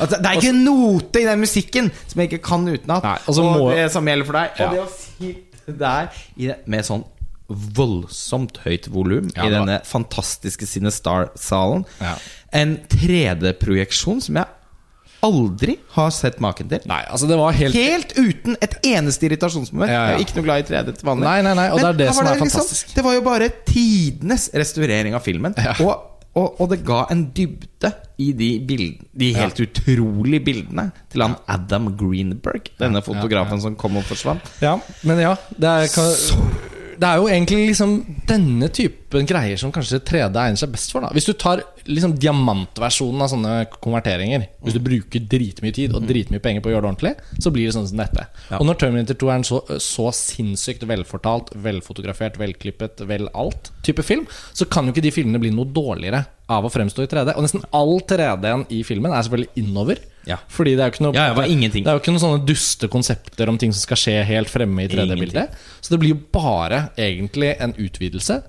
altså, 0.01 0.17
Det 0.19 0.27
er 0.27 0.33
ikke 0.37 0.49
en 0.49 0.65
note 0.65 1.21
i 1.21 1.25
den 1.25 1.39
musikken 1.41 1.91
som 2.07 2.21
jeg 2.21 2.33
ikke 2.33 2.43
kan 2.51 2.69
utenat. 2.69 3.05
Altså 3.27 3.43
og 3.43 3.57
må- 3.57 3.71
det 3.75 3.91
samme 3.93 4.11
gjelder 4.11 4.27
for 4.27 4.33
deg. 4.33 4.49
Ja. 4.59 4.67
Og 4.67 4.73
det 4.75 4.81
å 4.81 4.89
sitte 4.91 5.79
der 5.79 6.09
det, 6.37 6.57
med 6.67 6.85
sånn 6.85 7.05
voldsomt 7.51 8.63
høyt 8.65 8.89
volum 8.93 9.29
Ja, 9.35 9.47
i 9.47 9.53
denne 9.53 9.81
fantastiske 9.87 10.69
Cinestar-salen. 10.71 11.85
Ja. 12.01 12.15
En 12.57 12.79
3D-projeksjon 12.93 14.23
som 14.25 14.41
jeg 14.41 14.49
aldri 15.25 15.75
har 15.95 16.13
sett 16.15 16.39
maken 16.41 16.71
til. 16.71 16.85
Nei, 16.89 17.01
altså 17.13 17.29
det 17.29 17.37
var 17.37 17.57
helt 17.57 17.77
Helt 17.77 18.15
uten 18.17 18.57
et 18.65 18.77
eneste 18.89 19.29
irritasjonsmoment. 19.29 19.91
Ja, 19.93 19.99
ja. 19.99 20.13
Jeg 20.15 20.21
er 20.21 20.25
ikke 20.25 20.39
noe 20.39 20.47
glad 20.47 20.63
i 20.63 20.69
3D 20.71 20.95
til 20.97 21.11
vanlig. 21.11 21.27
Nei, 21.29 21.41
nei, 21.45 21.57
nei, 21.59 21.67
og 21.75 21.83
det 21.83 21.91
er 21.91 21.99
det 21.99 22.13
som 22.15 22.25
det 22.25 22.31
er 22.33 22.39
liksom- 22.39 22.55
fantastisk. 22.57 22.95
Det 22.97 23.05
var 23.05 23.19
jo 23.19 23.25
bare 23.27 23.51
tidenes 23.69 24.49
restaurering 24.55 25.19
av 25.19 25.27
filmen. 25.27 25.55
Ja. 25.61 25.75
Og, 25.85 26.07
og, 26.41 26.61
og 26.63 26.71
det 26.73 26.81
ga 26.87 27.05
en 27.13 27.27
dybde 27.37 27.93
i 28.23 28.31
de, 28.37 28.51
bildene, 28.65 29.09
de 29.13 29.33
helt 29.35 29.61
utrolige 29.61 30.45
bildene 30.47 30.91
til 31.13 31.25
han 31.27 31.37
Adam 31.51 31.91
Greenberg. 32.01 32.71
Denne 32.81 33.03
fotografen 33.05 33.61
som 33.61 33.77
kom 33.77 34.01
og 34.01 34.07
forsvant. 34.09 34.45
Ja, 34.65 34.79
men 35.05 35.21
ja 35.21 35.35
det 35.57 35.69
er, 35.69 35.89
kan, 35.93 36.61
det 37.01 37.09
er 37.09 37.21
jo 37.21 37.29
egentlig 37.31 37.71
liksom 37.71 37.93
denne 38.29 38.69
typen 38.77 39.27
greier 39.29 39.59
som 39.61 39.73
kanskje 39.73 40.03
3D 40.05 40.37
egner 40.37 40.61
seg 40.61 40.73
best 40.75 40.93
for. 40.93 41.05
da 41.05 41.11
Hvis 41.17 41.29
du 41.29 41.33
tar 41.33 41.63
liksom 41.89 42.13
diamantversjonen 42.21 43.25
av 43.25 43.31
sånne 43.33 43.55
konverteringer 43.81 44.45
Hvis 44.65 44.77
du 44.77 44.83
bruker 44.85 45.25
dritmye 45.33 45.75
tid 45.77 45.95
og 45.97 46.05
dritmye 46.09 46.43
penger 46.45 46.65
på 46.65 46.71
å 46.71 46.75
gjøre 46.75 46.85
det 46.85 46.91
ordentlig, 46.91 47.15
så 47.41 47.53
blir 47.55 47.69
det 47.69 47.77
sånn 47.77 47.89
som 47.89 48.03
dette. 48.03 48.27
Og 48.59 48.67
når 48.69 48.81
Terminator 48.83 49.19
2 49.23 49.31
er 49.31 49.39
en 49.39 49.47
så, 49.49 49.63
så 49.81 50.11
sinnssykt 50.17 50.85
velfortalt, 50.91 51.55
velfotografert, 51.65 52.37
velklippet, 52.41 53.05
vel 53.09 53.31
alt 53.33 53.73
type 53.87 54.05
film, 54.05 54.27
så 54.53 54.69
kan 54.69 54.87
jo 54.87 54.95
ikke 54.95 55.07
de 55.09 55.15
filmene 55.15 55.41
bli 55.43 55.55
noe 55.55 55.73
dårligere 55.73 56.27
av 56.51 56.67
å 56.67 56.73
fremstå 56.73 57.05
i 57.05 57.11
3D. 57.11 57.35
Og 57.37 57.45
nesten 57.47 57.63
all 57.77 57.97
3D-en 58.11 58.67
i 58.75 58.81
filmen 58.87 59.15
er 59.15 59.27
selvfølgelig 59.27 59.63
innover. 59.63 60.03
Ja. 60.29 60.37
Fordi 60.53 60.75
det 60.77 60.85
er 60.85 60.91
jo 60.91 60.95
ikke 60.97 61.05
noe 61.07 61.15
Ja, 61.17 61.29
det. 61.33 61.47
Det 61.73 61.85
er 61.87 61.97
jo 61.97 62.03
ikke 62.03 62.13
noen 62.15 62.25
sånne 62.25 62.43
duste 62.49 62.91
konsepter 62.93 63.53
om 63.53 63.59
ting 63.61 63.73
som 63.73 63.85
skal 63.87 64.01
skje 64.03 64.19
helt 64.29 64.53
fremme 64.53 64.85
i 64.85 64.91
3D-bildet. 64.91 65.57
Så 65.81 65.95
det 65.95 66.01
blir 66.03 66.15
jo 66.17 66.21
bare 66.35 66.89
egentlig 67.01 67.55
en 67.59 67.75
utvidelse. 67.79 68.43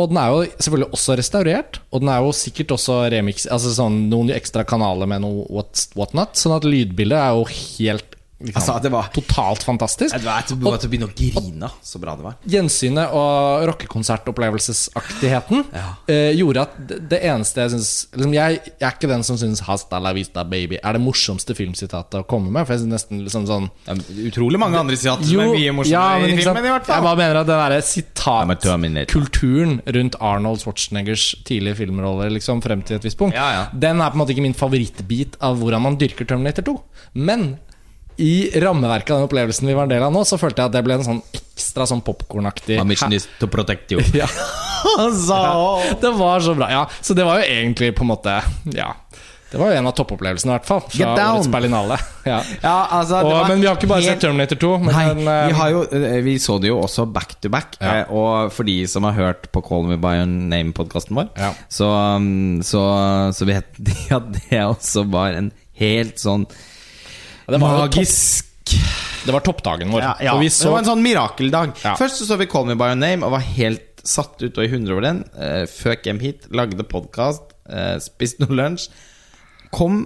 Og 0.00 0.08
den 0.08 0.18
er 0.22 0.32
jo 0.32 0.44
selvfølgelig 0.56 0.96
også 0.96 1.16
restaurert, 1.20 1.78
og 1.92 2.00
den 2.00 2.08
er 2.08 2.22
jo 2.24 2.30
sikkert 2.32 2.70
også 2.72 2.94
remix 3.12 3.44
Altså 3.52 3.74
sånn 3.76 4.06
noen 4.08 4.30
ekstra 4.32 4.64
kanaler 4.64 5.10
med 5.10 5.20
noe 5.20 5.44
what, 5.52 5.82
whatnot. 5.98 6.38
Sånn 6.40 6.54
at 6.56 6.64
lydbildet 6.64 7.18
er 7.18 7.36
jo 7.36 7.44
helt 7.52 8.11
liksom, 8.42 8.60
Altså, 8.62 8.82
det 8.82 8.90
var- 8.92 9.08
totalt 9.14 9.62
fantastisk. 9.62 10.14
Det 10.14 10.22
vet, 10.24 10.48
du 10.48 10.54
var 10.64 10.76
til 10.78 10.88
å 10.88 10.90
begynne 10.92 11.08
å 11.08 11.14
grine 11.14 11.70
så 11.82 11.98
bra 12.00 12.14
det 12.16 12.22
var. 12.24 12.34
Gjensynet 12.46 13.12
og 13.12 13.66
rockekonsertopplevelsesaktigheten 13.70 15.64
Ja. 15.72 15.94
eh, 16.08 16.32
gjorde 16.36 16.60
at 16.62 16.86
det, 16.88 17.08
det 17.08 17.20
eneste 17.22 17.56
jeg 17.62 17.70
syns 17.70 18.06
liksom 18.16 18.32
jeg, 18.34 18.60
jeg 18.80 18.88
er 18.88 18.92
ikke 18.96 19.08
den 19.08 19.22
som 19.22 19.36
syns 19.36 19.60
'Hasta 19.62 19.98
la 20.02 20.12
vista, 20.12 20.44
baby' 20.44 20.78
er 20.82 20.92
det 20.92 21.00
morsomste 21.00 21.54
filmsitatet 21.54 22.14
å 22.20 22.24
komme 22.26 22.50
med. 22.50 22.66
For 22.66 22.72
jeg 22.74 22.80
synes 22.82 22.92
nesten 22.92 23.22
liksom 23.24 23.46
sånn 23.46 23.70
Ja, 23.86 23.94
utrolig 23.94 24.58
mange 24.58 24.76
andre 24.78 24.96
sitat 24.96 25.24
som 25.24 25.40
er 25.40 25.46
mye 25.54 25.72
morsommere 25.72 26.20
men 26.20 26.30
i 26.30 26.36
filmen, 26.42 26.64
i 26.64 26.68
hvert 26.68 26.84
fall. 26.86 26.94
Jeg 26.96 27.02
bare 27.04 27.16
mener 27.16 27.36
at 27.40 27.46
den 27.46 27.58
derre 27.58 27.72
Ja, 27.72 27.80
sitatkulturen 27.80 29.80
rundt 29.86 30.14
Arnold 30.20 30.60
Schwarzeneggers 30.62 31.34
tidlige 31.44 31.76
filmroller 31.76 32.30
liksom 32.32 32.60
frem 32.62 32.82
til 32.84 32.96
et 32.96 33.02
visst 33.04 33.16
punkt, 33.18 33.34
Ja, 33.34 33.50
ja. 33.52 33.66
den 33.78 34.00
er 34.00 34.10
på 34.10 34.14
en 34.14 34.18
måte 34.26 34.30
ikke 34.34 34.42
min 34.42 34.54
favorittbit 34.54 35.36
av 35.40 35.56
hvordan 35.58 35.82
man 35.82 35.96
dyrker 35.96 36.24
Terminator 36.26 36.62
2. 36.62 36.80
Men 37.14 37.58
i 38.18 38.50
rammeverket 38.60 39.10
av 39.14 39.20
den 39.22 39.28
opplevelsen 39.28 39.66
vi 39.70 39.74
var 39.74 39.86
en 39.88 39.94
del 39.94 40.02
av 40.02 40.12
nå, 40.12 40.24
så 40.28 40.38
følte 40.40 40.62
jeg 40.62 40.70
at 40.72 40.76
det 40.76 40.82
ble 40.86 40.98
en 40.98 41.06
sånn 41.06 41.22
ekstra 41.32 41.86
sånn 41.88 42.02
popkornaktig 42.04 42.80
mission 42.84 43.12
is 43.16 43.28
to 43.40 43.46
protect 43.48 43.92
you. 43.94 44.00
ja. 44.20 44.26
Altså, 44.98 45.38
Det 46.02 46.10
var 46.18 46.40
så 46.40 46.54
bra. 46.58 46.68
Ja, 46.72 46.86
så 47.00 47.14
det 47.14 47.24
var 47.24 47.40
jo 47.40 47.46
egentlig 47.48 47.94
på 47.96 48.04
en 48.06 48.12
måte 48.12 48.40
Ja. 48.74 48.92
Det 49.52 49.58
var 49.60 49.68
jo 49.68 49.76
en 49.82 49.86
av 49.86 49.92
toppopplevelsene, 49.92 50.48
i 50.48 50.56
hvert 50.56 50.64
fall. 50.64 50.78
Fra 50.86 50.96
Get 50.96 51.10
down! 51.18 51.34
årets 51.36 51.48
Berlinale. 51.52 51.98
Ja. 52.24 52.38
Ja, 52.62 52.76
altså, 52.96 53.18
Og, 53.20 53.34
men 53.50 53.60
vi 53.60 53.66
har 53.68 53.76
ikke 53.76 53.90
bare 53.90 54.00
helt- 54.00 54.14
sett 54.14 54.22
Terminator 54.24 54.56
2. 54.62 54.70
Men 54.86 54.94
Nei, 54.96 55.02
den, 55.10 55.28
uh... 55.28 55.40
vi, 55.50 55.56
har 55.58 55.72
jo, 55.74 55.82
eh, 55.98 56.14
vi 56.24 56.36
så 56.40 56.56
det 56.62 56.70
jo 56.70 56.78
også 56.80 57.04
back 57.12 57.34
to 57.44 57.50
back. 57.52 57.76
Ja. 57.76 57.98
eh, 57.98 58.14
Og 58.16 58.48
for 58.56 58.64
de 58.64 58.78
som 58.88 59.04
har 59.04 59.12
hørt 59.12 59.50
på 59.52 59.60
Call 59.66 59.84
Me 59.90 59.98
By 60.00 60.14
Your 60.22 60.30
Name-podkasten 60.32 61.18
vår, 61.20 61.28
Ja. 61.36 61.50
så, 61.68 61.90
um, 62.16 62.62
så, 62.64 62.80
så 63.36 63.44
vet 63.50 63.68
de 63.76 63.92
at 64.16 64.32
det 64.38 64.62
også 64.64 65.04
var 65.12 65.36
en 65.36 65.52
helt 65.82 66.16
sånn 66.22 66.46
det 67.50 67.58
magisk 67.62 68.74
Det 69.26 69.32
var 69.34 69.42
toppdagen 69.44 69.90
vår. 69.92 70.02
ja, 70.02 70.12
ja. 70.28 70.34
Vi 70.38 70.50
Det 70.50 70.54
så 70.54 70.72
var 70.72 70.82
en 70.82 70.90
sånn 70.92 71.02
mirakeldag. 71.04 71.76
Ja. 71.84 71.94
Først 71.98 72.20
så, 72.20 72.26
så 72.26 72.38
vi 72.40 72.48
Call 72.50 72.66
Me 72.68 72.76
By 72.78 72.92
Your 72.92 73.00
Name 73.00 73.26
og 73.26 73.34
var 73.36 73.44
helt 73.54 74.02
satt 74.02 74.42
ut 74.42 74.56
og 74.58 74.64
i 74.64 74.70
hundre 74.72 74.96
over 74.96 75.06
den. 75.06 75.22
Uh, 75.36 75.62
føk 75.70 76.08
hjem 76.08 76.20
hit, 76.22 76.48
lagde 76.54 76.86
podkast, 76.86 77.54
uh, 77.70 77.96
spiste 78.02 78.42
noe 78.42 78.56
lunsj. 78.58 78.88
Kom 79.74 80.04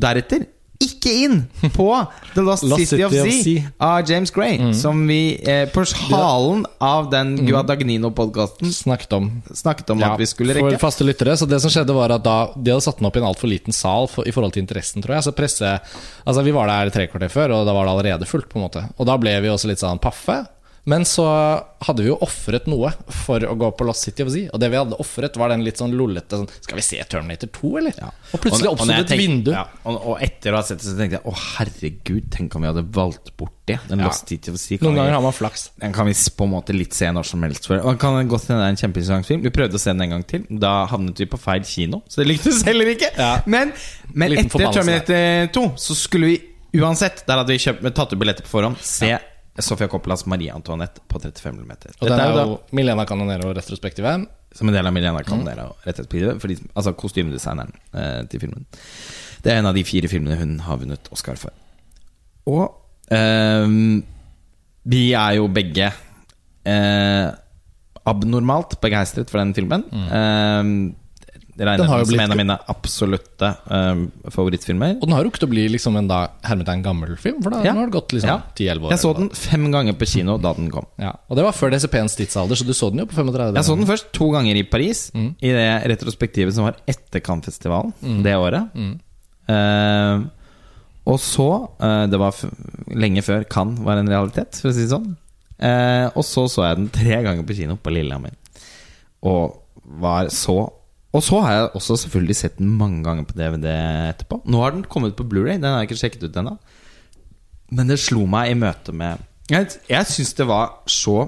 deretter 0.00 0.46
ikke 0.84 1.12
inn 1.24 1.40
på 1.74 1.88
The 2.34 2.44
Lost, 2.44 2.66
Lost 2.70 2.84
City, 2.84 3.02
City 3.02 3.04
of 3.04 3.12
Sea 3.44 3.72
av 3.78 4.10
James 4.10 4.32
Gray. 4.34 4.58
Som 4.76 5.02
vi 5.08 5.36
eh, 5.42 5.64
på 5.72 5.84
halen 6.12 6.64
av 6.78 7.10
den 7.12 7.36
Guadagnino-podkasten 7.46 8.72
snakket 8.72 9.16
om 9.18 9.30
snakket 9.52 9.90
om 9.94 10.02
ja, 10.02 10.12
at 10.14 10.20
vi 10.20 10.28
skulle 10.28 10.56
for 10.58 10.78
faste 10.82 11.06
lyttere. 11.06 11.36
Så 11.36 11.48
det 11.50 11.60
som 11.64 11.72
skjedde 11.72 11.96
var 11.96 12.14
at 12.14 12.24
da 12.24 12.38
De 12.54 12.74
hadde 12.74 12.84
satt 12.84 13.00
den 13.00 13.08
opp 13.08 13.16
i 13.18 13.22
en 13.22 13.28
altfor 13.28 13.50
liten 13.50 13.74
sal 13.76 14.08
for, 14.10 14.26
i 14.28 14.34
forhold 14.34 14.56
til 14.56 14.64
interessen, 14.64 15.04
tror 15.04 15.18
jeg. 15.18 15.28
Så 15.28 15.36
presse 15.36 15.76
Altså 16.24 16.42
Vi 16.44 16.54
var 16.56 16.70
der 16.70 16.92
tre 16.94 17.06
kvarter 17.10 17.32
før, 17.32 17.58
og 17.58 17.68
da 17.68 17.74
var 17.76 17.86
det 17.86 17.94
allerede 17.96 18.28
fullt. 18.28 18.48
på 18.48 18.58
en 18.58 18.66
måte 18.66 18.84
Og 18.98 19.08
da 19.08 19.16
ble 19.20 19.34
vi 19.44 19.52
også 19.52 19.70
litt 19.70 19.82
sånn 19.82 20.00
paffe. 20.02 20.44
Men 20.86 21.06
så 21.08 21.24
hadde 21.86 22.02
vi 22.04 22.10
jo 22.10 22.18
ofret 22.20 22.66
noe 22.68 22.90
for 23.24 23.40
å 23.48 23.54
gå 23.56 23.70
på 23.78 23.86
Lost 23.88 24.04
City 24.04 24.20
of 24.24 24.28
Z. 24.34 24.50
Og 24.52 24.60
det 24.60 24.68
vi 24.68 24.76
hadde 24.76 24.98
ofret, 25.00 25.36
var 25.40 25.48
den 25.48 25.62
litt 25.64 25.78
sånn 25.80 25.94
lollete 25.96 26.36
sånn 26.42 26.48
Skal 26.60 26.76
vi 26.76 26.84
se 26.84 26.98
Terminator 27.08 27.48
2, 27.56 27.70
eller? 27.80 28.00
Og 28.36 28.42
plutselig 28.42 28.68
oppsto 28.68 28.90
jeg 28.92 29.06
et 29.06 29.14
vindu. 29.16 29.48
Ja, 29.54 29.62
og, 29.88 29.96
og 30.12 30.20
etter 30.24 30.52
å 30.52 30.58
ha 30.60 30.66
sett 30.68 30.82
det, 30.82 30.90
så 30.90 30.96
tenkte 30.98 31.16
jeg 31.16 31.24
å 31.24 31.34
herregud, 31.40 32.28
tenk 32.34 32.54
om 32.58 32.66
vi 32.66 32.68
hadde 32.68 32.84
valgt 32.98 33.32
bort 33.40 33.54
det. 33.70 33.78
Den 33.88 34.04
Ja. 34.04 34.10
Lost 34.10 34.28
City 34.28 34.52
of 34.52 34.60
Z 34.60 34.84
Noen 34.84 34.92
vi- 34.92 35.00
ganger 35.00 35.16
har 35.16 35.24
man 35.24 35.32
flaks. 35.32 35.70
Den 35.80 35.92
kan 35.96 36.06
vi 36.06 36.12
på 36.36 36.44
en 36.44 36.52
måte 36.52 36.76
litt 36.76 36.92
se 36.92 37.08
når 37.16 37.24
som 37.32 37.42
helst. 37.48 37.66
For. 37.66 37.80
Og 37.80 37.98
kan 37.98 38.20
godt 38.28 38.48
hende 38.52 38.60
det 38.60 38.68
er 38.68 38.76
en 38.76 38.82
kjempeinteressant 38.84 39.26
film. 39.32 39.42
Vi 39.48 39.54
prøvde 39.56 39.80
å 39.80 39.80
se 39.80 39.90
den 39.92 40.04
en 40.04 40.10
gang 40.18 40.24
til. 40.28 40.44
Da 40.50 40.74
havnet 40.92 41.16
vi 41.24 41.24
på 41.32 41.40
feil 41.40 41.64
kino, 41.64 42.02
så 42.12 42.20
det 42.20 42.28
lyktes 42.34 42.60
heller 42.68 42.92
ikke. 42.92 43.08
Ja. 43.16 43.38
Men, 43.46 43.72
men 44.12 44.36
etter 44.36 44.68
Terminator 44.68 45.48
2 45.56 45.64
så 45.80 45.96
skulle 45.96 46.26
vi 46.34 46.42
uansett 46.82 47.24
Der 47.26 47.38
hadde 47.40 47.52
vi 47.54 47.62
kjøpt, 47.62 47.84
tatt 47.94 48.12
ut 48.12 48.18
billetter 48.20 48.44
på 48.44 48.52
forhånd. 48.58 48.76
Se 48.84 49.14
Sofia 49.62 49.86
Coppolas 49.88 50.24
Marie 50.26 50.50
Antoinette 50.50 51.00
på 51.08 51.20
35 51.22 51.52
mm. 51.60 51.70
Og 52.00 52.08
den 52.08 52.18
er 52.20 52.32
jo 52.40 52.56
Milena 52.74 53.04
Canonero 53.06 53.52
retrospektive. 53.54 54.14
Som 54.54 54.68
en 54.70 54.74
del 54.74 54.86
av 54.86 54.92
Milena 54.94 55.20
Mm. 55.22 55.26
De, 56.48 56.56
som- 56.58 56.70
altså 56.74 56.92
kostymedesigneren 56.98 57.72
eh, 57.94 58.22
til 58.30 58.40
filmen. 58.40 58.66
Det 59.44 59.52
er 59.52 59.58
en 59.60 59.66
av 59.70 59.74
de 59.76 59.84
fire 59.84 60.08
filmene 60.10 60.36
hun 60.40 60.58
har 60.66 60.78
vunnet 60.82 61.08
Oscar 61.14 61.36
for. 61.38 61.50
Og 62.46 62.66
eh, 63.14 63.66
vi 64.90 65.04
er 65.14 65.36
jo 65.38 65.46
begge 65.48 65.92
eh, 66.66 67.30
abnormalt 68.04 68.78
begeistret 68.82 69.30
for 69.30 69.38
den 69.40 69.54
filmen. 69.56 69.84
Mm. 69.90 70.08
det 70.10 70.94
regner 71.58 71.84
Mm. 71.84 71.98
Den 71.98 72.06
som 72.06 72.20
en 72.20 72.32
av 72.32 72.36
mine 72.36 72.56
absolutte 72.68 73.48
um, 73.70 74.12
favorittfilmer. 74.28 74.96
Og 75.00 75.06
den 75.06 75.14
har 75.14 75.24
rukket 75.24 75.44
å 75.46 75.48
bli 75.50 75.68
liksom 75.68 75.96
en 75.96 76.08
da 76.08 76.18
hermetegn 76.42 76.82
gammel 76.82 77.16
film, 77.16 77.42
for 77.42 77.50
da 77.50 77.62
Ja. 77.62 77.72
har 77.74 77.86
det 77.86 77.92
gått 77.94 78.12
liksom 78.12 78.28
Ja. 78.28 78.42
10-11 78.56 78.84
år. 78.86 78.90
Jeg 78.90 78.98
så 78.98 79.12
den 79.16 79.28
fem 79.30 79.70
ganger 79.70 79.92
på 79.94 80.06
kino 80.06 80.36
da 80.38 80.52
den 80.54 80.70
kom. 80.70 80.86
Ja. 80.98 81.12
Og 81.30 81.36
det 81.36 81.44
var 81.44 81.52
før 81.52 81.70
DCP-ens 81.70 82.16
tidsalder, 82.16 82.56
så 82.56 82.66
du 82.66 82.72
så 82.72 82.90
den 82.90 83.00
jo 83.00 83.06
på 83.06 83.14
35. 83.14 83.54
Jeg 83.54 83.64
så 83.64 83.76
den 83.76 83.86
først 83.86 84.12
to 84.12 84.30
ganger 84.32 84.56
i 84.56 84.62
Paris, 84.64 85.10
Mm. 85.14 85.34
i 85.40 85.48
det 85.52 85.84
retrospektivet 85.98 86.52
som 86.54 86.64
var 86.64 86.76
etter 86.88 87.20
Cannes-festivalen 87.20 87.92
det 88.24 88.34
året. 88.34 88.70
Mm. 88.74 88.98
Uh, 89.48 90.26
og 91.06 91.18
så 91.20 91.68
uh, 91.80 92.06
Det 92.08 92.18
var 92.18 92.32
lenge 92.96 93.20
før 93.22 93.44
Cannes 93.48 93.78
var 93.84 93.98
en 94.00 94.08
realitet, 94.08 94.56
for 94.60 94.70
å 94.70 94.72
si 94.72 94.86
det 94.86 94.90
sånn. 94.94 95.16
Uh, 95.60 96.10
og 96.16 96.24
så 96.24 96.48
så 96.50 96.64
jeg 96.68 96.76
den 96.80 96.88
tre 96.90 97.22
ganger 97.22 97.44
på 97.46 97.54
kino 97.56 97.76
på 97.76 97.92
Lillehammer. 97.92 98.32
Og 99.22 99.60
var 100.00 100.26
så 100.32 100.70
Og 101.14 101.22
så 101.22 101.38
har 101.44 101.52
jeg 101.54 101.68
også 101.78 101.96
selvfølgelig 102.04 102.36
sett 102.40 102.56
den 102.58 102.72
mange 102.78 103.04
ganger 103.06 103.26
på 103.28 103.36
DVD 103.38 103.68
etterpå. 104.10 104.40
Nå 104.50 104.62
har 104.64 104.74
den 104.74 104.86
kommet 104.90 105.14
på 105.18 105.26
Blu-ray 105.30 105.60
den 105.60 105.68
har 105.70 105.82
jeg 105.82 105.92
ikke 105.92 106.00
sjekket 106.02 106.26
ut 106.26 106.38
ennå. 106.42 106.56
Men 107.74 107.90
det 107.90 108.00
slo 108.02 108.26
meg 108.30 108.50
i 108.52 108.58
møte 108.58 108.92
med 108.94 109.22
Jeg, 109.50 109.70
jeg 109.88 110.10
syns 110.10 110.34
det 110.36 110.46
var 110.48 110.80
så 110.90 111.24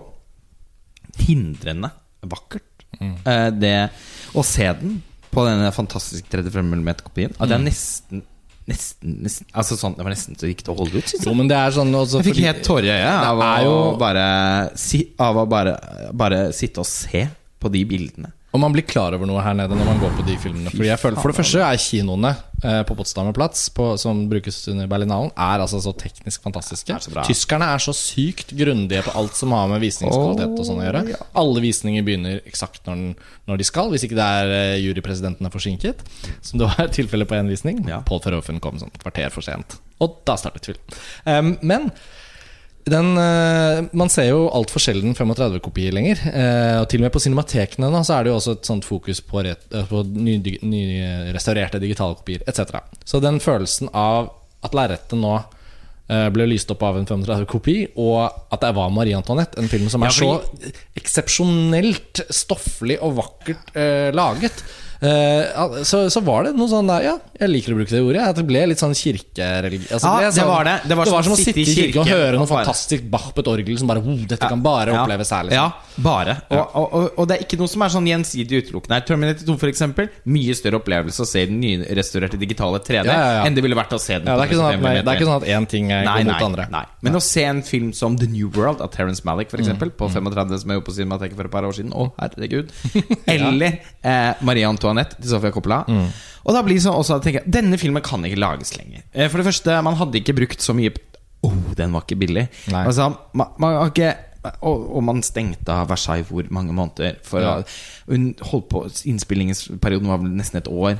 hindrende 1.22 1.90
vakkert. 2.26 2.64
Eh, 3.00 3.50
det 3.52 3.74
å 4.36 4.42
se 4.46 4.66
den 4.80 4.98
på 5.32 5.44
denne 5.44 5.68
fantastiske 5.74 6.30
35 6.32 6.70
mm-kopien 6.80 7.34
At 7.36 7.52
jeg 7.52 7.60
nesten 7.66 8.22
Nesten, 8.66 9.18
nesten 9.22 9.50
Altså 9.52 9.76
sånn 9.78 9.94
Det 9.98 10.02
var 10.02 10.14
nesten 10.14 10.34
så 10.34 10.46
det 10.46 10.54
gikk 10.54 10.62
til 10.66 10.72
å 10.72 10.78
holde 10.80 11.02
ut, 11.02 11.12
Jo, 11.12 11.20
jeg. 11.28 11.34
men 11.38 11.50
det 11.50 11.58
er 11.60 11.74
sånn 11.76 11.92
Jeg 11.92 12.24
fikk 12.30 12.40
helt 12.42 12.62
tårer 12.66 12.88
i 12.88 12.94
øyet 12.96 13.26
av, 13.28 13.42
å 13.68 13.76
bare, 14.00 14.24
si, 14.80 15.02
av 15.22 15.42
å 15.42 15.44
bare, 15.50 15.76
bare 16.16 16.40
sitte 16.56 16.82
og 16.82 16.88
se 16.88 17.26
på 17.62 17.70
de 17.72 17.84
bildene. 17.88 18.32
Og 18.56 18.60
man 18.62 18.72
blir 18.72 18.86
klar 18.88 19.12
over 19.12 19.28
noe 19.28 19.42
her 19.44 19.52
nede 19.58 19.76
når 19.76 19.84
man 19.84 19.98
går 20.00 20.14
på 20.16 20.24
de 20.24 20.34
filmene. 20.40 20.70
Fordi 20.72 20.88
jeg 20.88 21.00
føler 21.02 21.20
For 21.20 21.28
det 21.28 21.36
første 21.36 21.60
er 21.60 21.80
kinoene 21.82 22.30
eh, 22.64 22.78
på 22.88 22.94
Potsdamer 22.96 23.36
Platz, 23.36 23.66
på, 23.76 23.90
som 24.00 24.22
brukes 24.30 24.62
under 24.72 24.88
Berlinalen, 24.88 25.28
er 25.36 25.60
altså 25.60 25.82
så 25.84 25.92
teknisk 26.00 26.46
fantastiske. 26.46 26.96
Er 26.96 27.04
så. 27.04 27.26
Tyskerne 27.28 27.68
er 27.74 27.84
så 27.84 27.92
sykt 27.96 28.54
grundige 28.56 29.04
på 29.04 29.12
alt 29.20 29.36
som 29.36 29.52
har 29.52 29.68
med 29.68 29.84
visningskvalitet 29.84 30.56
og 30.56 30.64
sånn 30.70 30.80
å 30.80 30.86
gjøre. 30.86 31.04
Alle 31.36 31.64
visninger 31.66 32.06
begynner 32.06 32.40
eksakt 32.48 32.88
når, 32.88 33.04
når 33.50 33.60
de 33.60 33.68
skal, 33.68 33.92
hvis 33.92 34.08
ikke 34.08 34.16
det 34.16 34.32
er 34.40 34.56
eh, 34.56 34.80
jurypresidenten 34.86 35.50
er 35.50 35.52
forsinket. 35.52 36.06
Som 36.40 36.62
det 36.62 36.72
var 36.72 36.88
tilfellet 36.96 37.28
på 37.28 37.36
én 37.36 37.52
visning. 37.52 37.84
Ja. 37.92 38.00
Paul 38.08 38.24
Verhoeven 38.24 38.64
kom 38.64 38.80
sånn 38.80 38.94
et 38.94 39.04
kvarter 39.04 39.28
for 39.36 39.44
sent. 39.44 39.76
Og 40.00 40.22
da 40.24 40.40
startet 40.40 40.72
film. 40.72 40.96
Um, 41.28 41.58
men 41.60 41.90
den, 42.86 43.08
eh, 43.18 43.80
man 43.98 44.10
ser 44.12 44.28
jo 44.30 44.44
altfor 44.54 44.78
sjelden 44.82 45.16
35-kopier 45.18 45.94
lenger. 45.96 46.20
Eh, 46.30 46.76
og 46.80 46.86
til 46.90 47.00
og 47.00 47.08
med 47.08 47.14
på 47.16 47.22
cinematekene 47.24 47.90
da, 47.90 48.04
så 48.06 48.14
er 48.18 48.24
det 48.26 48.30
jo 48.30 48.36
også 48.38 48.54
et 48.58 48.68
sånt 48.70 48.86
fokus 48.86 49.20
på, 49.26 49.42
eh, 49.42 49.84
på 49.90 50.04
ny- 50.06 50.38
nyrestaurerte 50.62 51.80
digitale 51.82 52.14
kopier 52.20 52.44
etc. 52.46 52.78
Så 53.04 53.20
den 53.20 53.40
følelsen 53.42 53.90
av 53.92 54.30
at 54.62 54.74
lerretet 54.78 55.18
nå 55.18 55.36
ble 56.06 56.44
lyst 56.46 56.70
opp 56.70 56.84
av 56.86 57.00
en 57.00 57.06
35-kopi, 57.08 57.72
og 57.98 58.30
at 58.54 58.60
det 58.62 58.68
var 58.76 58.92
Marie 58.94 59.16
Antoinette, 59.18 59.58
en 59.58 59.66
film 59.66 59.88
som 59.90 60.04
er 60.06 60.12
så 60.14 60.28
eksepsjonelt 60.94 62.20
stofflig 62.30 62.98
og 63.02 63.16
vakkert 63.18 63.72
eh, 63.74 64.12
laget. 64.14 64.62
Eh, 65.00 65.82
så, 65.84 66.06
så 66.10 66.20
var 66.24 66.46
det 66.46 66.54
noe 66.56 66.68
sånn 66.70 66.86
der 66.88 67.02
Ja, 67.04 67.14
jeg 67.36 67.50
liker 67.52 67.74
å 67.74 67.76
bruke 67.80 67.92
det 67.92 68.00
ordet. 68.00 68.22
Det 68.38 68.44
ble 68.48 68.62
litt 68.70 68.80
sånn 68.80 68.94
kirkereligion 68.96 69.90
altså, 69.92 70.12
Ja, 70.24 70.30
sånn, 70.30 70.38
det 70.40 70.46
var 70.48 70.64
det. 70.68 70.76
Det 70.88 70.96
var 70.96 71.10
som 71.26 71.34
å 71.34 71.36
sitte 71.36 71.60
i 71.60 71.66
kirke 71.68 72.00
og 72.00 72.08
høre 72.08 72.38
noe 72.40 72.48
fantastisk 72.48 73.04
Bach 73.12 73.26
på 73.36 73.42
et 73.44 73.50
orgel 73.52 73.76
som 73.80 73.90
bare 73.90 74.00
oh, 74.00 74.22
Dette 74.28 74.48
kan 74.48 74.62
bare 74.64 74.94
Ja. 74.94 75.02
oppleves 75.02 75.30
her. 75.34 75.44
Liksom. 75.50 75.58
Ja, 75.60 76.00
bare. 76.06 76.36
Og, 76.48 76.62
og, 76.80 76.86
og, 76.96 77.10
og 77.20 77.28
det 77.28 77.36
er 77.36 77.44
ikke 77.44 77.58
noe 77.60 77.68
som 77.72 77.84
er 77.84 77.92
sånn 77.92 78.08
gjensidig 78.08 78.62
utelukkende 78.64 78.96
her. 78.98 79.04
Terminator 79.10 79.46
2 79.50 79.58
for 79.60 79.72
eksempel 79.72 80.08
Mye 80.32 80.56
større 80.56 80.80
opplevelse 80.80 81.24
å 81.24 81.28
se 81.28 81.44
den 81.50 81.60
nyrestaurerte 81.60 82.40
digitale 82.40 82.80
3D 82.84 83.04
Ja, 83.04 83.12
ja, 83.12 83.28
ja. 83.40 83.44
enn 83.50 83.56
det 83.58 83.64
ville 83.66 83.76
vært 83.78 83.92
å 83.96 84.00
se 84.00 84.16
den 84.16 84.30
Ja, 84.32 84.38
det, 84.40 84.46
er 84.46 84.52
ikke 84.52 84.60
sånn 84.62 84.70
at, 84.72 84.80
35 84.80 84.86
nei, 84.86 84.94
det 85.02 85.12
er 85.12 85.20
ikke 85.20 85.28
sånn 85.28 85.42
at 85.42 85.48
én 85.56 85.68
ting 85.70 85.92
går 85.92 86.24
mot 86.30 86.46
andre. 86.48 86.68
nei. 86.72 86.84
Men 87.06 87.20
å 87.20 87.22
se 87.24 87.44
en 87.46 87.60
film 87.66 87.92
som 87.96 88.16
The 88.20 88.30
New 88.32 88.48
World 88.56 88.80
av 88.84 88.90
Terence 88.96 89.22
Malick 89.28 89.52
for 89.52 89.60
eksempel, 89.62 89.92
Mm. 89.92 89.96
på 90.00 90.08
35, 90.10 90.58
som 90.62 90.70
jeg 90.72 90.78
gjorde 90.80 90.86
på 90.88 90.94
Cinemateket 90.96 91.36
for 91.36 91.44
et 91.46 91.52
par 91.52 91.64
år 91.68 91.74
siden 91.76 91.92
Å, 91.94 92.06
herregud. 92.18 92.70
Eller 93.36 93.76
eh, 94.02 94.32
Marie 94.46 94.66
Antoinette 94.96 95.20
til 95.20 95.30
Sofia 95.30 95.52
Coppola. 95.54 95.82
Mm. 95.88 96.06
Og 96.46 96.54
da 96.56 96.62
blir 96.64 96.78
det 96.78 96.84
sånn 96.86 96.96
også 96.96 97.16
at 97.18 97.26
jeg 97.26 97.34
tenker 97.36 97.50
Denne 97.58 97.78
filmen 97.80 98.04
kan 98.06 98.24
ikke 98.24 98.38
lages 98.40 98.72
lenger. 98.78 99.04
Eh, 99.12 99.28
For 99.28 99.38
det 99.42 99.48
første, 99.48 99.76
man 99.84 99.98
hadde 99.98 100.20
ikke 100.20 100.34
brukt 100.36 100.62
så 100.64 100.74
mye 100.76 100.94
Å, 101.44 101.50
den 101.76 101.92
var 101.92 102.06
ikke 102.06 102.18
billig. 102.18 102.46
Altså, 102.72 103.10
man, 103.36 103.52
man 103.60 103.76
har 103.76 103.90
ikke 103.92 104.14
og, 104.62 104.86
og 104.96 105.02
man 105.04 105.22
stengte 105.22 105.72
av 105.72 105.88
Versailles 105.90 106.28
hvor 106.30 106.46
mange 106.50 106.72
måneder? 106.76 107.16
For 107.26 107.40
Ja. 107.40 107.62
Hun 108.08 108.34
holdt 108.40 108.68
på 108.70 108.84
Innspillingsperioden 109.10 110.08
var 110.08 110.18
vel 110.22 110.30
nesten 110.36 110.58
et 110.60 110.68
år. 110.68 110.98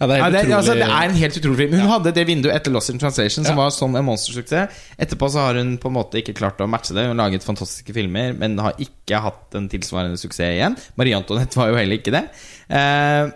Ja, 0.00 0.06
det 0.08 0.16
er 0.16 0.18
Ja, 0.18 0.30
det, 0.30 0.38
utrolig. 0.40 0.54
altså, 0.56 0.74
det 0.74 0.86
er 0.88 1.02
en 1.08 1.14
helt 1.20 1.36
utrolig 1.38 1.56
film. 1.58 1.74
Hun 1.80 1.90
hadde 1.92 2.12
det 2.14 2.26
vinduet 2.26 2.54
etter 2.56 2.72
Lost 2.74 2.90
in 2.90 2.98
Translation 2.98 3.44
som 3.44 3.54
Ja. 3.56 3.62
var 3.62 3.70
som 3.70 3.94
en 3.94 4.04
monstersuksess. 4.04 4.80
Etterpå 4.98 5.28
så 5.30 5.38
har 5.46 5.54
hun 5.60 5.76
på 5.78 5.88
en 5.88 5.94
måte 5.94 6.18
ikke 6.18 6.34
klart 6.34 6.58
å 6.58 6.66
matche 6.68 6.94
det. 6.94 7.06
Hun 7.06 7.18
har 7.18 7.30
laget 7.30 7.44
fantastiske 7.46 7.94
filmer, 7.94 8.32
men 8.34 8.58
har 8.58 8.74
ikke 8.78 9.20
hatt 9.22 9.54
en 9.54 9.68
tilsvarende 9.68 10.18
suksess 10.18 10.56
igjen. 10.58 10.76
Marie 10.96 11.14
Antoinette 11.14 11.54
var 11.56 11.68
jo 11.70 11.76
heller 11.76 11.98
ikke 11.98 12.10
det. 12.16 12.24
Eh, 12.68 13.30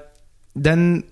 den 0.57 1.04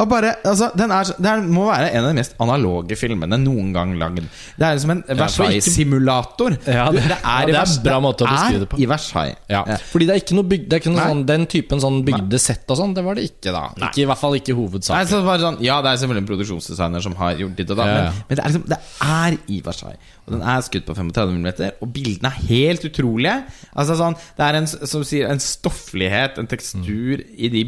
og 0.00 0.08
bare, 0.10 0.34
altså, 0.46 0.68
den 0.78 0.90
er, 0.94 1.08
det 1.18 1.28
er, 1.32 1.42
må 1.42 1.66
være 1.68 1.88
en 1.92 2.04
av 2.04 2.10
de 2.12 2.18
mest 2.20 2.34
analoge 2.42 2.96
filmene 2.98 3.38
noen 3.42 3.72
gang 3.74 3.94
lagd. 4.00 4.22
Det 4.58 4.66
er 4.68 4.78
som 4.82 4.92
en 4.94 5.02
Versailles-simulator. 5.08 6.56
Ja, 6.66 6.90
det- 6.92 7.02
ja, 7.08 7.16
det 7.46 7.54
er 7.54 7.58
Vers- 7.58 7.76
en 7.78 7.82
bra 7.84 7.98
måte 8.00 8.24
å 8.26 8.30
beskrive 8.30 8.60
det 8.60 8.68
på. 8.72 8.78
i 8.80 8.86
Versailles. 8.86 9.36
Ja, 9.50 9.62
fordi 9.92 10.06
det 10.08 10.14
er 10.16 10.20
ikke 10.22 10.36
noe, 10.38 10.48
det 10.48 10.72
er 10.72 10.80
ikke 10.80 10.92
noe 10.94 11.06
sånn, 11.08 11.24
Den 11.26 11.46
typen 11.46 11.80
sånn 11.80 12.00
bygde 12.04 12.38
sett 12.40 12.64
og 12.70 12.76
sånn, 12.78 12.94
det 12.94 13.04
var 13.04 13.14
det 13.14 13.24
ikke 13.30 13.52
da. 13.52 13.64
Ikke, 13.88 14.02
I 14.02 14.06
hvert 14.10 14.18
fall 14.18 14.34
ikke 14.38 14.52
Nei, 14.54 14.60
hovedsaken. 14.60 15.06
så 15.08 15.22
sånn, 15.40 15.58
ja, 15.62 15.80
det 15.82 15.90
er 15.92 15.96
selvfølgelig 16.02 16.22
en 16.22 16.30
produksjonsdesigner 16.32 17.02
som 17.02 17.14
har 17.16 17.34
gjort 17.36 17.56
ditt 17.56 17.70
og 17.70 17.76
datt, 17.76 17.86
Ja, 17.86 17.94
ja. 17.94 18.02
men, 18.10 18.24
men 18.28 18.36
det, 18.36 18.44
liksom, 18.44 18.64
det 18.68 18.78
er 19.02 19.38
i 19.48 19.60
Versailles. 19.64 19.98
Og 20.26 20.32
den 20.36 20.42
er 20.42 20.60
skutt 20.62 20.86
på 20.86 20.94
35 20.94 21.32
mm, 21.34 21.72
og 21.82 21.92
bildene 21.92 22.30
er 22.30 22.46
helt 22.48 22.84
utrolige. 22.86 23.36
Altså 23.76 23.96
sånn, 23.98 24.16
Det 24.36 24.44
er 24.46 24.54
en, 24.60 24.66
som 24.66 25.02
sier, 25.04 25.28
en 25.30 25.38
stofflighet, 25.42 26.38
en 26.38 26.46
tekstur 26.46 27.22
i 27.36 27.48
de 27.48 27.64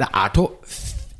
Det 0.00 0.08
er 0.08 0.34
til 0.34 0.48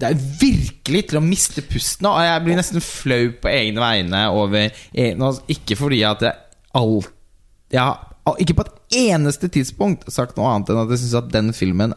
det 0.00 0.08
er 0.08 0.20
virkelig 0.40 1.02
til 1.10 1.18
å 1.20 1.24
miste 1.24 1.62
pusten 1.68 2.06
av. 2.08 2.22
Jeg 2.24 2.44
blir 2.46 2.56
nesten 2.56 2.84
flau 2.84 3.34
på 3.42 3.50
egne 3.52 3.82
vegne 3.82 4.22
over 4.32 4.70
altså, 4.70 5.42
Ikke 5.52 5.76
fordi 5.76 5.98
at 6.08 6.24
jeg 6.24 6.38
alt 6.80 7.10
Jeg 7.74 7.82
har 7.84 8.38
ikke 8.40 8.56
på 8.60 8.64
et 8.64 8.96
eneste 9.00 9.50
tidspunkt 9.52 10.06
sagt 10.12 10.38
noe 10.38 10.52
annet 10.52 10.70
enn 10.70 10.80
at 10.84 10.92
jeg 10.94 11.02
syns 11.02 11.18
at 11.18 11.32
den 11.34 11.50
filmen 11.56 11.92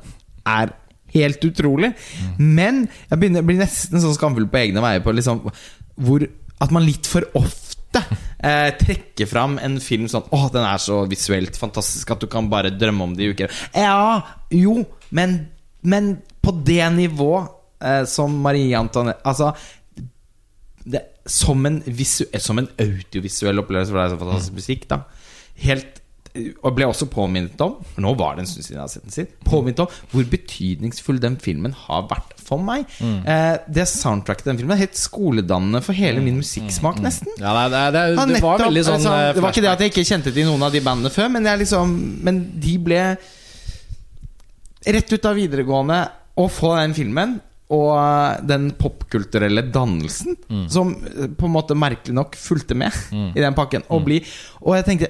er 0.50 0.74
helt 1.14 1.46
utrolig. 1.46 1.92
Men 2.40 2.88
jeg 3.10 3.20
begynner, 3.22 3.46
blir 3.46 3.62
nesten 3.62 4.02
sånn 4.02 4.16
skamfull 4.18 4.48
på 4.50 4.62
egne 4.64 4.82
veier 4.84 5.04
på 5.06 5.14
liksom 5.14 5.44
hvor 6.02 6.26
At 6.64 6.72
man 6.74 6.86
litt 6.88 7.06
for 7.10 7.28
ofte 7.38 8.02
eh, 8.42 8.72
trekker 8.80 9.30
fram 9.30 9.60
en 9.62 9.78
film 9.84 10.08
sånn 10.10 10.26
Å, 10.34 10.48
den 10.54 10.66
er 10.66 10.82
så 10.82 11.04
visuelt 11.10 11.58
fantastisk 11.60 12.16
at 12.16 12.24
du 12.24 12.28
kan 12.32 12.50
bare 12.50 12.74
drømme 12.74 13.08
om 13.08 13.16
det 13.18 13.28
i 13.28 13.34
uker. 13.36 13.54
Ja, 13.78 14.24
jo, 14.50 14.80
men, 15.14 15.38
men 15.86 16.16
på 16.44 16.54
det 16.68 16.84
nivå 16.98 17.32
eh, 17.40 18.04
som 18.10 18.36
Marie 18.44 18.76
Antoinette 18.78 19.24
Altså 19.24 19.54
det, 20.84 21.00
som, 21.26 21.66
en 21.66 21.80
visu, 21.88 22.26
som 22.44 22.60
en 22.60 22.68
audiovisuell 22.76 23.62
opplevelse, 23.64 23.94
for 23.94 24.02
det 24.02 24.06
er 24.06 24.16
så 24.16 24.24
fantastisk 24.26 24.58
musikk, 24.60 24.88
da. 24.92 25.04
Helt 25.64 26.04
og 26.34 26.72
ble 26.74 26.88
også 26.90 27.06
påminnet 27.14 27.60
om 27.62 27.76
for 27.86 28.02
Nå 28.02 28.14
var 28.18 28.34
det 28.34 28.42
en 28.44 28.48
stund 28.50 28.66
siden 28.66 28.80
jeg 28.80 28.82
har 28.82 28.90
sett 28.90 29.04
den 29.06 29.14
sist. 29.14 29.36
Påminnet 29.46 29.84
om 29.84 29.98
hvor 30.10 30.26
betydningsfull 30.32 31.20
den 31.22 31.36
filmen 31.42 31.76
har 31.78 32.08
vært 32.10 32.32
for 32.42 32.64
meg. 32.64 32.90
Eh, 33.00 33.60
det 33.70 33.86
soundtracket 33.92 34.50
den 34.50 34.58
filmen 34.60 34.74
er 34.76 34.82
helt 34.82 34.98
skoledannende 34.98 35.84
for 35.86 35.96
hele 35.98 36.24
min 36.26 36.40
musikksmak, 36.42 36.98
nesten. 37.06 37.30
Ja, 37.38 37.54
det, 37.54 37.70
det, 37.70 37.84
det, 37.94 38.02
det 38.10 38.18
var 38.18 38.34
nettopp, 38.34 38.66
veldig 38.66 38.86
sånn 38.90 38.98
altså, 38.98 39.14
eh, 39.14 39.30
Det 39.38 39.46
var 39.46 39.56
ikke 39.56 39.66
det 39.68 39.72
at 39.76 39.86
jeg 39.86 39.94
ikke 39.94 40.08
kjente 40.10 40.34
til 40.34 40.50
noen 40.50 40.66
av 40.66 40.74
de 40.74 40.84
bandene 40.90 41.14
før, 41.14 41.30
men, 41.36 41.48
jeg 41.52 41.64
liksom, 41.64 41.96
men 42.26 42.44
de 42.66 42.76
ble 42.90 43.06
Rett 44.84 45.14
ut 45.14 45.26
av 45.30 45.38
videregående 45.38 46.02
å 46.40 46.48
få 46.50 46.76
den 46.80 46.94
filmen 46.98 47.36
og 47.74 47.90
eh, 47.98 48.42
den 48.50 48.72
popkulturelle 48.78 49.64
dannelsen 49.74 50.36
Mm. 50.50 50.66
som 50.70 50.92
eh, 51.08 51.28
på 51.34 51.48
en 51.48 51.54
måte 51.56 51.74
merkelig 51.78 52.14
nok 52.14 52.36
fulgte 52.38 52.76
med 52.78 52.94
i 53.14 53.42
den 53.42 53.56
pakken. 53.58 53.84
Og, 53.90 54.04
bli, 54.06 54.20
og 54.62 54.76
jeg 54.78 54.86
tenkte 54.86 55.08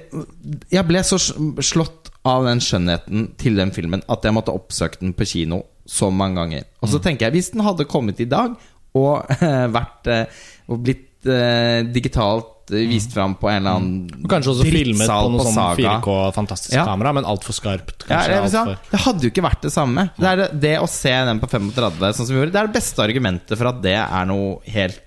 Jeg 0.72 0.86
ble 0.88 1.02
så 1.04 1.18
slått 1.18 2.10
av 2.24 2.46
den 2.46 2.62
skjønnheten 2.64 3.26
til 3.36 3.58
den 3.60 3.72
filmen 3.74 4.00
at 4.08 4.24
jeg 4.24 4.32
måtte 4.32 4.54
oppsøke 4.54 5.00
den 5.02 5.12
på 5.12 5.26
kino 5.28 5.62
så 5.84 6.08
mange 6.10 6.38
ganger. 6.40 6.64
Og 6.80 6.88
Mm. 6.88 6.92
så 6.94 7.02
tenker 7.04 7.26
jeg, 7.26 7.32
hvis 7.36 7.50
den 7.52 7.60
hadde 7.66 7.84
kommet 7.84 8.20
i 8.20 8.24
dag 8.30 8.54
og 8.94 9.26
vært 9.78 10.06
eh, 10.08 10.24
Og 10.70 10.80
blitt 10.86 11.26
eh, 11.28 11.82
digitalt 11.92 12.53
vist 12.70 13.12
fram 13.12 13.34
på 13.38 13.48
en 13.50 13.56
eller 13.60 13.76
annen 13.78 14.24
Og 14.24 14.28
Kanskje 14.30 14.52
også 14.54 14.66
filmet 14.68 15.08
på 15.10 15.30
noe 15.34 15.46
sånn 15.46 15.78
4K 15.78 16.16
fantastisk 16.36 16.76
Ja. 16.76 16.84
kamera, 16.88 17.12
men 17.16 17.28
altfor 17.28 17.56
skarpt. 17.56 18.06
Ja, 18.08 18.22
det, 18.28 18.38
alt 18.40 18.54
for... 18.54 18.78
det 18.90 19.00
hadde 19.04 19.26
jo 19.26 19.32
ikke 19.32 19.44
vært 19.44 19.66
det 19.66 19.72
samme. 19.74 20.08
Det, 20.16 20.34
det, 20.40 20.48
det 20.62 20.76
å 20.80 20.88
se 20.90 21.12
den 21.28 21.42
på 21.42 21.50
35 21.50 22.00
sånn 22.00 22.20
som 22.22 22.32
vi 22.32 22.40
gjorde, 22.40 22.54
det 22.54 22.62
er 22.62 22.70
det 22.70 22.78
beste 22.78 23.04
argumentet 23.04 23.58
for 23.58 23.70
at 23.70 23.82
det 23.84 23.98
er 24.00 24.30
noe 24.30 24.56
helt 24.74 25.02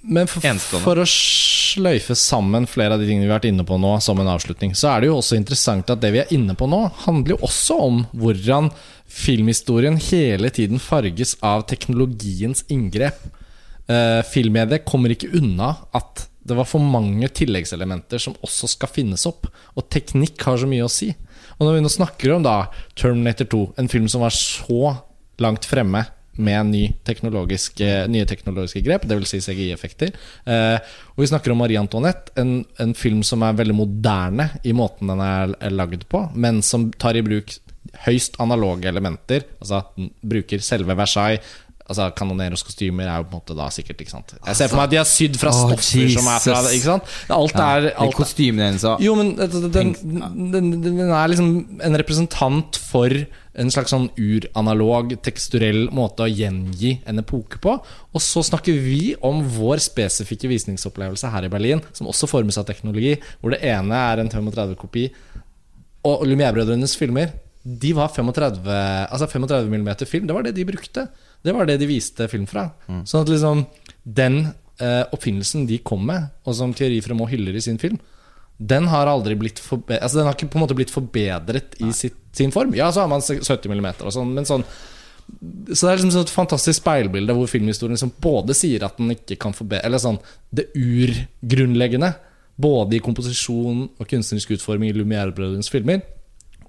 Men 0.00 0.30
for, 0.30 0.44
for 0.80 1.02
å 1.02 1.06
sløyfe 1.08 2.16
sammen 2.18 2.66
flere 2.70 2.96
av 2.96 3.02
de 3.02 3.08
tingene 3.08 3.26
vi 3.26 3.30
har 3.30 3.38
vært 3.38 3.50
inne 3.50 3.66
på 3.66 3.76
nå, 3.80 3.92
som 4.02 4.20
en 4.22 4.30
avslutning, 4.32 4.72
så 4.78 4.94
er 4.94 5.02
det 5.02 5.10
jo 5.10 5.18
også 5.18 5.36
interessant 5.38 5.90
at 5.92 6.00
det 6.02 6.12
vi 6.14 6.22
er 6.22 6.32
inne 6.34 6.56
på 6.58 6.68
nå, 6.70 6.80
handler 7.04 7.36
jo 7.36 7.42
også 7.50 7.76
om 7.84 8.00
hvordan 8.16 8.70
filmhistorien 9.10 9.98
hele 10.10 10.50
tiden 10.54 10.80
farges 10.82 11.36
av 11.44 11.66
teknologiens 11.70 12.64
inngrep. 12.70 13.18
Uh, 13.90 14.22
Filmmediet 14.30 14.86
kommer 14.86 15.10
ikke 15.12 15.32
unna 15.34 15.74
at 15.96 16.29
det 16.50 16.58
var 16.58 16.68
for 16.68 16.82
mange 16.82 17.28
tilleggselementer 17.34 18.22
som 18.22 18.36
også 18.44 18.68
skal 18.74 18.92
finnes 18.92 19.26
opp. 19.28 19.48
Og 19.78 19.88
teknikk 19.92 20.42
har 20.46 20.60
så 20.60 20.68
mye 20.70 20.86
å 20.86 20.92
si. 20.92 21.12
Og 21.58 21.66
når 21.66 21.76
vi 21.76 21.84
nå 21.84 21.92
snakker 21.92 22.34
om 22.36 22.46
da 22.46 22.56
Terminator 22.98 23.48
2, 23.50 23.62
en 23.80 23.90
film 23.92 24.08
som 24.10 24.24
var 24.24 24.34
så 24.36 24.96
langt 25.40 25.68
fremme 25.68 26.04
med 26.40 26.66
ny 26.66 26.82
teknologisk, 27.04 27.80
eh, 27.84 28.06
nye 28.08 28.26
teknologiske 28.28 28.82
grep, 28.86 29.04
dvs. 29.08 29.28
Si 29.34 29.40
CGI-effekter. 29.44 30.12
Eh, 30.46 30.78
og 31.14 31.20
vi 31.20 31.28
snakker 31.28 31.52
om 31.52 31.60
Marie 31.60 31.80
Antoinette, 31.80 32.32
en, 32.40 32.64
en 32.80 32.94
film 32.96 33.22
som 33.26 33.42
er 33.44 33.58
veldig 33.58 33.76
moderne 33.76 34.48
i 34.64 34.72
måten 34.76 35.10
den 35.10 35.20
er, 35.24 35.56
er 35.60 35.74
lagd 35.74 36.06
på, 36.08 36.24
men 36.34 36.62
som 36.64 36.88
tar 36.92 37.18
i 37.18 37.24
bruk 37.26 37.52
høyst 38.06 38.38
analoge 38.40 38.88
elementer. 38.88 39.44
Altså 39.60 39.82
bruker 40.22 40.62
selve 40.64 40.96
Versailles. 40.96 41.44
Altså 41.90 42.06
Kanoneros 42.14 42.62
kostymer 42.66 43.08
er 43.08 43.20
jo 43.20 43.26
på 43.26 43.34
en 43.34 43.40
måte 43.40 43.56
da 43.58 43.66
sikkert 43.74 44.04
ikke 44.04 44.14
sant 44.14 44.34
Jeg 44.38 44.58
ser 44.58 44.70
for 44.70 44.78
meg 44.78 44.88
at 44.88 44.94
de 44.94 45.00
har 45.00 45.08
sydd 45.10 45.38
fra 45.40 45.52
stoffer 45.54 46.12
som 46.14 46.30
er 46.30 46.44
fra 46.44 46.60
Ikke 46.70 46.86
sant? 46.86 47.12
Alt 47.34 47.58
er, 47.58 47.90
alt, 47.90 48.16
kostymene 48.16 48.70
hennes 48.70 48.86
og 48.86 49.02
jo, 49.02 49.14
men 49.18 49.34
den, 49.36 49.94
den, 50.54 50.72
den 50.84 51.00
er 51.04 51.30
liksom 51.32 51.80
en 51.82 51.98
representant 51.98 52.78
for 52.78 53.14
en 53.60 53.70
slags 53.72 53.92
sånn 53.92 54.08
uranalog, 54.14 55.12
teksturell 55.24 55.88
måte 55.94 56.24
å 56.24 56.30
gjengi 56.30 56.96
en 57.08 57.22
epoke 57.22 57.58
på. 57.62 57.76
Og 58.14 58.22
så 58.22 58.44
snakker 58.46 58.76
vi 58.78 59.14
om 59.26 59.42
vår 59.56 59.82
spesifikke 59.82 60.50
visningsopplevelse 60.50 61.30
her 61.32 61.46
i 61.48 61.52
Berlin, 61.52 61.82
som 61.96 62.08
også 62.10 62.30
formes 62.30 62.58
av 62.60 62.68
teknologi, 62.68 63.16
hvor 63.40 63.54
det 63.54 63.62
ene 63.66 64.04
er 64.12 64.22
en 64.22 64.30
35-kopi. 64.32 65.08
Og 66.08 66.22
Lumière-brødrenes 66.24 66.94
filmer 66.96 67.34
De 67.60 67.90
var 67.92 68.08
35 68.08 68.64
Altså 68.64 69.26
35 69.28 69.66
mm 69.68 69.90
film, 70.08 70.24
det 70.24 70.32
var 70.32 70.46
det 70.46 70.54
de 70.56 70.64
brukte. 70.64 71.04
Det 71.42 71.54
var 71.56 71.68
det 71.68 71.78
de 71.80 71.88
viste 71.88 72.26
film 72.28 72.46
fra. 72.50 72.68
Sånn 73.08 73.24
at 73.24 73.32
liksom 73.32 73.64
den 74.04 74.40
eh, 74.80 75.04
oppfinnelsen 75.12 75.66
de 75.68 75.80
kom 75.84 76.04
med, 76.08 76.30
og 76.44 76.56
som 76.56 76.74
Thierry 76.76 77.00
Fremont 77.04 77.30
hyller 77.32 77.56
i 77.56 77.64
sin 77.64 77.80
film, 77.80 77.98
den 78.60 78.90
har 78.92 79.08
aldri 79.08 79.38
blitt 79.40 79.56
forbedret 79.64 80.02
altså 80.04 80.18
Den 80.18 80.26
har 80.28 80.34
ikke 80.36 80.50
på 80.52 80.58
en 80.58 80.64
måte 80.66 80.76
blitt 80.76 80.90
forbedret 80.92 81.78
i 81.80 81.94
sitt, 81.96 82.18
sin 82.36 82.52
form. 82.52 82.74
Ja, 82.76 82.90
så 82.92 83.06
har 83.06 83.08
man 83.08 83.22
70 83.24 83.70
mm 83.72 83.86
og 84.04 84.10
sånn, 84.12 84.34
men 84.36 84.48
sånn 84.48 84.66
så 85.30 85.86
det 85.86 85.90
er 85.92 85.98
liksom 86.00 86.10
sånn 86.10 86.24
et 86.26 86.32
fantastisk 86.34 86.80
speilbilde 86.80 87.34
hvor 87.36 87.46
filmhistorien 87.46 87.94
liksom 87.94 88.10
både 88.22 88.56
sier 88.58 88.82
at 88.82 88.96
den 88.98 89.12
ikke 89.14 89.36
kan 89.38 89.54
forbedre 89.54 89.86
Eller 89.86 90.02
sånn 90.02 90.18
det 90.50 90.64
urgrunnleggende, 90.74 92.08
både 92.60 92.98
i 92.98 93.02
komposisjon 93.04 93.84
og 93.94 94.08
kunstnerisk 94.10 94.56
utforming 94.56 94.90
i 94.90 94.96
Lumière-brødrenes 94.96 95.70
filmer, 95.70 96.02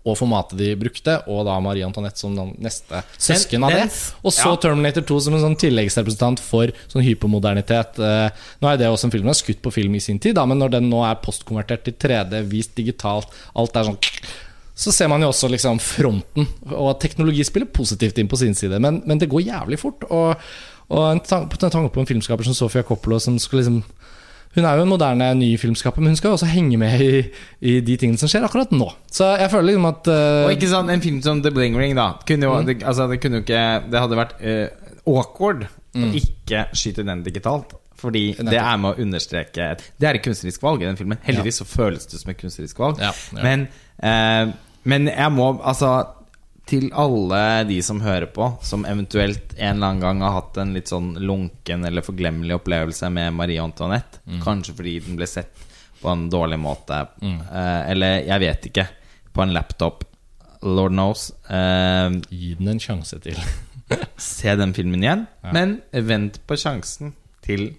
og 0.01 0.17
formatet 0.17 0.57
de 0.57 0.71
brukte, 0.79 1.17
og 1.29 1.43
da 1.45 1.59
Marie 1.61 1.85
Antoinette 1.85 2.21
som 2.21 2.33
den 2.37 2.55
neste 2.63 3.03
søsken 3.21 3.67
av 3.67 3.75
det. 3.75 3.83
Og 4.25 4.33
så 4.33 4.49
ja. 4.49 4.59
Terminator 4.63 5.05
2 5.05 5.19
som 5.27 5.37
en 5.37 5.43
sånn 5.43 5.57
tilleggsrepresentant 5.61 6.41
for 6.41 6.73
sånn 6.89 7.05
hypermodernitet. 7.05 7.99
Eh, 8.01 8.45
Nå 8.61 8.71
er 8.71 8.81
det 8.81 8.89
også 8.89 9.09
en 9.09 9.13
film 9.13 9.27
som 9.27 9.35
er 9.35 9.41
skutt 9.43 9.61
på 9.61 9.73
film 9.75 9.97
i 9.97 10.03
sin 10.03 10.21
tid, 10.21 10.39
da, 10.39 10.47
men 10.49 10.57
når 10.61 10.77
den 10.79 10.89
nå 10.89 11.03
er 11.05 11.21
postkonvertert 11.21 11.85
til 11.85 11.97
3D, 12.01 12.41
vist 12.49 12.73
digitalt, 12.79 13.29
alt 13.53 13.77
er 13.77 13.91
sånn 13.91 14.01
så 14.81 14.89
ser 14.95 15.09
man 15.11 15.21
jo 15.21 15.29
også 15.29 15.49
liksom 15.51 15.77
fronten. 15.83 16.47
Og 16.71 16.95
teknologi 17.03 17.43
spiller 17.45 17.69
positivt 17.69 18.17
inn 18.17 18.29
på 18.31 18.39
sin 18.39 18.55
side, 18.57 18.79
men, 18.81 19.01
men 19.05 19.19
det 19.21 19.29
går 19.29 19.43
jævlig 19.43 19.77
fort. 19.77 20.07
Og, 20.09 20.47
og 20.89 21.03
en 21.05 21.21
tanke 21.21 21.91
på, 21.91 22.01
en 22.01 22.09
filmskaper 22.09 22.47
som 22.47 22.57
Sofia 22.57 22.81
Coppola, 22.87 23.19
som 23.21 23.37
skal 23.37 23.61
liksom 23.61 23.81
Hun 24.55 24.67
er 24.67 24.77
jo 24.77 24.85
en 24.85 24.91
moderne 24.91 25.27
ny 25.39 25.49
filmskaper, 25.59 26.03
men 26.03 26.11
hun 26.11 26.19
skal 26.19 26.35
også 26.35 26.49
henge 26.51 26.79
med 26.79 27.03
i, 27.03 27.11
i 27.63 27.77
de 27.85 27.97
tingene 27.99 28.19
som 28.19 28.31
skjer 28.31 28.43
akkurat 28.47 28.73
nå. 28.75 28.89
Så 29.11 29.29
jeg 29.39 29.51
føler 29.53 29.71
liksom 29.71 29.87
at 29.87 30.09
uh... 30.11 30.45
Og 30.47 30.55
ikke 30.57 30.71
sånn, 30.71 30.91
en 30.91 31.03
film 31.03 31.21
som 31.23 31.43
The 31.43 31.53
Bling 31.55 31.77
Ring, 31.79 31.95
da. 31.97 32.09
Kunne 32.27 32.49
jo, 32.49 32.57
det, 32.67 32.81
altså, 32.83 33.07
det 33.11 33.21
kunne 33.23 33.39
jo 33.39 33.45
ikke 33.45 33.61
Det 33.91 34.01
hadde 34.03 34.19
vært 34.19 34.35
uh, 34.43 34.65
awkward 35.11 35.69
å 35.91 36.09
ikke 36.15 36.65
skyte 36.77 37.07
den 37.07 37.23
digitalt. 37.25 37.75
Fordi 38.01 38.31
det 38.39 38.57
er 38.57 38.77
med 38.81 38.95
å 38.95 39.03
understreke 39.03 39.65
Det 39.77 40.07
er 40.09 40.17
et 40.17 40.23
kunstnerisk 40.25 40.63
valg 40.65 40.81
i 40.81 40.87
den 40.87 40.97
filmen. 40.97 41.19
Heldigvis 41.25 41.61
så 41.61 41.67
føles 41.69 42.07
det 42.09 42.21
som 42.21 42.31
et 42.33 42.39
kunstnerisk 42.39 42.79
valg. 42.81 43.01
Ja, 43.03 43.11
ja. 43.35 43.43
Men, 43.45 43.67
uh, 44.01 44.55
men 44.89 45.11
jeg 45.11 45.35
må 45.35 45.53
altså 45.59 45.93
Til 46.69 46.91
alle 46.93 47.63
de 47.67 47.81
som 47.83 47.99
hører 48.01 48.29
på, 48.31 48.45
som 48.63 48.85
eventuelt 48.85 49.55
en 49.57 49.75
eller 49.75 49.87
annen 49.87 50.01
gang 50.03 50.21
har 50.21 50.35
hatt 50.37 50.57
en 50.61 50.73
litt 50.75 50.87
sånn 50.87 51.15
lunken 51.19 51.83
eller 51.85 52.05
forglemmelig 52.05 52.55
opplevelse 52.59 53.09
med 53.11 53.33
Marie 53.35 53.59
Antoinette, 53.63 54.21
kanskje 54.45 54.75
fordi 54.77 54.93
den 55.03 55.17
ble 55.19 55.27
sett 55.27 55.51
på 56.01 56.09
en 56.09 56.29
dårlig 56.33 56.59
måte, 56.61 57.01
eh, 57.21 57.81
eller 57.91 58.21
jeg 58.25 58.39
vet 58.39 58.69
ikke, 58.71 58.87
på 59.33 59.41
en 59.43 59.53
laptop, 59.53 60.03
lord 60.61 60.91
knows. 60.95 61.31
Eh, 61.49 62.09
Gi 62.29 62.53
den 62.59 62.67
en 62.75 62.79
sjanse 62.79 63.19
til. 63.21 63.37
se 64.17 64.55
den 64.55 64.73
filmen 64.73 65.03
igjen, 65.03 65.27
men 65.51 65.79
vent 65.91 66.39
på 66.47 66.55
sjansen 66.57 67.13
til 67.43 67.73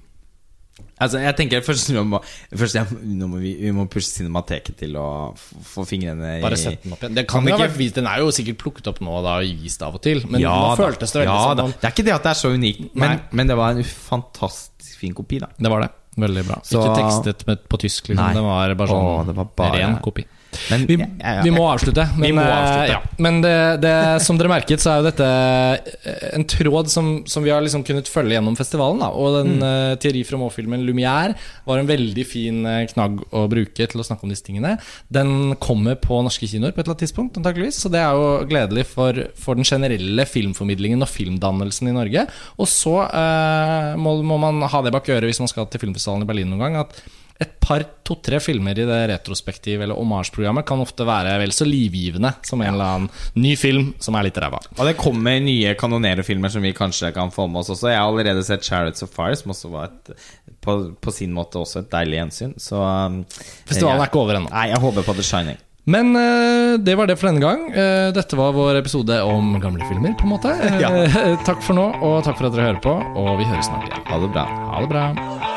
Altså, 1.03 1.19
jeg 1.23 1.37
tenker 1.39 1.63
først 1.67 1.91
må, 2.07 2.21
først 2.55 2.77
jeg, 2.79 2.87
nå 3.03 3.29
må 3.31 3.41
vi, 3.43 3.55
vi 3.59 3.73
må 3.75 3.87
pushe 3.91 4.11
Cinemateket 4.13 4.77
til 4.83 4.95
å 5.01 5.07
få 5.37 5.85
fingrene 5.89 6.39
i 6.39 6.43
Bare 6.45 6.59
sette 6.61 6.83
den 6.85 6.93
opp 6.97 7.03
igjen. 7.03 7.15
Det 7.19 7.27
Kan 7.29 7.47
kan 7.47 7.59
ikke- 7.69 7.95
Den 7.95 8.07
er 8.07 8.19
jo 8.23 8.29
sikkert 8.31 8.59
plukket 8.59 8.87
opp 8.93 9.01
nå 9.01 9.23
da 9.25 9.39
og 9.41 9.63
vist 9.63 9.83
av 9.83 9.95
og 9.95 10.03
til, 10.03 10.23
men 10.29 10.41
ja, 10.41 10.53
nå 10.53 10.77
føltes 10.79 11.13
det 11.13 11.23
veldig 11.25 11.33
ja, 11.33 11.55
sånn. 11.57 11.75
Det 11.81 11.89
er 11.89 11.95
ikke 11.97 12.05
det 12.05 12.15
at 12.15 12.23
det 12.23 12.31
er 12.31 12.41
så 12.43 12.53
unikt, 12.55 12.95
men, 12.95 13.21
men 13.33 13.47
det 13.47 13.57
var 13.57 13.71
en 13.77 13.83
fantastisk 13.85 14.99
fin 14.99 15.15
kopi, 15.15 15.39
da. 15.43 15.49
Det 15.59 15.71
var 15.71 15.81
det. 15.87 15.91
Veldig 16.17 16.45
bra. 16.47 16.61
Så- 16.63 16.83
Ikke 16.83 16.97
tekstet 17.01 17.47
med, 17.47 17.69
på 17.69 17.79
tysk, 17.81 18.09
liksom. 18.13 18.35
Det 18.37 18.43
var 18.45 18.75
bare 18.75 18.89
sånn 18.89 19.29
å, 19.29 19.35
var 19.35 19.45
bare- 19.57 19.79
ren 19.81 19.99
kopi. 20.05 20.25
Men 20.71 20.87
Vi, 20.87 20.97
ja, 21.01 21.07
ja, 21.23 21.33
ja. 21.39 21.43
vi 21.47 21.51
må 21.55 21.65
avslutte. 21.71 22.05
Men, 22.17 22.35
må 22.37 22.43
eh, 22.45 22.53
avslutte. 22.57 22.93
Ja. 22.93 23.01
men 23.25 23.41
det, 23.45 23.55
det, 23.83 23.95
som 24.25 24.39
dere 24.41 24.51
merket, 24.53 24.83
så 24.83 24.93
er 24.93 25.01
jo 25.03 25.07
dette 25.11 25.29
eh, 25.29 26.27
en 26.37 26.45
tråd 26.49 26.91
som, 26.93 27.13
som 27.29 27.45
vi 27.45 27.51
har 27.55 27.63
liksom 27.65 27.85
kunnet 27.87 28.09
følge 28.11 28.37
gjennom 28.37 28.57
festivalen. 28.59 29.01
Da. 29.05 29.11
Og 29.13 29.39
den 29.41 29.53
Mm. 29.53 29.63
eh, 29.67 29.95
Thierry 30.01 30.23
Fremont-filmen 30.25 30.85
'Lumière' 30.87 31.35
var 31.67 31.79
en 31.79 31.87
veldig 31.89 32.25
fin 32.27 32.65
eh, 32.67 32.87
knagg 32.93 33.21
å 33.33 33.47
bruke 33.51 33.87
til 33.89 34.01
å 34.01 34.05
snakke 34.07 34.25
om 34.25 34.31
disse 34.33 34.45
tingene. 34.47 34.77
Den 35.13 35.55
kommer 35.61 35.97
på 36.01 36.21
norske 36.25 36.47
kinoer 36.49 36.73
på 36.73 36.81
et 36.81 36.87
eller 36.87 36.95
annet 36.95 37.05
tidspunkt, 37.05 37.37
antakeligvis. 37.41 37.81
Så 37.83 37.91
det 37.93 38.01
er 38.01 38.13
jo 38.17 38.47
gledelig 38.49 38.87
for, 38.93 39.19
for 39.39 39.59
den 39.59 39.65
generelle 39.69 40.25
filmformidlingen 40.29 41.03
og 41.05 41.11
filmdannelsen 41.13 41.89
i 41.91 41.97
Norge. 41.97 42.27
Og 42.59 42.69
så 42.71 42.95
uh, 43.09 43.93
må, 44.01 44.17
må 44.27 44.39
man 44.41 44.63
ha 44.69 44.83
det 44.83 44.93
bak 44.95 45.09
øret 45.13 45.29
hvis 45.31 45.41
man 45.43 45.51
skal 45.51 45.67
til 45.71 45.83
filmfestivalen 45.85 46.25
i 46.25 46.31
Berlin 46.31 46.51
noen 46.53 46.65
gang. 46.65 46.77
At 46.87 47.03
et 47.43 47.55
par, 47.63 47.83
to-tre 48.07 48.39
filmer 48.43 48.79
i 48.79 48.85
det 48.89 48.99
retrospektive 49.13 49.85
eller 49.87 49.99
omarsprogrammet 49.99 50.67
kan 50.69 50.83
ofte 50.83 51.07
være 51.09 51.35
vel 51.43 51.53
så 51.55 51.67
livgivende 51.69 52.33
som 52.47 52.61
en 52.65 52.73
eller 52.75 52.93
annen 52.97 53.43
ny 53.43 53.55
film 53.59 53.91
som 54.03 54.17
er 54.19 54.29
litt 54.29 54.39
ræva. 54.43 54.61
Og 54.79 54.85
det 54.89 54.97
kommer 55.01 55.41
nye 55.43 55.75
kanonerefilmer 55.79 56.53
som 56.53 56.65
vi 56.65 56.73
kanskje 56.77 57.13
kan 57.17 57.33
få 57.35 57.47
med 57.51 57.63
oss 57.63 57.73
også. 57.75 57.91
Jeg 57.93 58.01
har 58.01 58.09
allerede 58.11 58.45
sett 58.47 58.63
'Chariots 58.67 59.03
of 59.07 59.13
Fire', 59.17 59.37
som 59.39 59.51
også 59.55 59.71
var 59.73 59.91
et, 59.91 60.15
på, 60.63 60.79
på 61.01 61.13
sin 61.15 61.33
måte 61.35 61.59
også 61.61 61.83
et 61.85 61.91
deilig 61.93 62.19
gjensyn. 62.21 62.55
Så 62.61 62.79
um, 62.81 63.23
Festivalen 63.67 64.01
er 64.03 64.11
ikke 64.11 64.23
over 64.23 64.39
ennå. 64.41 64.51
Nei, 64.53 64.69
jeg 64.73 64.83
håper 64.83 65.07
på 65.07 65.15
The 65.19 65.23
Shining. 65.27 65.61
Men 65.85 66.15
eh, 66.15 66.77
det 66.79 66.95
var 66.95 67.09
det 67.11 67.17
for 67.19 67.27
denne 67.27 67.43
gang. 67.43 67.65
Eh, 67.75 68.13
dette 68.15 68.37
var 68.39 68.53
vår 68.55 68.79
episode 68.79 69.17
om 69.27 69.57
gamle 69.59 69.83
filmer, 69.89 70.15
på 70.15 70.29
en 70.29 70.35
måte. 70.37 70.53
Eh, 70.55 70.79
Ja. 70.79 70.93
takk 71.49 71.59
for 71.67 71.75
nå, 71.75 71.89
og 72.03 72.23
takk 72.23 72.39
for 72.39 72.47
at 72.47 72.55
dere 72.55 72.69
hører 72.71 72.85
på. 72.85 72.95
Og 73.19 73.35
vi 73.41 73.49
høres 73.51 73.67
snart 73.67 73.89
igjen. 73.91 74.07
Ha 74.07 74.21
det 74.23 74.31
bra. 74.37 74.47
Ha 74.47 74.85
det 74.87 74.93
bra. 74.95 75.52